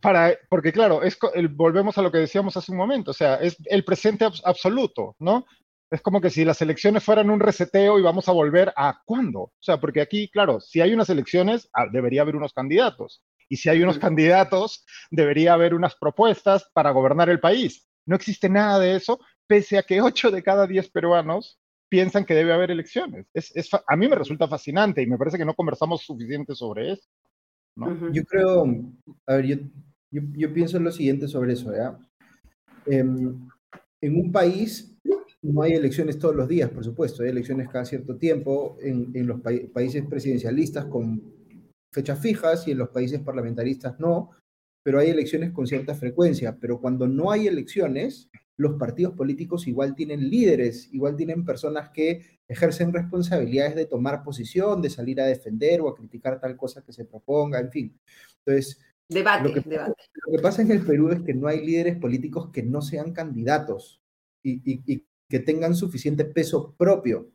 [0.00, 1.18] Para, porque claro, es,
[1.52, 5.46] volvemos a lo que decíamos hace un momento, o sea, es el presente absoluto, ¿no?
[5.90, 9.40] Es como que si las elecciones fueran un reseteo y vamos a volver a cuándo.
[9.40, 13.22] O sea, porque aquí, claro, si hay unas elecciones, ah, debería haber unos candidatos.
[13.48, 17.88] Y si hay unos candidatos, debería haber unas propuestas para gobernar el país.
[18.06, 19.18] No existe nada de eso,
[19.48, 21.58] pese a que 8 de cada 10 peruanos
[21.88, 23.26] piensan que debe haber elecciones.
[23.34, 27.02] Es, a mí me resulta fascinante y me parece que no conversamos suficiente sobre eso.
[28.12, 28.64] Yo creo,
[29.26, 29.56] a ver, yo,
[30.10, 31.74] yo, pienso en lo siguiente sobre eso.
[31.74, 31.98] ¿ya?
[32.86, 33.48] Em,
[34.00, 34.96] en un país
[35.42, 39.26] no hay elecciones todos los días, por supuesto, hay elecciones cada cierto tiempo en, en
[39.26, 41.22] los países presidencialistas con
[41.92, 44.30] fechas fijas y en los países parlamentaristas no,
[44.82, 46.58] pero hay elecciones con cierta frecuencia.
[46.60, 52.40] Pero cuando no hay elecciones, los partidos políticos igual tienen líderes, igual tienen personas que
[52.48, 56.92] ejercen responsabilidades de tomar posición, de salir a defender o a criticar tal cosa que
[56.92, 58.00] se proponga, en fin.
[58.44, 59.94] Entonces, debate, lo que, debate.
[60.26, 63.12] Lo que pasa en el Perú es que no hay líderes políticos que no sean
[63.12, 64.02] candidatos
[64.42, 67.30] y, y que tengan suficiente peso propio.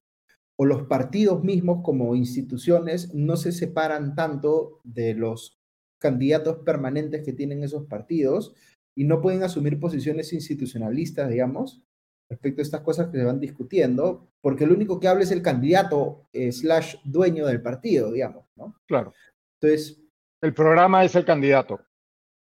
[0.58, 5.58] O los partidos mismos como instituciones no se separan tanto de los
[6.00, 8.54] candidatos permanentes que tienen esos partidos
[8.96, 11.84] y no pueden asumir posiciones institucionalistas, digamos,
[12.30, 15.42] respecto a estas cosas que se van discutiendo, porque el único que habla es el
[15.42, 18.76] candidato eh, slash dueño del partido, digamos, ¿no?
[18.88, 19.14] Claro.
[19.60, 20.02] Entonces...
[20.42, 21.80] El programa es el candidato.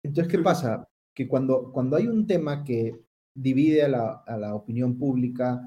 [0.04, 0.88] Entonces, ¿qué pasa?
[1.16, 3.07] Que cuando, cuando hay un tema que
[3.38, 5.62] divide a la, a la opinión pública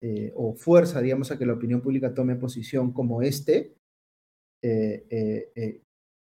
[0.00, 3.74] eh, o fuerza, digamos, a que la opinión pública tome posición como este,
[4.62, 5.06] eh,
[5.54, 5.82] eh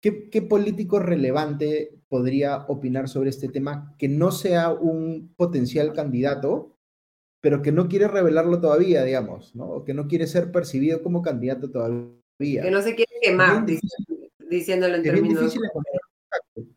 [0.02, 6.78] ¿Qué, político relevante podría opinar sobre este tema que no sea un potencial candidato,
[7.42, 9.66] pero que no quiere revelarlo todavía, digamos, ¿no?
[9.66, 12.62] O que no quiere ser percibido como candidato todavía.
[12.62, 13.66] Que no se quiere quemar,
[14.48, 15.55] diciéndolo en términos...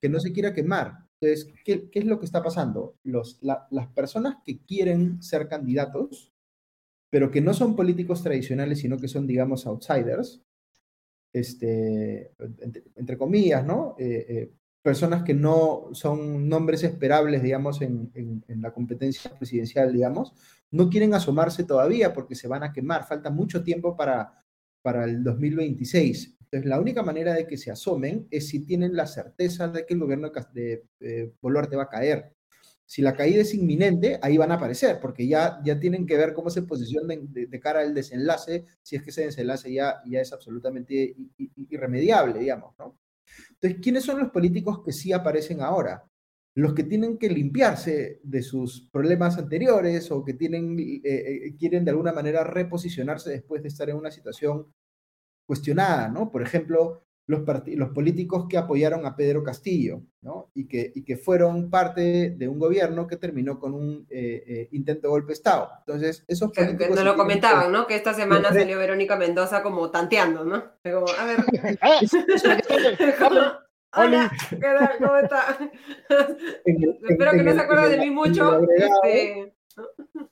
[0.02, 1.03] que no se quiera quemar.
[1.24, 2.98] Entonces, ¿qué, es lo que está pasando?
[3.04, 6.34] Las personas que quieren ser candidatos,
[7.10, 10.44] pero que no son políticos tradicionales, sino que son, digamos, outsiders,
[11.32, 12.34] este,
[12.96, 13.96] entre, comillas, ¿no?
[13.98, 14.52] Eh, eh,
[14.82, 18.12] personas que no son nombres esperables, digamos, en,
[18.48, 20.34] la competencia presidencial, digamos,
[20.72, 23.08] no quieren asomarse todavía porque se van a quemar.
[23.08, 24.43] Falta mucho tiempo para,
[24.84, 26.38] para el 2026.
[26.42, 29.96] Entonces, la única manera de que se asomen es si tienen la certeza de que
[29.96, 32.36] el gobierno de, de Boluarte va a caer.
[32.86, 36.34] Si la caída es inminente, ahí van a aparecer, porque ya, ya tienen que ver
[36.34, 40.32] cómo se posicionan de, cara al desenlace, si es que ese desenlace ya, ya es
[40.32, 41.16] absolutamente
[41.70, 43.00] irremediable, digamos, ¿no?
[43.54, 46.04] Entonces, ¿quiénes son los políticos que sí aparecen ahora?
[46.56, 51.84] Los que tienen que limpiarse de sus problemas anteriores o que tienen, eh, eh, quieren
[51.84, 54.68] de alguna manera reposicionarse después de estar en una situación
[55.46, 56.32] cuestionada, ¿no?
[56.32, 60.52] Por ejemplo, los, los políticos que apoyaron a Pedro Castillo, ¿no?
[60.54, 64.68] Y que, y que fueron parte de un gobierno que terminó con un eh, eh,
[64.72, 65.70] intento de golpe de Estado.
[65.80, 66.88] Entonces, esos políticos...
[66.88, 67.88] Que, nos lo comentaban, ¿no?
[67.88, 70.64] Que esta semana salió Verónica Mendoza como tanteando, ¿no?
[70.84, 71.40] Como, a ver...
[73.96, 74.98] Hola, ¿qué tal?
[74.98, 75.58] ¿Cómo está?
[77.10, 78.60] Espero que no se acuerde de mí mucho.
[78.76, 79.56] Este,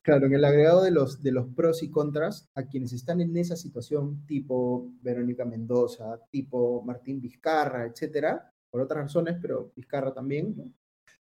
[0.04, 3.36] Claro, en el agregado de los, de los pros y contras, a quienes están en
[3.38, 10.56] esa situación, tipo Verónica Mendoza, tipo Martín Vizcarra, etcétera, por otras razones, pero Vizcarra también,
[10.56, 10.72] ¿no?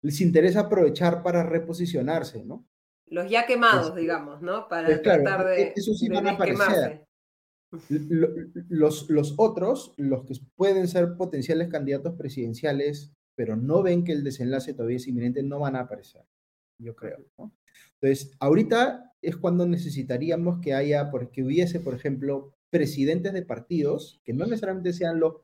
[0.05, 2.67] les interesa aprovechar para reposicionarse, ¿no?
[3.07, 4.69] Los ya quemados, digamos, ¿no?
[4.69, 5.63] Para tratar de.
[5.63, 7.04] E-, eso sí van a aparecer.
[8.69, 14.25] Los, los otros, los que pueden ser potenciales candidatos presidenciales, pero no ven que el
[14.25, 16.23] desenlace todavía es inminente, no van a aparecer,
[16.79, 17.19] yo creo.
[17.39, 17.53] ¿no?
[18.01, 24.33] Entonces, ahorita es cuando necesitaríamos que haya, porque hubiese, por ejemplo, presidentes de partidos, que
[24.33, 25.37] no necesariamente sean los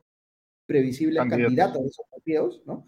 [0.65, 2.87] previsibles candidatos, de esos partidos, ¿no?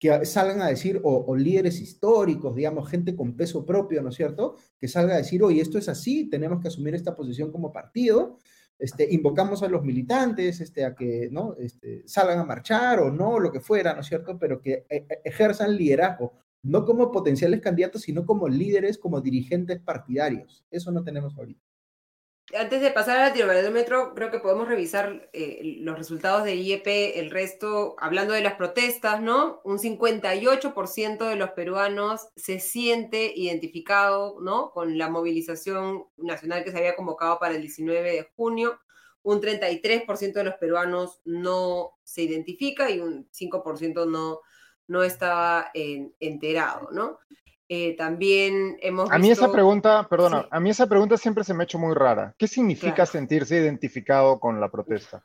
[0.00, 4.56] que salgan a decir, o, líderes históricos, digamos, gente con peso propio, ¿no es cierto?
[4.78, 8.38] Que salga a decir, oye, esto es así, tenemos que asumir esta posición como partido,
[8.80, 11.54] este, invocamos a los militantes este, a que ¿no?
[11.58, 14.38] este, salgan a marchar o no, lo que fuera, ¿no es cierto?
[14.38, 16.32] Pero que e, e, ejerzan liderazgo
[16.62, 20.64] no como potenciales candidatos, sino como líderes, como dirigentes partidarios.
[20.70, 21.69] Eso no tenemos ahorita.
[22.58, 26.86] Antes de pasar al metro, creo que podemos revisar eh, los resultados de IEP,
[27.16, 29.60] el resto, hablando de las protestas, ¿no?
[29.62, 34.72] Un 58% de los peruanos se siente identificado, ¿no?
[34.72, 38.80] Con la movilización nacional que se había convocado para el 19 de junio.
[39.22, 44.40] Un 33% de los peruanos no se identifica y un 5% no,
[44.88, 47.20] no estaba enterado, ¿no?
[47.72, 51.62] Eh, también hemos A mí esa pregunta, perdona, a mí esa pregunta siempre se me
[51.62, 52.34] ha hecho muy rara.
[52.36, 55.24] ¿Qué significa sentirse identificado con la protesta?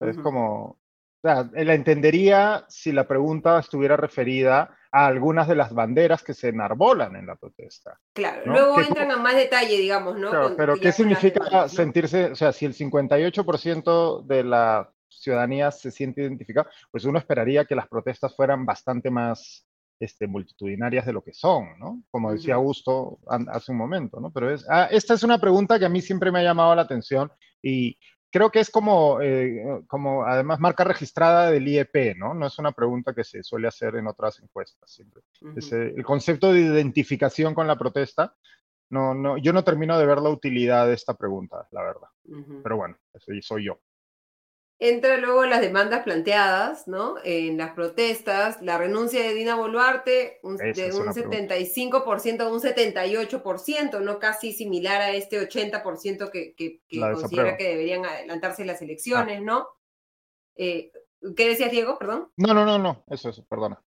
[0.00, 0.78] Es como, o
[1.22, 6.48] sea, la entendería si la pregunta estuviera referida a algunas de las banderas que se
[6.48, 8.00] enarbolan en la protesta.
[8.14, 10.30] Claro, luego entran a más detalle, digamos, ¿no?
[10.30, 16.22] Claro, pero ¿qué significa sentirse, o sea, si el 58% de la ciudadanía se siente
[16.22, 19.69] identificada, pues uno esperaría que las protestas fueran bastante más
[20.00, 22.02] este, multitudinarias de lo que son, ¿no?
[22.10, 24.32] Como decía Augusto hace un momento, ¿no?
[24.32, 26.82] Pero es, ah, esta es una pregunta que a mí siempre me ha llamado la
[26.82, 27.30] atención
[27.62, 27.98] y
[28.30, 32.32] creo que es como, eh, como además marca registrada del IEP, ¿no?
[32.32, 35.22] No es una pregunta que se suele hacer en otras encuestas siempre.
[35.42, 38.34] el concepto de identificación con la protesta,
[38.88, 42.08] no, no, yo no termino de ver la utilidad de esta pregunta, la verdad.
[42.62, 43.78] Pero bueno, eso soy yo.
[44.82, 47.16] Entra luego las demandas planteadas, ¿no?
[47.22, 54.00] En las protestas, la renuncia de Dina Boluarte un, de un 75% a un 78%,
[54.00, 54.18] ¿no?
[54.18, 59.68] Casi similar a este 80% que, que, que considera que deberían adelantarse las elecciones, ¿no?
[60.56, 60.90] Eh,
[61.36, 61.98] ¿Qué decías, Diego?
[61.98, 62.32] Perdón.
[62.38, 63.82] No, no, no, no, eso, eso, perdona.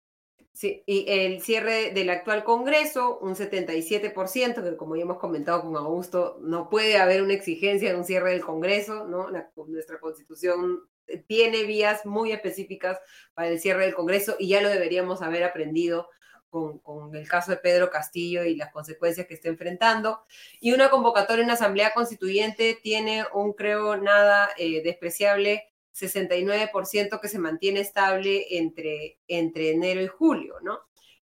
[0.53, 5.77] Sí, y el cierre del actual Congreso, un 77%, que como ya hemos comentado con
[5.77, 9.29] Augusto, no puede haber una exigencia de un cierre del Congreso, ¿no?
[9.69, 10.81] nuestra constitución
[11.27, 12.99] tiene vías muy específicas
[13.35, 16.09] para el cierre del Congreso y ya lo deberíamos haber aprendido
[16.51, 20.25] con, el caso de Pedro Castillo y las consecuencias que está enfrentando.
[20.61, 25.70] Y una convocatoria en una asamblea constituyente tiene un, creo, nada eh, despreciable
[26.01, 30.79] 69% que se mantiene estable entre, entre enero y julio, ¿no?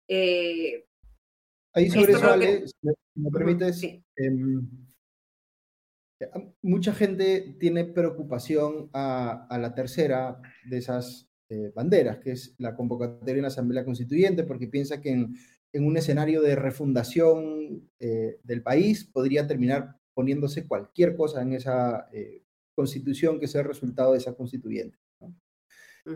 [0.06, 0.84] Eh,
[1.74, 2.74] Ahí sobre eso, Ale, si
[3.14, 3.82] me permites,
[4.16, 4.68] em,
[6.62, 13.36] mucha gente tiene preocupación a, la tercera de esas eh, banderas, que es la convocatoria
[13.36, 15.34] en la Asamblea Constituyente, porque piensa que en,
[15.72, 22.08] un escenario de refundación eh, del país podría terminar poniéndose cualquier cosa en esa
[22.78, 24.96] constitución que sea el resultado de esa constituyente.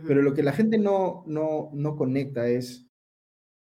[0.07, 2.87] Pero lo que la gente no, no, no conecta es,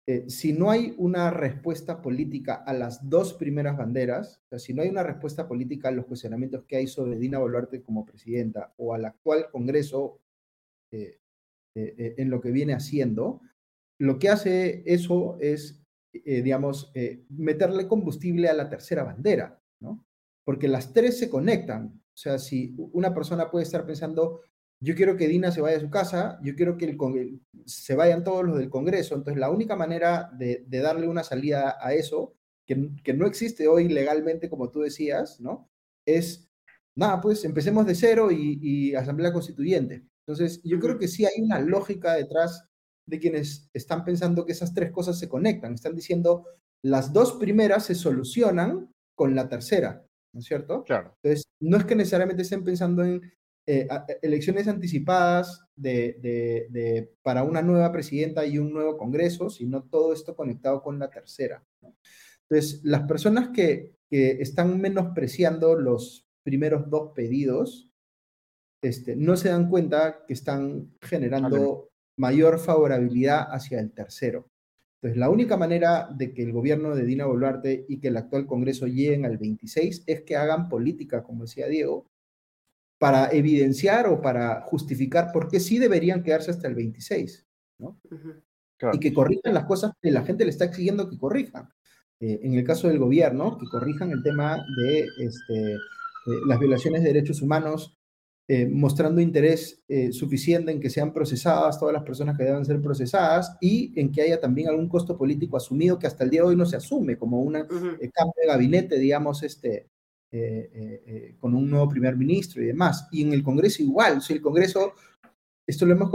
[0.09, 4.73] eh, si no hay una respuesta política a las dos primeras banderas, o sea, si
[4.73, 8.73] no hay una respuesta política a los cuestionamientos que hay sobre Dina Boluarte como presidenta
[8.79, 10.23] o al actual Congreso
[10.91, 11.19] eh,
[11.75, 13.43] eh, en lo que viene haciendo,
[14.01, 15.83] lo que hace eso es,
[16.13, 16.93] digamos,
[17.29, 20.03] meterle combustible a la tercera bandera, ¿no?
[20.45, 22.01] Porque las tres se conectan.
[22.17, 24.41] O sea, si una persona puede estar pensando,
[24.81, 28.25] yo quiero que Dina se vaya a su casa, yo quiero que el, se vayan
[28.25, 32.35] todos los del Congreso, entonces la única manera de, darle una salida a eso,
[32.65, 35.69] que, que, no existe hoy legalmente, como tú decías, ¿no?
[36.07, 36.49] Es,
[36.95, 40.07] nada, pues empecemos de cero y, y Asamblea Constituyente.
[40.27, 42.67] Entonces, yo creo que sí hay una lógica detrás
[43.05, 45.75] de quienes están pensando que esas tres cosas se conectan.
[45.75, 46.47] Están diciendo,
[46.83, 50.06] las dos primeras se solucionan con la tercera.
[50.37, 50.85] ¿No es cierto?
[50.85, 51.17] Claro.
[51.23, 53.23] Entonces, no es que necesariamente estén pensando en
[53.67, 53.89] eh,
[54.21, 60.83] elecciones anticipadas de, para una nueva presidenta y un nuevo Congreso, sino todo esto conectado
[60.83, 61.65] con la tercera.
[62.43, 67.91] Entonces, las personas que, están menospreciando los primeros dos pedidos,
[68.81, 74.49] este, no se dan cuenta que están generando mayor favorabilidad hacia el tercero.
[74.97, 78.47] Entonces, la única manera de que el gobierno de Dina Boluarte y que el actual
[78.47, 82.07] Congreso lleguen al 26 es que hagan política, como decía Diego,
[82.99, 87.47] para evidenciar o para justificar por qué sí deberían quedarse hasta el 26,
[87.79, 88.01] ¿no?
[88.93, 91.69] Y que corrijan las cosas que la gente le está exigiendo que corrijan.
[92.21, 95.79] Eh, en el caso del gobierno, que corrijan el tema de este, eh,
[96.47, 97.96] las violaciones de derechos humanos,
[98.49, 99.83] eh, mostrando interés
[100.13, 104.23] suficiente en que sean procesadas todas las personas que deben ser procesadas y en que
[104.23, 107.17] haya también algún costo político asumido que hasta el día de hoy no se asume
[107.19, 109.89] como un cambio de gabinete, digamos, este,
[110.33, 113.09] eh, eh, eh, con un nuevo primer ministro y demás.
[113.13, 114.93] Y en el Congreso igual, o el Congreso,
[115.67, 116.11] esto lo hemos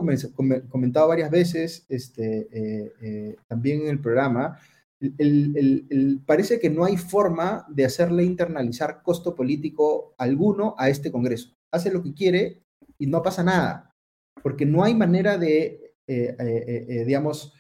[0.69, 2.93] comentado varias veces este,
[3.47, 4.59] también en el programa,
[6.25, 11.55] parece que no hay forma de hacerle internalizar costo político alguno a este Congreso.
[11.72, 12.64] Hace lo que quiere
[12.98, 13.95] y no pasa nada,
[14.43, 17.53] porque no hay manera de, digamos,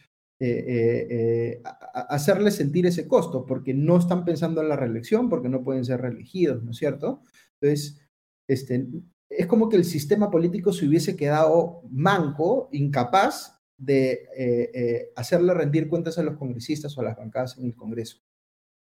[0.43, 1.61] eh, eh, eh
[1.93, 6.01] hacerle sentir ese costo, porque no están pensando en la reelección, porque no pueden ser
[6.01, 7.21] reelegidos, ¿no es cierto?
[7.59, 8.01] Entonces,
[8.49, 8.87] este,
[9.29, 16.17] es como que el sistema político se hubiese quedado manco, incapaz de hacerle rendir cuentas
[16.17, 18.17] a los congresistas o a las bancadas en el Congreso.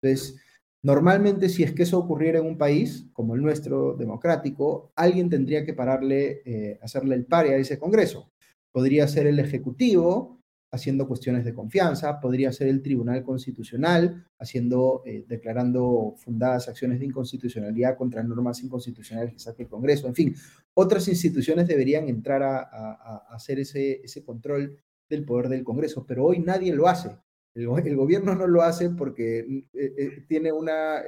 [0.03, 0.41] Entonces,
[0.85, 5.65] normalmente si es que eso ocurriera en un país como el nuestro, democrático, alguien tendría
[5.65, 8.31] que pararle, hacerle el pare a ese Congreso.
[8.71, 10.35] Podría ser el Ejecutivo,
[10.75, 17.07] haciendo cuestiones de confianza, podría ser el Tribunal Constitucional, haciendo, eh, declarando fundadas acciones de
[17.07, 20.35] inconstitucionalidad contra normas inconstitucionales que saque el Congreso, en fin,
[20.75, 24.77] otras instituciones deberían entrar a, hacer ese control
[25.09, 27.17] del poder del Congreso, pero hoy nadie lo hace.
[27.55, 31.03] El, gobierno no lo hace porque eh, eh, tiene una,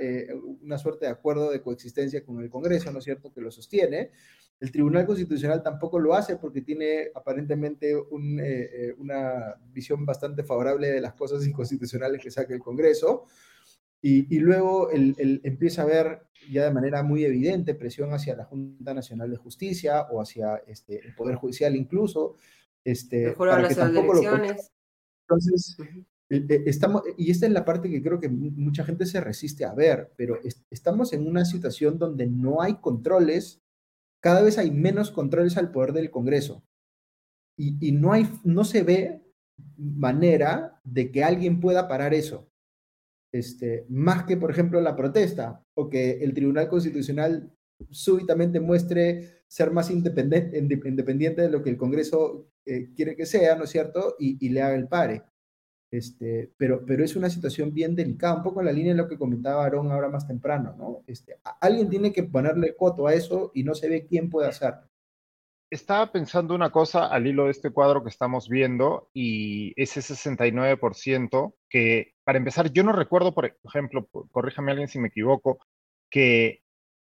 [0.63, 4.13] una suerte de acuerdo de coexistencia con el Congreso, ¿no es cierto?, que lo sostiene,
[4.59, 10.89] el Tribunal Constitucional tampoco lo hace porque tiene aparentemente eh, eh, una visión bastante favorable
[10.89, 13.27] de las cosas inconstitucionales que saca el Congreso.
[14.03, 18.95] Y, luego él, empieza a haber ya de manera muy evidente presión hacia la Junta
[18.95, 22.37] Nacional de Justicia o hacia este, el Poder Judicial incluso.
[22.85, 24.21] Este, para que tampoco lo...
[24.23, 29.65] Entonces, eh, estamos, y esta es la parte que creo que mucha gente se resiste
[29.65, 30.39] a ver, pero
[30.71, 33.63] estamos en una situación donde no hay controles
[34.27, 36.65] cada vez hay menos controles al poder del Congreso.
[37.57, 39.23] Y, no, hay, no se ve
[39.77, 42.51] manera de que alguien pueda parar eso.
[43.33, 47.55] Este, más que, por ejemplo, la protesta o que el Tribunal Constitucional
[47.91, 53.55] súbitamente muestre ser más independiente, independiente de lo que el Congreso eh, quiere que sea,
[53.55, 54.17] ¿no es cierto?
[54.19, 55.23] Y, y, le haga el pare.
[55.91, 59.09] Este, pero, pero es una situación bien delicada, un poco en la línea de lo
[59.09, 61.05] que comentaba Aarón ahora más temprano, ¿no?
[61.07, 64.89] Este, alguien tiene que ponerle coto a eso y no se ve quién puede hacerlo.
[65.71, 71.55] Estaba pensando una cosa al hilo de este cuadro que estamos viendo y ese 69%
[71.69, 75.59] que, para empezar, yo no recuerdo, por ejemplo, corríjame alguien si me equivoco,
[76.11, 76.63] que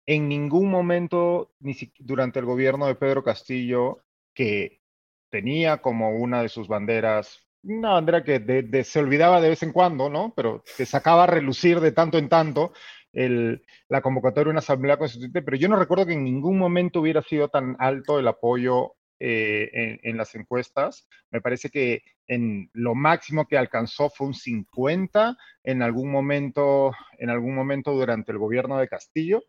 [0.06, 4.04] en ningún momento ni durante el gobierno de Pedro Castillo,
[4.34, 4.82] que
[5.30, 10.10] tenía como una de sus banderas una bandera que se olvidaba de vez en cuando,
[10.10, 10.34] ¿no?
[10.36, 12.74] Pero que sacaba a relucir de tanto en tanto
[13.12, 17.22] la convocatoria de una asamblea constituyente, pero yo no recuerdo que en ningún momento hubiera
[17.22, 21.08] sido tan alto el apoyo eh, en, las encuestas.
[21.32, 27.30] Me parece que en lo máximo que alcanzó fue un 50 en algún momento, en
[27.30, 29.44] algún momento durante el gobierno de Castillo.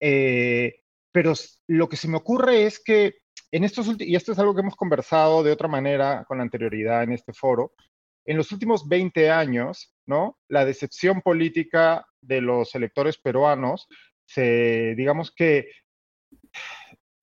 [0.00, 0.80] Eh,
[1.12, 1.32] pero
[1.66, 3.14] lo que se me ocurre es que
[3.52, 7.12] en estos y esto es algo que hemos conversado de otra manera con anterioridad en
[7.12, 7.72] este foro,
[8.24, 10.38] en los últimos 20 años, ¿no?
[10.48, 13.86] La decepción política de los electores peruanos,
[14.24, 15.70] se, digamos que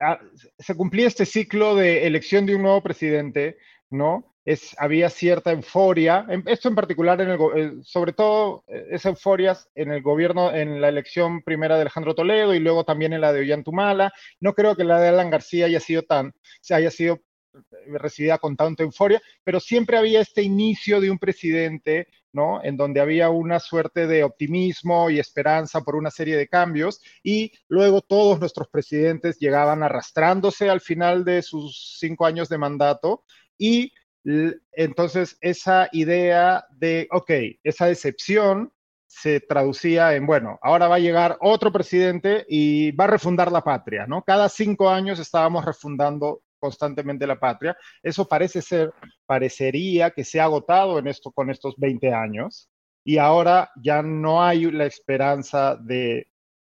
[0.00, 0.18] ah,
[0.58, 3.58] se cumplía este ciclo de elección de un nuevo presidente,
[3.90, 4.33] ¿no?
[4.44, 9.56] Es, había cierta euforia, esto en particular, en el, eh, sobre todo eh, esa euforia
[9.74, 13.32] en el gobierno, en la elección primera de Alejandro Toledo y luego también en la
[13.32, 14.12] de Ollantumala.
[14.40, 16.34] No creo que la de Alan García haya sido tan,
[16.70, 17.20] haya sido
[17.54, 22.62] eh, recibida con tanta euforia, pero siempre había este inicio de un presidente, ¿no?
[22.62, 27.52] En donde había una suerte de optimismo y esperanza por una serie de cambios y
[27.68, 33.24] luego todos nuestros presidentes llegaban arrastrándose al final de sus cinco años de mandato
[33.56, 33.92] y
[34.24, 37.30] entonces, esa idea de, ok,
[37.62, 38.72] esa decepción
[39.06, 43.62] se traducía en, bueno, ahora va a llegar otro presidente y va a refundar la
[43.62, 44.22] patria, ¿no?
[44.22, 47.76] Cada cinco años estábamos refundando constantemente la patria.
[48.02, 48.92] Eso parece ser,
[49.26, 52.70] parecería que se ha agotado en esto con estos 20 años
[53.04, 56.28] y ahora ya no hay la esperanza de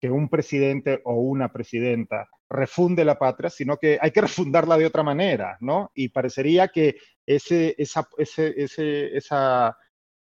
[0.00, 4.86] que un presidente o una presidenta refunde la patria, sino que hay que refundarla de
[4.86, 5.90] otra manera, ¿no?
[5.94, 6.96] Y parecería que
[7.26, 9.18] ese, esa, ese, ese,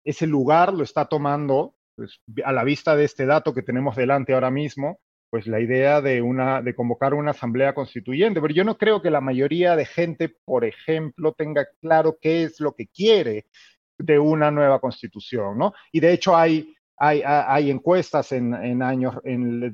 [0.04, 4.34] ese lugar lo está tomando, pues, a la vista de este dato que tenemos delante
[4.34, 5.00] ahora mismo,
[5.30, 8.40] pues la idea de, una, de convocar una asamblea constituyente.
[8.40, 12.60] Pero yo no creo que la mayoría de gente, por ejemplo, tenga claro qué es
[12.60, 13.46] lo que quiere
[13.98, 15.72] de una nueva constitución, ¿no?
[15.90, 19.16] Y de hecho hay, hay, encuestas en, años,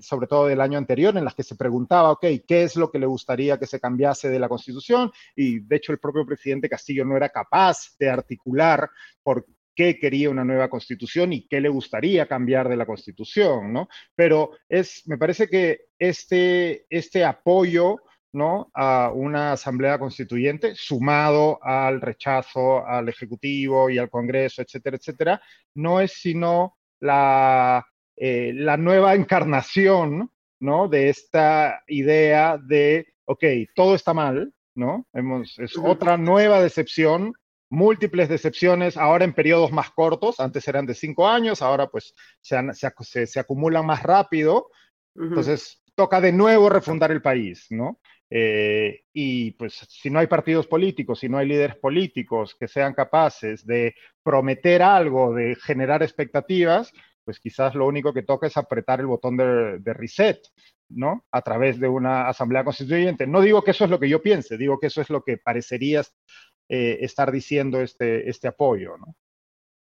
[0.01, 2.99] sobre todo del año anterior, en las que se preguntaba, ok, ¿qué es lo que
[2.99, 5.13] le gustaría que se cambiase de la constitución?
[5.37, 8.89] Y de hecho el propio presidente Castillo no era capaz de articular
[9.23, 9.45] por
[9.75, 13.89] qué quería una nueva constitución y qué le gustaría cambiar de la constitución, ¿no?
[14.15, 17.99] Pero es, me parece que este, este apoyo
[18.33, 18.71] ¿no?
[18.75, 25.43] a una asamblea constituyente, sumado al rechazo al Ejecutivo y al Congreso, etcétera, etcétera,
[25.75, 30.31] no es sino la, eh, la nueva encarnación
[30.61, 30.89] ¿no?
[30.89, 33.45] de esta idea de, ok,
[33.75, 35.07] todo está mal, ¿no?
[35.13, 37.35] Hemos, es otra nueva decepción
[37.71, 42.57] múltiples decepciones, ahora en periodos más cortos, antes eran de cinco años, ahora pues se,
[43.27, 44.71] se, acumulan más rápido,
[45.15, 48.01] entonces toca de nuevo refundar el país, ¿no?
[48.31, 52.93] Eh, y pues si no hay partidos políticos, si no hay líderes políticos que sean
[52.93, 56.93] capaces de prometer algo, de generar expectativas,
[57.25, 60.41] pues quizás lo único que toca es apretar el botón de, de reset,
[60.89, 61.27] ¿no?
[61.31, 63.27] A través de una asamblea constituyente.
[63.27, 65.37] No digo que eso es lo que yo piense, digo que eso es lo que
[65.37, 66.03] parecería
[66.71, 69.15] eh, estar diciendo este, este apoyo, ¿no?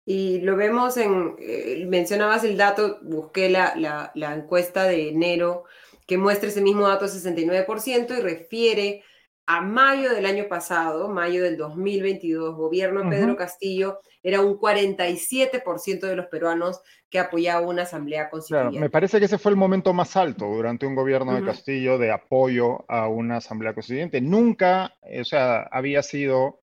[0.06, 5.66] Y lo vemos en, eh, mencionabas el dato, busqué la, la, la, encuesta de enero
[6.12, 9.04] que muestra ese mismo dato 69% y refiere
[9.46, 16.16] a mayo del año pasado, mayo del 2022, gobierno Pedro Castillo, era un 47% de
[16.18, 18.78] los peruanos que apoyaba una asamblea constituyente.
[18.78, 22.12] me parece que ese fue el momento más alto durante un gobierno de Castillo de
[22.12, 24.20] apoyo a una asamblea constituyente.
[24.20, 26.60] Nunca, o sea, había sido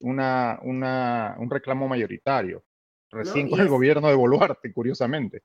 [0.00, 2.62] una, una, un reclamo mayoritario.
[3.10, 5.44] Recién con el gobierno de Boluarte, curiosamente.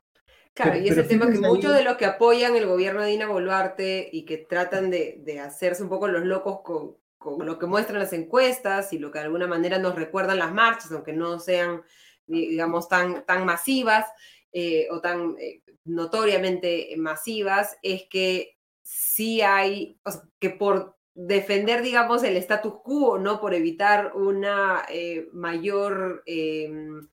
[0.53, 4.10] Claro, y ese tema que muchos de los que apoyan el gobierno de Dina Boluarte
[4.11, 7.99] y que tratan de, de hacerse un poco los locos con, con, lo que muestran
[7.99, 11.84] las encuestas y lo que de alguna manera nos recuerdan las marchas, aunque no sean,
[12.28, 14.06] digamos, tan, tan masivas
[14.52, 21.82] eh, o tan eh, notoriamente masivas, es que sí hay, o sea, que por defender,
[21.82, 23.40] digamos, el status quo, ¿no?
[23.40, 27.07] Por evitar una eh, mayor em,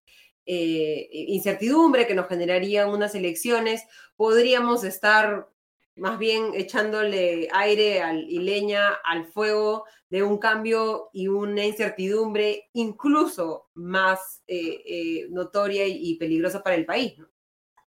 [0.51, 3.85] eh, incertidumbre que nos generarían unas elecciones,
[4.17, 5.49] podríamos estar
[5.95, 13.69] más bien echándole aire y leña al fuego de un cambio y una incertidumbre incluso
[13.75, 17.15] más eh, notoria y, peligrosa para el país.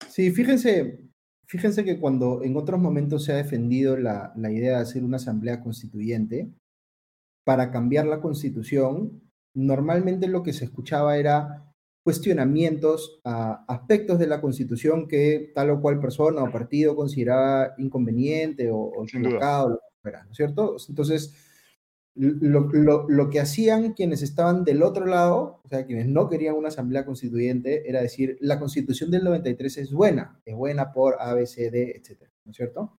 [0.09, 1.11] Sí, fíjense,
[1.51, 5.61] Fíjense que cuando en otros momentos se ha defendido la, idea de hacer una asamblea
[5.61, 6.49] constituyente,
[7.45, 9.21] para cambiar la constitución,
[9.53, 11.70] normalmente lo que se escuchaba era
[12.03, 18.71] cuestionamientos a aspectos de la constitución que tal o cual persona o partido consideraba inconveniente
[18.71, 20.77] o, o equivocado, ¿no es cierto?
[20.89, 21.35] Entonces,
[22.15, 27.05] lo, que hacían quienes estaban del otro lado, o sea, quienes no querían una asamblea
[27.05, 31.71] constituyente, era decir, la constitución del 93 es buena, es buena por A, B, C,
[31.71, 32.97] D, etcétera, ¿no es cierto?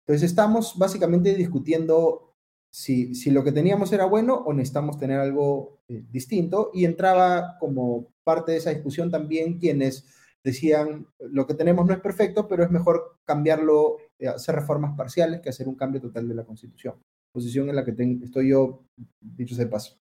[0.00, 2.35] Entonces estamos básicamente discutiendo
[2.76, 7.56] si, si lo que teníamos era bueno o necesitamos tener algo eh, distinto y entraba
[7.58, 10.04] como parte de esa discusión también quienes
[10.44, 15.40] decían, lo que tenemos no es perfecto, pero es mejor cambiarlo, eh, hacer reformas parciales
[15.40, 16.96] que hacer un cambio total de la constitución
[17.32, 17.94] posición en la que
[18.24, 18.86] estoy yo,
[19.20, 19.98] dicho de paso.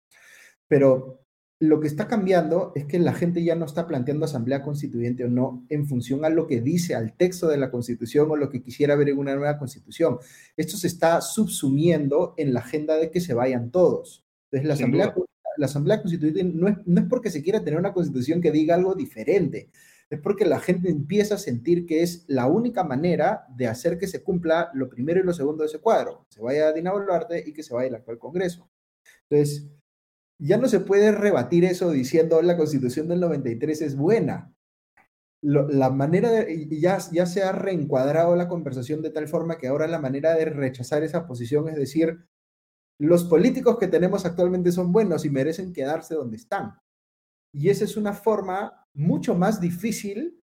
[0.68, 1.23] Pero
[1.68, 5.28] lo que está cambiando es que la gente ya no está planteando asamblea constituyente o
[5.28, 8.62] no en función a lo que dice al texto de la constitución o lo que
[8.62, 10.18] quisiera ver en una nueva constitución.
[10.56, 14.24] Esto se está subsumiendo en la agenda de que se vayan todos.
[14.50, 15.14] Entonces, la asamblea,
[15.56, 18.74] la asamblea constituyente no es, no es porque se quiera tener una constitución que diga
[18.74, 19.70] algo diferente,
[20.10, 24.06] es porque la gente empieza a sentir que es la única manera de hacer que
[24.06, 26.26] se cumpla lo primero y lo segundo de ese cuadro.
[26.28, 28.68] Se vaya a Dina Boluarte y que se vaya el actual Congreso.
[29.28, 29.66] Entonces,
[30.39, 34.55] ya no se puede rebatir eso diciendo la constitución del 93 es buena.
[35.43, 39.86] la manera de, ya, ya se ha reencuadrado la conversación de tal forma que ahora
[39.86, 42.27] la manera de rechazar esa posición es decir,
[42.98, 46.78] los políticos que tenemos actualmente son buenos y merecen quedarse donde están.
[47.52, 50.40] Y esa es una forma mucho más difícil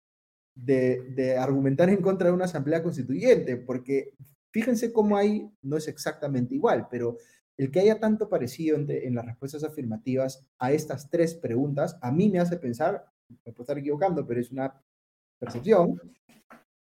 [0.55, 4.13] de, argumentar en contra de una asamblea constituyente, porque
[4.51, 7.17] fíjense cómo hay, no es exactamente igual, pero
[7.59, 12.29] el que haya tanto parecido en, las respuestas afirmativas a estas tres preguntas, a mí
[12.29, 14.81] me hace pensar, me puedo estar equivocando, pero es una
[15.37, 15.99] percepción,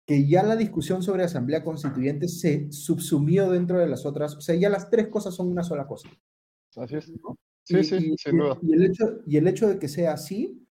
[0.06, 4.54] que ya la discusión sobre asamblea constituyente se subsumió dentro de las otras, o sea,
[4.54, 6.10] ya las tres cosas son una sola cosa.
[6.76, 7.10] Así es.
[7.64, 8.58] Sí, sí, sin duda.
[8.60, 10.68] Y el, hecho, y el hecho de que sea así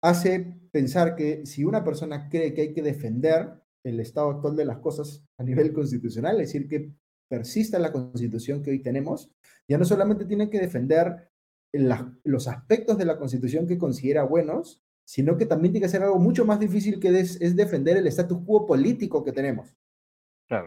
[0.00, 3.52] hace pensar que si una persona cree que hay que defender
[3.82, 6.92] el estado actual de las cosas a nivel constitucional, es decir, que
[7.32, 9.30] persista la constitución que hoy tenemos,
[9.66, 11.30] ya no solamente tiene que defender
[11.72, 16.18] los aspectos de la constitución que considera buenos, sino que también tiene que hacer algo
[16.18, 19.74] mucho más difícil que es, defender el status quo político que tenemos.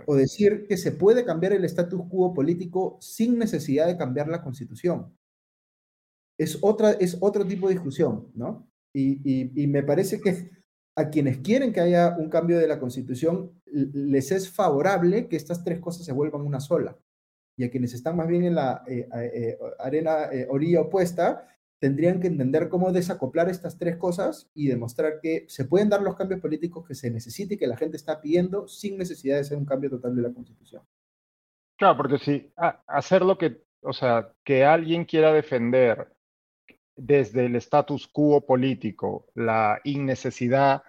[0.07, 4.41] O decir que se puede cambiar el status quo político sin necesidad de cambiar la
[4.41, 5.15] constitución.
[6.39, 8.67] Es, otra, es otro tipo de discusión, ¿no?
[8.91, 10.49] Y, me parece que
[10.95, 15.63] a quienes quieren que haya un cambio de la constitución, les es favorable que estas
[15.63, 16.97] tres cosas se vuelvan una sola.
[17.57, 21.47] Y a quienes están más bien en la eh, eh, arena, eh, orilla opuesta,
[21.79, 26.15] tendrían que entender cómo desacoplar estas tres cosas y demostrar que se pueden dar los
[26.15, 29.57] cambios políticos que se necesite y que la gente está pidiendo sin necesidad de ser
[29.57, 30.83] un cambio total de la constitución.
[31.77, 32.53] Claro, porque si
[32.87, 36.14] hacer lo que, o sea, que alguien quiera defender
[36.95, 40.83] desde el status quo político, la innecesidad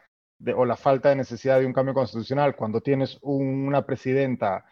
[0.54, 4.64] o la falta de necesidad de un cambio constitucional cuando tienes una presidenta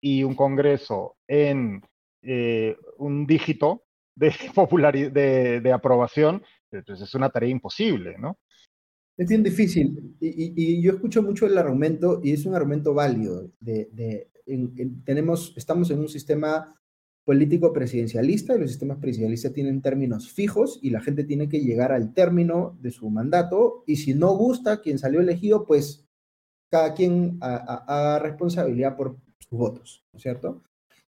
[0.00, 1.82] y un Congreso en
[2.22, 3.84] eh, un dígito
[4.16, 8.38] de popularidad, de, aprobación, entonces es una tarea imposible, ¿no?
[9.16, 10.16] Es bien difícil.
[10.20, 14.30] Y, yo escucho mucho el argumento, y es un argumento válido, de,
[15.04, 16.79] tenemos, estamos en un sistema
[17.30, 21.92] político presidencialista y los sistemas presidencialistas tienen términos fijos y la gente tiene que llegar
[21.92, 26.08] al término de su mandato y si no gusta quien salió elegido, pues
[26.72, 30.64] cada quien haga responsabilidad por sus votos, ¿no es cierto?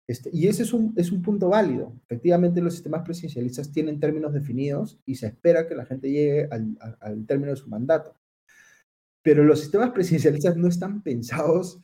[0.07, 1.95] Este, y ese es un, es un punto válido.
[2.05, 6.77] Efectivamente, los sistemas presidencialistas tienen términos definidos y se espera que la gente llegue al,
[7.01, 8.15] al término de su mandato.
[9.23, 11.81] Pero los sistemas presidencialistas no están pensados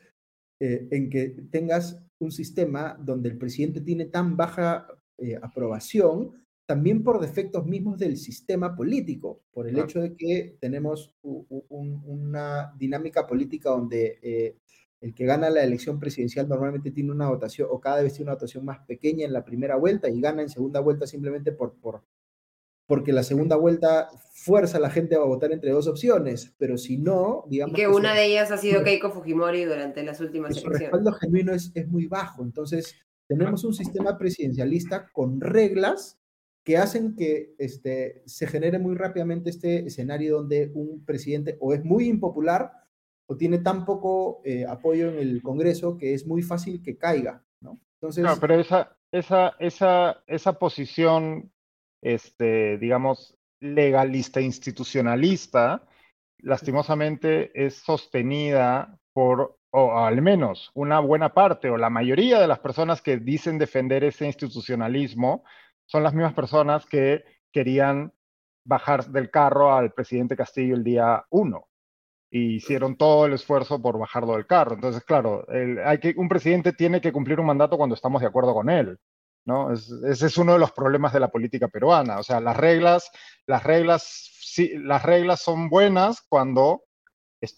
[0.60, 4.86] eh, en que tengas un sistema donde el presidente tiene tan baja
[5.18, 6.32] eh, aprobación,
[6.66, 13.26] también por defectos mismos del sistema político, por el hecho de que tenemos una dinámica
[13.26, 14.56] política donde eh,
[15.00, 18.34] el que gana la elección presidencial normalmente tiene una votación o cada vez tiene una
[18.34, 22.02] votación más pequeña en la primera vuelta y gana en segunda vuelta simplemente por, por,
[22.88, 26.96] porque la segunda vuelta fuerza a la gente a votar entre dos opciones, pero si
[26.96, 27.76] no, digamos...
[27.76, 30.80] que, una de ellas ha sido Keiko Fujimori durante las últimas elecciones.
[30.80, 32.96] El respaldo genuino es, es muy bajo, entonces
[33.28, 36.18] tenemos un sistema presidencialista con reglas
[36.64, 41.84] que hacen que este, se genere muy rápidamente este escenario donde un presidente o es
[41.84, 42.72] muy impopular
[43.26, 47.44] o tiene tan poco eh, apoyo en el Congreso que es muy fácil que caiga,
[47.60, 47.78] ¿no?
[48.00, 48.24] Entonces...
[48.24, 51.52] No, pero esa, esa, esa, esa posición
[52.02, 55.86] este, digamos, legalista institucionalista,
[56.38, 62.60] lastimosamente es sostenida por, o al menos una buena parte o la mayoría de las
[62.60, 65.44] personas que dicen defender ese institucionalismo
[65.86, 68.12] son las mismas personas que querían
[68.64, 71.68] bajar del carro al presidente Castillo el día uno
[72.30, 74.74] y hicieron todo el esfuerzo por bajarlo del carro.
[74.74, 75.46] Entonces, claro,
[75.84, 78.98] hay que, un presidente tiene que cumplir un mandato cuando estamos de acuerdo con él.
[80.04, 82.18] Ese es uno de los problemas de la política peruana.
[82.18, 83.10] O sea, las reglas,
[83.46, 86.84] las reglas, sí, las reglas son buenas cuando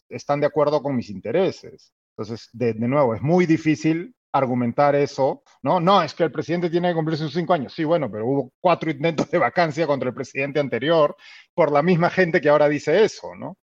[0.08, 1.92] están de acuerdo con mis intereses.
[2.16, 5.80] Entonces, de, nuevo, es muy difícil argumentar eso, ¿no?
[5.80, 7.72] No, es que el presidente tiene que cumplir sus cinco años.
[7.72, 11.16] Sí, bueno, pero hubo cuatro intentos de vacancia contra el presidente anterior
[11.54, 13.56] por la misma gente que ahora dice eso, ¿no?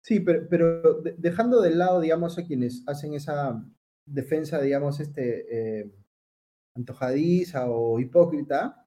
[0.00, 3.62] Sí, pero, pero dejando de lado, digamos, a quienes hacen esa
[4.06, 5.92] defensa, digamos, este, eh,
[6.78, 8.86] antojadiza o hipócrita,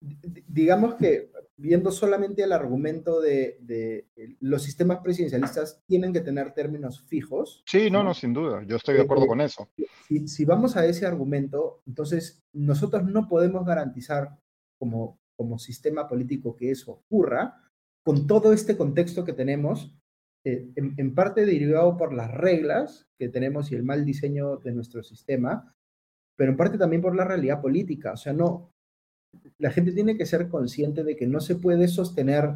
[0.00, 4.06] digamos que viendo solamente el argumento de,
[4.40, 7.62] los sistemas presidencialistas tienen que tener términos fijos.
[7.66, 9.68] Sí, no, no, sin duda, yo estoy de acuerdo con eso.
[10.08, 14.36] Si, si, vamos a ese argumento, entonces nosotros no podemos garantizar
[14.78, 17.62] como, como sistema político que eso ocurra
[18.04, 19.94] con todo este contexto que tenemos,
[20.44, 24.72] eh, en, en parte derivado por las reglas que tenemos y el mal diseño de
[24.72, 25.72] nuestro sistema,
[26.42, 28.14] pero en parte también por la realidad política.
[28.14, 28.72] O sea, no,
[29.58, 32.50] la gente tiene que ser consciente de que no se puede sostener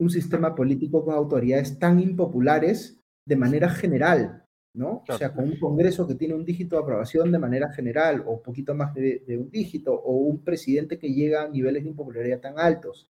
[0.00, 4.44] un sistema político con autoridades tan impopulares de manera general,
[4.74, 5.04] ¿no?
[5.08, 8.32] O sea, con un Congreso que tiene un dígito de aprobación de manera general o
[8.32, 12.40] un poquito más de, un dígito o un presidente que llega a niveles de impopularidad
[12.40, 13.12] tan altos.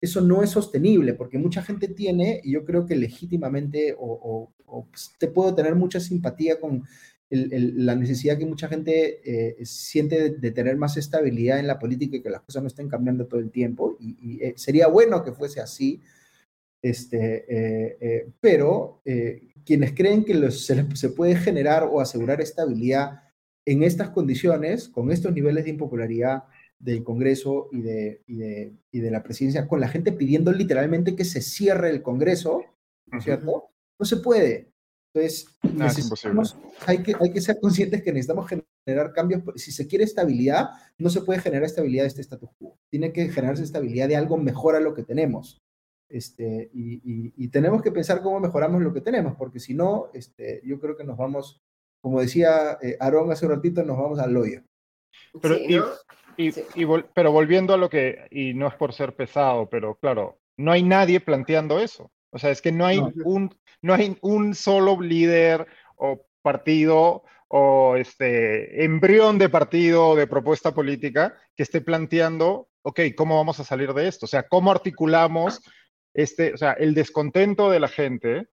[0.00, 4.52] eso no es sostenible, porque mucha gente tiene, y yo creo que legítimamente, o,
[4.90, 6.82] pues, te puedo tener mucha simpatía con
[7.30, 12.22] la necesidad que mucha gente eh, siente de, tener más estabilidad en la política y
[12.22, 15.60] que las cosas no estén cambiando todo el tiempo, y, eh, sería bueno que fuese
[15.60, 16.02] así,
[16.82, 19.00] este, eh, pero
[19.64, 23.22] quienes creen que se, se puede generar o asegurar estabilidad
[23.66, 26.44] en estas condiciones, con estos niveles de impopularidad,
[26.78, 31.16] del Congreso y de, y de, y de la presidencia, con la gente pidiendo literalmente
[31.16, 32.62] que se cierre el Congreso,
[33.06, 33.70] ¿no es cierto?
[33.98, 34.73] No se puede.
[35.14, 35.46] Entonces,
[36.86, 39.42] hay, que, hay que ser conscientes que necesitamos generar cambios.
[39.54, 42.76] Si se quiere estabilidad, no se puede generar estabilidad de este status quo.
[42.90, 45.62] Tiene que generarse estabilidad de algo mejor a lo que tenemos.
[46.08, 50.60] Este, y, y, tenemos que pensar cómo mejoramos lo que tenemos, porque si no, este,
[50.64, 51.62] yo creo que nos vamos,
[52.00, 54.62] como decía eh, Aarón hace un ratito, nos vamos al hoyo.
[55.40, 55.56] Pero,
[57.14, 60.82] pero volviendo a lo que, y no es por ser pesado, pero claro, no hay
[60.82, 62.12] nadie planteando eso.
[62.34, 65.66] O sea, es que no hay, Un, no hay un solo líder
[65.96, 73.00] o partido o este embrión de partido o de propuesta política que esté planteando, ok,
[73.16, 74.26] ¿cómo vamos a salir de esto?
[74.26, 75.62] O sea, ¿cómo articulamos
[76.14, 78.48] este, o sea, el descontento de la gente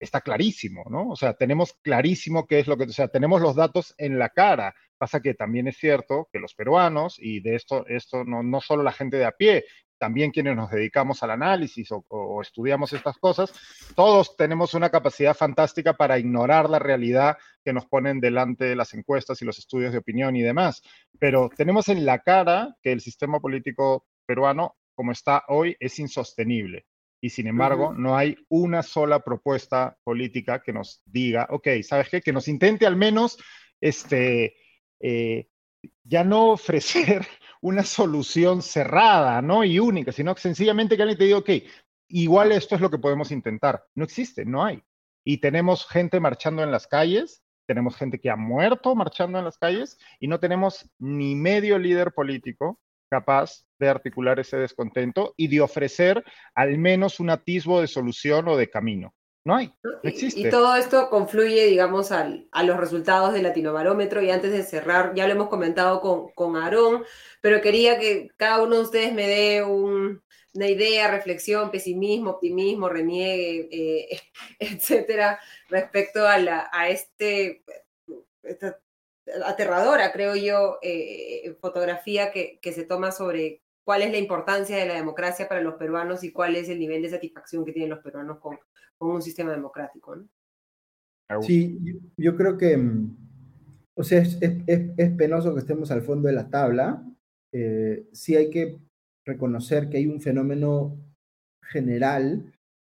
[0.00, 1.10] está clarísimo, ¿no?
[1.10, 4.30] O sea, tenemos clarísimo qué es lo que, o sea, tenemos los datos en la
[4.30, 4.74] cara.
[4.98, 8.82] Pasa que también es cierto que los peruanos, y de esto, esto no, no solo
[8.82, 9.64] la gente de a pie,
[9.98, 13.52] también quienes nos dedicamos al análisis o, estudiamos estas cosas,
[13.94, 18.94] todos tenemos una capacidad fantástica para ignorar la realidad que nos ponen delante de las
[18.94, 20.82] encuestas y los estudios de opinión y demás.
[21.18, 26.86] Pero tenemos en la cara que el sistema político peruano, como está hoy, es insostenible
[27.20, 32.20] y sin embargo no hay una sola propuesta política que nos diga, ok, ¿sabes qué?
[32.20, 33.38] Que nos intente al menos,
[33.80, 34.54] este,
[35.00, 35.48] eh,
[36.04, 37.26] ya no ofrecer
[37.60, 39.64] una solución cerrada, ¿no?
[39.64, 41.50] Y única, sino que sencillamente que alguien te diga, ok,
[42.08, 43.84] igual esto es lo que podemos intentar.
[43.94, 44.82] No existe, no hay.
[45.24, 49.58] Y tenemos gente marchando en las calles, tenemos gente que ha muerto marchando en las
[49.58, 52.78] calles y no tenemos ni medio líder político
[53.10, 56.24] capaz de articular ese descontento y de ofrecer
[56.54, 59.15] al menos un atisbo de solución o de camino.
[59.46, 60.40] No hay, no existe.
[60.40, 64.20] Y, todo esto confluye, digamos, al, a los resultados del latinobarómetro.
[64.20, 67.04] Y antes de cerrar, ya lo hemos comentado con, con Aarón,
[67.40, 73.68] pero quería que cada uno de ustedes me dé una idea, reflexión, pesimismo, optimismo, reniegue,
[73.70, 74.20] eh,
[74.58, 77.62] etcétera, respecto a, la, a este,
[79.44, 84.86] aterradora, creo yo, eh, fotografía que, que, se toma sobre cuál es la importancia de
[84.86, 88.00] la democracia para los peruanos y cuál es el nivel de satisfacción que tienen los
[88.00, 88.58] peruanos con,
[88.98, 90.16] con un sistema democrático.
[90.16, 90.28] ¿no?
[91.40, 91.78] Sí,
[92.16, 93.16] yo, creo que, mm,
[93.94, 97.00] o sea, es, es, es, penoso que estemos al fondo de la tabla.
[97.52, 98.76] Eh, sí hay que
[99.24, 100.98] reconocer que hay un fenómeno
[101.62, 102.52] general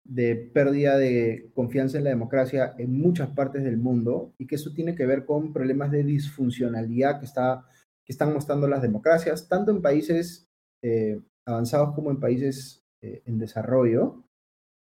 [0.04, 4.72] de pérdida de confianza en la democracia en muchas partes del mundo y que eso
[4.72, 7.66] tiene que ver con problemas de disfuncionalidad que, está,
[8.06, 10.47] que están mostrando las democracias, tanto en países
[10.82, 14.24] eh, avanzados como en países eh, en desarrollo.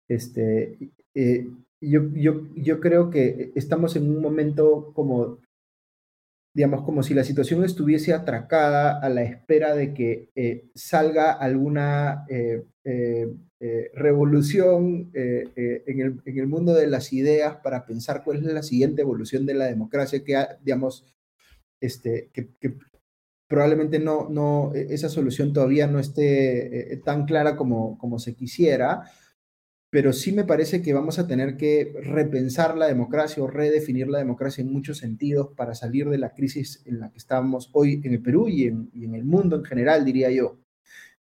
[0.09, 1.47] Este, eh,
[1.81, 5.39] yo, yo, yo creo que estamos en un momento como
[6.55, 12.25] digamos, como si la situación estuviese atracada a la espera de que eh, salga alguna
[12.29, 18.45] eh, eh, revolución en el, en, el, mundo de las ideas para pensar cuál es
[18.45, 21.05] la siguiente evolución de la democracia que, digamos,
[21.81, 22.75] este, que, que
[23.55, 29.05] probablemente no, no, e, esa solución todavía no esté tan clara como, como se quisiera,
[29.91, 34.19] pero sí me parece que vamos a tener que repensar la democracia o redefinir la
[34.19, 38.15] democracia en muchos sentidos para salir de la crisis en la que estamos hoy en
[38.15, 40.59] el Perú y en, el mundo en general, diría yo.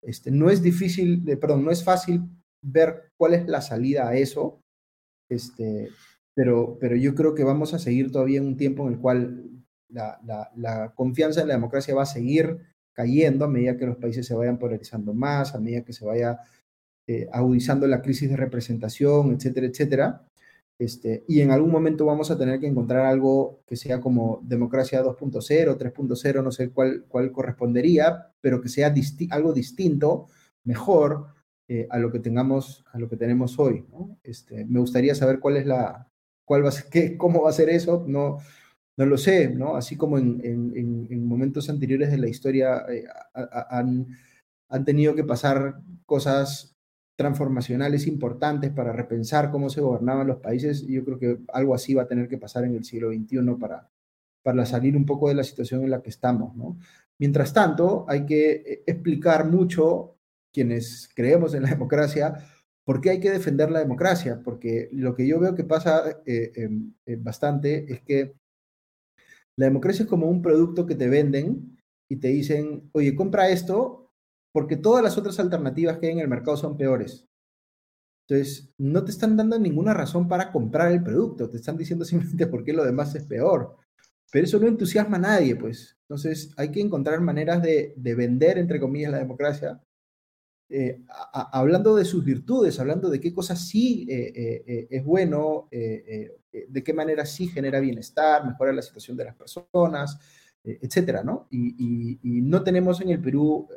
[0.01, 2.21] Este, no es difícil, perdón, no es fácil
[2.63, 4.61] ver cuál es la salida a eso,
[5.29, 5.89] este,
[6.33, 9.60] pero, pero yo creo que vamos a seguir todavía un tiempo en el cual
[9.91, 12.57] la, confianza en la democracia va a seguir
[12.93, 16.39] cayendo a medida que los países se vayan polarizando más, a medida que se vaya
[17.07, 20.27] eh, agudizando la crisis de representación, etcétera, etcétera.
[20.79, 25.03] Este, y en algún momento vamos a tener que encontrar algo que sea como democracia
[25.03, 28.93] 2.0, 3.0, no sé cuál, cuál correspondería, pero que sea
[29.29, 30.27] algo distinto,
[30.63, 31.27] mejor
[31.67, 33.85] eh, a lo que tengamos, a lo que tenemos hoy.
[34.23, 36.09] Este, me gustaría saber cuál es la,
[36.45, 38.39] cuál va qué, cómo va a ser eso, no,
[39.01, 39.75] no lo sé, ¿no?
[39.75, 43.03] Así como en, en, en momentos anteriores de la historia eh,
[43.33, 44.05] han,
[44.69, 46.75] han tenido que pasar cosas
[47.15, 50.85] transformacionales importantes para repensar cómo se gobernaban los países.
[50.85, 53.89] Yo creo que algo así va a tener que pasar en el siglo XXI para,
[54.43, 56.55] para salir un poco de la situación en la que estamos.
[56.55, 56.77] ¿no?
[57.17, 60.15] Mientras tanto, hay que eh, explicar mucho
[60.53, 62.35] quienes creemos en la democracia,
[62.85, 64.41] ¿por qué hay que defender la democracia?
[64.43, 66.69] Porque lo que yo veo que pasa eh,
[67.17, 68.39] bastante es que
[69.61, 71.77] la democracia es como un producto que te venden
[72.09, 74.11] y te dicen, oye, compra esto
[74.51, 77.27] porque todas las otras alternativas que hay en el mercado son peores.
[78.27, 82.47] Entonces, no te están dando ninguna razón para comprar el producto, te están diciendo simplemente
[82.47, 83.77] por qué lo demás es peor.
[84.31, 85.95] Pero eso no entusiasma a nadie, pues.
[86.09, 89.79] Entonces, hay que encontrar maneras de, vender, entre comillas, la democracia,
[90.73, 91.01] eh,
[91.33, 96.93] hablando de sus virtudes, hablando de qué cosas sí eh, eh, es bueno, de qué
[96.93, 100.17] manera sí genera bienestar, mejora la situación de las personas,
[100.63, 101.47] etcétera, ¿no?
[101.51, 103.67] Y, no tenemos en el Perú,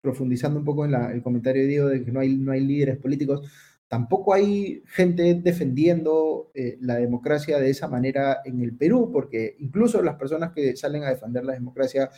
[0.00, 2.96] profundizando un poco en el comentario de Diego de que no hay, no hay líderes
[2.96, 3.48] políticos,
[3.90, 10.16] Tampoco hay gente defendiendo la democracia de esa manera en el Perú, porque incluso las
[10.16, 12.10] personas que salen a defender la democracia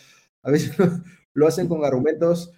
[0.42, 0.76] a veces
[1.32, 2.52] lo, hacen con argumentos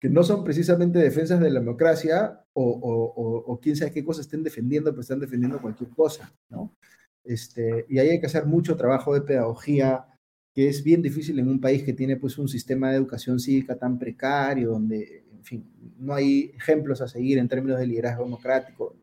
[0.00, 4.90] que no son precisamente defensas de la democracia o, quién sabe qué cosa estén defendiendo,
[4.90, 6.74] pero están defendiendo cualquier cosa, ¿no?
[7.22, 10.06] Este, y ahí hay que hacer mucho trabajo de pedagogía,
[10.54, 13.76] que es bien difícil en un país que tiene pues un sistema de educación cívica
[13.76, 18.96] tan precario, donde en fin, no hay ejemplos a seguir en términos de liderazgo democrático,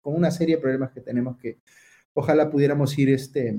[0.00, 1.58] con una serie de problemas que tenemos que
[2.14, 3.58] ojalá pudiéramos ir este,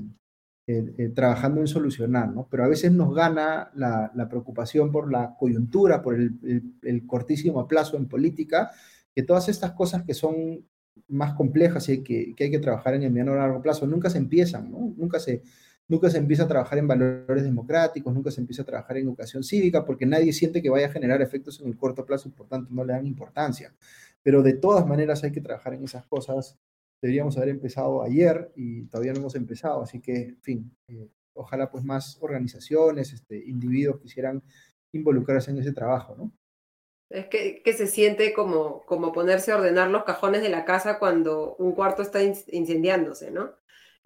[0.68, 2.48] eh, eh, trabajando en solucionar, ¿no?
[2.50, 8.08] Pero a veces nos gana la, preocupación por la coyuntura, por el, cortísimo plazo en
[8.08, 8.72] política,
[9.14, 10.66] que todas estas cosas que son
[11.06, 14.18] más complejas y que, hay que trabajar en el mediano o largo plazo nunca se
[14.18, 14.92] empiezan, ¿no?
[14.96, 15.44] Nunca se,
[15.86, 19.44] nunca se empieza a trabajar en valores democráticos, nunca se empieza a trabajar en educación
[19.44, 22.48] cívica, porque nadie siente que vaya a generar efectos en el corto plazo y por
[22.48, 23.72] tanto no le dan importancia.
[24.20, 26.58] Pero de todas maneras hay que trabajar en esas cosas.
[27.06, 31.70] Deberíamos haber empezado ayer y todavía no hemos empezado, así que, en fin, eh, ojalá
[31.70, 34.42] pues más organizaciones, este, individuos quisieran
[34.90, 36.32] involucrarse en ese trabajo, ¿no?
[37.08, 40.98] Es que, que, se siente como, como ponerse a ordenar los cajones de la casa
[40.98, 43.52] cuando un cuarto está incendiándose, ¿no?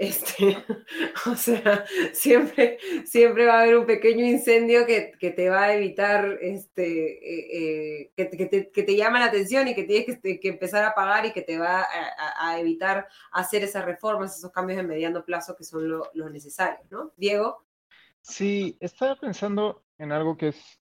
[0.00, 0.56] Este,
[1.26, 6.38] o sea, siempre, siempre va a haber un pequeño incendio que, te va a evitar,
[6.40, 11.26] este, eh, eh, que, te, llama la atención y que tienes que, empezar a apagar
[11.26, 11.86] y que te va
[12.38, 16.90] a, evitar hacer esas reformas, esos cambios de mediano plazo que son los lo necesarios,
[16.90, 17.12] ¿no?
[17.18, 17.66] Diego.
[18.22, 20.80] Sí, estaba pensando en algo que es,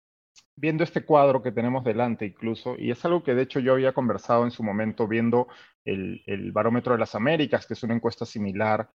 [0.58, 3.94] viendo este cuadro que tenemos delante incluso, y es algo que de hecho yo había
[3.94, 5.48] conversado en su momento viendo
[5.86, 8.90] el, el Barómetro de las Américas, que es una encuesta similar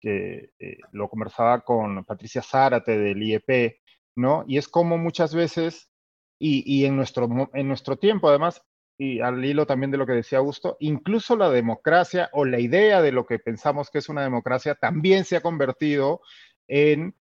[0.00, 3.80] que eh, lo conversaba con Patricia Zárate del IEP,
[4.16, 4.44] ¿no?
[4.46, 5.90] Y es como muchas veces,
[6.38, 8.62] y, en, nuestro, en nuestro tiempo además,
[8.98, 13.00] y al hilo también de lo que decía Augusto, incluso la democracia o la idea
[13.02, 16.20] de lo que pensamos que es una democracia también se ha convertido
[16.68, 17.14] en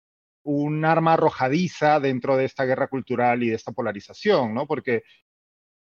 [0.44, 4.66] un arma arrojadiza dentro de esta guerra cultural y de esta polarización, ¿no?
[4.66, 5.02] Porque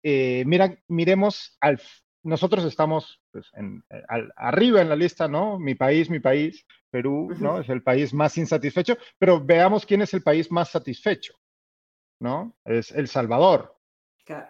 [0.02, 1.80] eh, mira, miremos al,
[2.28, 4.02] nosotros estamos pues, en, eh,
[4.36, 5.58] arriba en la lista, ¿no?
[5.58, 7.60] Mi país, mi país, Perú, ¿no?
[7.60, 11.34] Es el país más insatisfecho, pero veamos quién es el país más satisfecho,
[12.20, 12.56] ¿no?
[12.64, 13.76] Es El Salvador.
[14.24, 14.48] Claro.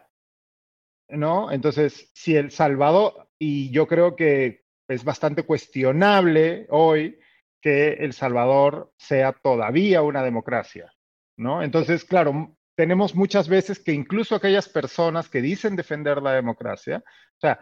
[1.10, 1.50] ¿No?
[1.50, 7.18] Entonces, si El Salvador, y yo creo que es bastante cuestionable hoy
[7.60, 10.92] que El Salvador sea todavía una democracia,
[11.36, 11.62] ¿no?
[11.62, 17.40] Entonces, claro, tenemos muchas veces que incluso aquellas personas que dicen defender la democracia, o
[17.40, 17.58] sea,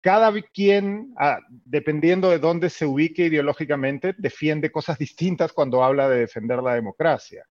[0.00, 6.18] cada quien, ah, dependiendo de dónde se ubique ideológicamente, defiende cosas distintas cuando habla de
[6.18, 7.44] defender la democracia.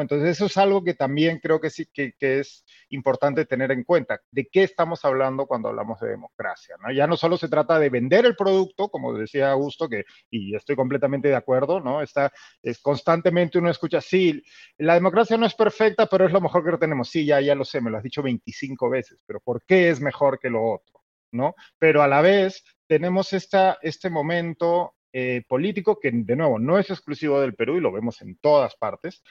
[0.00, 4.20] Entonces eso es algo que también creo que sí que, es importante tener en cuenta.
[4.30, 6.76] ¿De qué estamos hablando cuando hablamos de democracia?
[6.94, 10.76] Ya no solo se trata de vender el producto, como decía Augusto, que, y estoy
[10.76, 12.02] completamente de acuerdo, ¿no?
[12.02, 12.32] Está,
[12.62, 14.42] es constantemente uno escucha, sí,
[14.78, 17.10] la democracia no es perfecta, pero es lo mejor que tenemos.
[17.10, 20.00] Sí, ya, ya lo sé, me lo has dicho 25 veces, pero ¿por qué es
[20.00, 21.04] mejor que lo otro?
[21.34, 21.54] ¿no?
[21.78, 26.90] Pero a la vez tenemos esta, este momento eh, político que, de nuevo, no es
[26.90, 29.22] exclusivo del Perú y lo vemos en todas partes,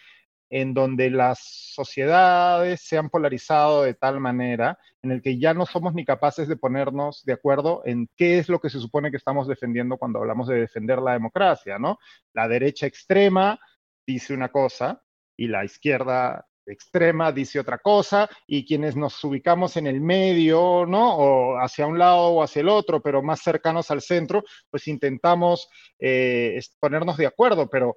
[0.50, 1.40] en donde las
[1.74, 6.48] sociedades se han polarizado de tal manera en el que ya no somos ni capaces
[6.48, 10.20] de ponernos de acuerdo en qué es lo que se supone que estamos defendiendo cuando
[10.20, 11.98] hablamos de defender la democracia, ¿no?
[12.34, 13.60] La derecha extrema
[14.06, 15.02] dice una cosa
[15.36, 21.16] y la izquierda extrema dice otra cosa y quienes nos ubicamos en el medio, ¿no?
[21.16, 25.68] O hacia un lado o hacia el otro, pero más cercanos al centro, pues intentamos
[26.00, 27.96] eh, ponernos de acuerdo, pero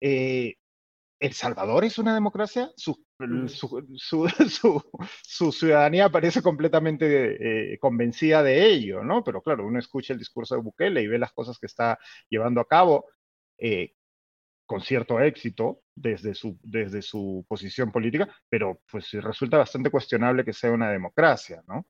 [0.00, 0.54] eh,
[1.20, 2.70] ¿El Salvador es una democracia?
[5.22, 9.24] Su, ciudadanía parece completamente eh, convencida de ello, ¿no?
[9.24, 12.60] Pero claro, uno escucha el discurso de Bukele y ve las cosas que está llevando
[12.60, 13.06] a cabo
[14.68, 20.52] con cierto éxito desde su, desde su posición política, pero pues resulta bastante cuestionable que
[20.52, 21.86] sea una democracia, ¿no?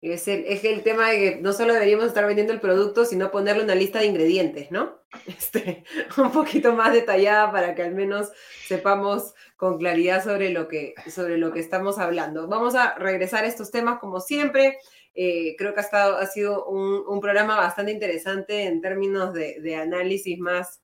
[0.00, 3.32] Es el, es el tema de que no solo deberíamos estar vendiendo el producto, sino
[3.32, 5.00] ponerle una lista de ingredientes, ¿no?
[5.26, 5.84] Este,
[6.18, 8.30] un poquito más detallada para que al menos
[8.66, 12.46] sepamos con claridad sobre lo que, sobre lo que estamos hablando.
[12.46, 14.78] Vamos a regresar a estos temas como siempre.
[15.14, 19.60] Eh, creo que ha, estado, ha sido un, un, programa bastante interesante en términos de,
[19.60, 20.80] de análisis más,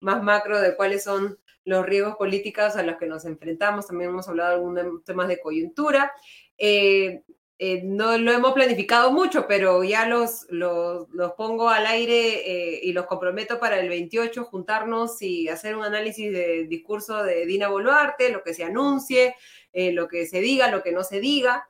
[0.00, 3.86] más macro de cuáles son los riesgos políticos a los que nos enfrentamos.
[3.86, 6.12] También hemos hablado de algunos temas de coyuntura.
[6.56, 7.24] Eh,
[7.58, 12.80] eh, no lo hemos planificado mucho, pero ya los, los, los pongo al aire eh,
[12.82, 17.68] y los comprometo para el 28 juntarnos y hacer un análisis del discurso de Dina
[17.68, 19.36] Boluarte, lo que se anuncie,
[19.72, 21.68] eh, lo que se diga, lo que no se diga.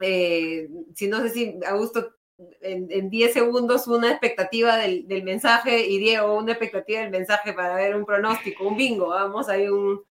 [0.00, 2.14] Si no sé si Augusto
[2.60, 7.74] en 10 segundos una expectativa del, del, mensaje y Diego una expectativa del mensaje para
[7.74, 10.04] ver un pronóstico, un bingo, vamos, hay un,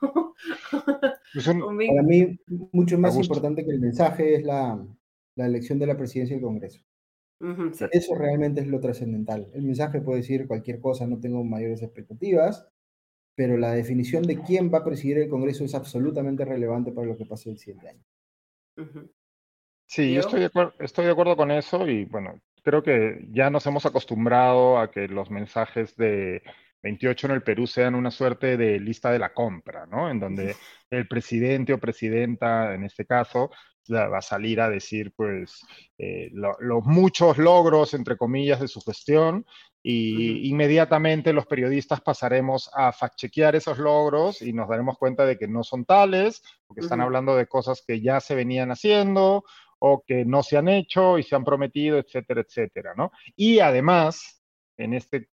[1.32, 2.38] pues Para mí,
[2.72, 4.84] mucho más importante que el mensaje es la,
[5.36, 6.82] la elección de la presidencia del Congreso.
[7.40, 7.84] Uh -huh, sí.
[7.92, 9.48] Eso realmente es lo trascendental.
[9.54, 12.68] El mensaje puede decir cualquier cosa, no tengo mayores expectativas,
[13.36, 17.16] pero la definición de quién va a presidir el Congreso es absolutamente relevante para lo
[17.16, 18.04] que pase el siguiente año.
[18.76, 19.10] Uh -huh.
[19.88, 23.66] Sí, yo estoy de, estoy de acuerdo con eso y bueno, creo que ya nos
[23.66, 26.42] hemos acostumbrado a que los mensajes de
[26.82, 30.10] 28 en el Perú sean una suerte de lista de la compra, ¿no?
[30.10, 30.56] En donde
[30.90, 33.50] el presidente o presidenta, en este caso,
[33.92, 35.60] va a salir a decir, pues,
[35.98, 39.44] eh, lo, los muchos logros, entre comillas, de su gestión
[39.82, 40.50] y uh -huh.
[40.50, 45.64] inmediatamente los periodistas pasaremos a fact-chequear esos logros y nos daremos cuenta de que no
[45.64, 47.06] son tales, porque están uh -huh.
[47.06, 49.44] hablando de cosas que ya se venían haciendo
[49.78, 53.10] o que no se han hecho y se han prometido, etcétera, etcétera, ¿no?
[53.34, 54.42] Y además,
[54.76, 55.28] en este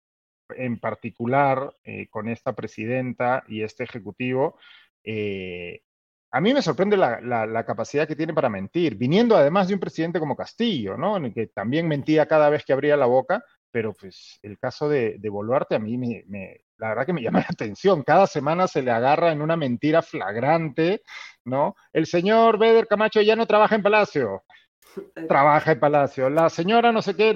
[0.56, 4.58] en particular eh, con esta presidenta y este ejecutivo,
[5.02, 5.82] eh,
[6.30, 9.74] a mí me sorprende la, la, la, capacidad que tiene para mentir, viniendo además de
[9.74, 11.16] un presidente como Castillo, ¿no?
[11.16, 14.88] En el que también mentía cada vez que abría la boca, pero pues el caso
[14.88, 18.02] de, de Boluarte a mí me, me, la verdad que me llama la atención.
[18.02, 21.02] Cada semana se le agarra en una mentira flagrante,
[21.44, 21.76] ¿no?
[21.92, 24.44] El señor Beder Camacho ya no trabaja en Palacio.
[25.28, 26.30] Trabaja en Palacio.
[26.30, 27.34] La señora no sé qué,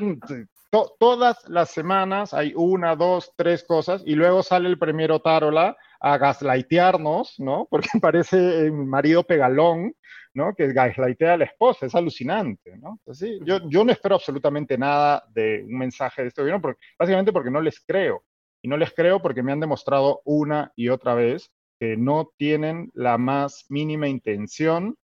[0.71, 5.77] to todas las semanas hay una, dos, tres cosas y luego sale el premier Otárola
[6.01, 7.67] a gaslightearnos, ¿no?
[7.71, 9.95] Porque parece el marido pegalón,
[10.35, 10.55] ¿no?
[10.55, 12.99] Que gaslightea a la esposa, es alucinante, ¿no?
[13.01, 16.81] Entonces, sí, yo, yo no espero absolutamente nada de un mensaje de este gobierno, porque,
[16.99, 18.25] básicamente porque no les creo.
[18.61, 22.91] Y no les creo porque me han demostrado una y otra vez que no tienen
[22.95, 24.97] la más mínima intención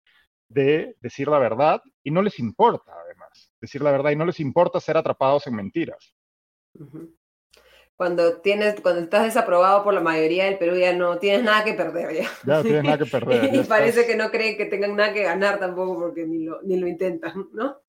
[0.50, 2.94] de decir la verdad y no les importa,
[3.64, 6.14] decir la verdad y no les importa ser atrapados en mentiras.
[7.96, 11.74] Cuando tienes, cuando estás desaprobado por la mayoría del Perú ya no tienes nada que
[11.74, 12.30] perder ya.
[12.46, 13.56] Ya no tienes nada que perder.
[13.56, 14.06] y parece estás...
[14.06, 17.48] que no creen que tengan nada que ganar tampoco porque ni lo, ni lo intentan,
[17.54, 17.82] ¿no?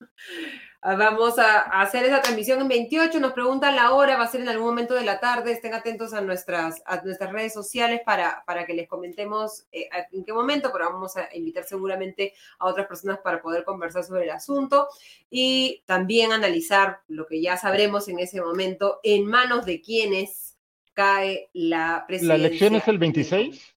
[0.85, 4.49] Vamos a, hacer esa transmisión en 28, nos preguntan la hora, va a ser en
[4.49, 8.67] algún momento de la tarde, estén atentos a nuestras, a nuestras redes sociales para, para
[8.67, 13.17] que les comentemos eh, en qué momento, pero vamos a invitar seguramente a otras personas
[13.17, 14.87] para poder conversar sobre el asunto
[15.31, 20.55] y también analizar lo que ya sabremos en ese momento, en manos de quienes
[20.93, 22.37] cae la presidencia.
[22.37, 23.75] ¿La elección es el 26?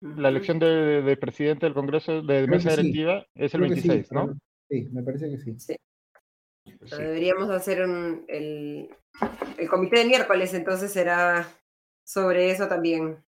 [0.00, 3.44] La elección de, de presidente del Congreso de mesa directiva sí.
[3.44, 4.34] es el Creo 26, sí, ¿no?
[4.70, 5.54] Sí, me parece que sí.
[5.58, 5.76] sí.
[6.86, 6.96] Sí.
[6.96, 8.88] Deberíamos hacer un, el,
[9.58, 11.46] el, comité de miércoles, entonces será
[12.04, 13.24] sobre eso también,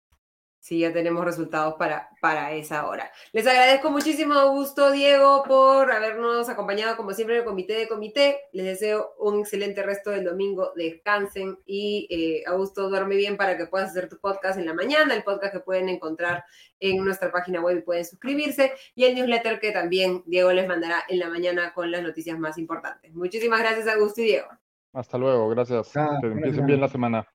[0.59, 3.11] si ya tenemos resultados para, para esa hora.
[3.31, 8.41] Les agradezco muchísimo, Augusto, Diego, por habernos acompañado como siempre en el comité de comité.
[8.51, 13.67] Les deseo un excelente resto del domingo, descansen y eh, Augusto, duerme bien para que
[13.67, 16.43] puedas hacer tu podcast en la mañana, el podcast que pueden encontrar
[16.79, 21.03] en nuestra página web y pueden suscribirse, y el newsletter que también Diego les mandará
[21.07, 23.13] en la mañana con las noticias más importantes.
[23.13, 24.47] Muchísimas gracias, Augusto y Diego.
[24.93, 25.95] Hasta luego, gracias.
[25.95, 27.27] Ah, que empiecen bien la semana.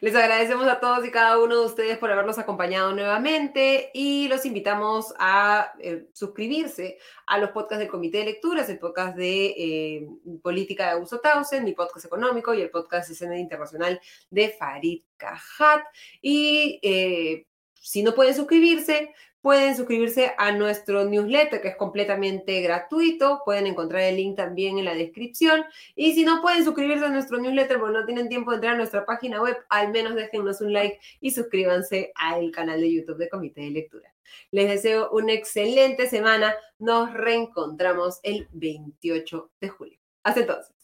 [0.00, 4.44] Les agradecemos a todos y cada uno de ustedes por habernos acompañado nuevamente y los
[4.46, 10.08] invitamos a eh, suscribirse a los podcasts del Comité de Lecturas, el podcast de eh,
[10.42, 14.00] Política de Augusto Tausen, mi podcast económico y el podcast de escena internacional
[14.30, 15.82] de Farid Cajat.
[16.22, 19.14] Y eh, si no pueden suscribirse,
[19.48, 23.40] pueden suscribirse a nuestro newsletter que es completamente gratuito.
[23.46, 25.64] Pueden encontrar el link también en la descripción.
[25.96, 28.76] Y si no pueden suscribirse a nuestro newsletter porque no tienen tiempo de entrar a
[28.76, 33.30] nuestra página web, al menos déjennos un like y suscríbanse al canal de YouTube de
[33.30, 34.14] Comité de Lectura.
[34.50, 36.54] Les deseo una excelente semana.
[36.78, 39.98] Nos reencontramos el 28 de julio.
[40.24, 40.74] Hasta entonces.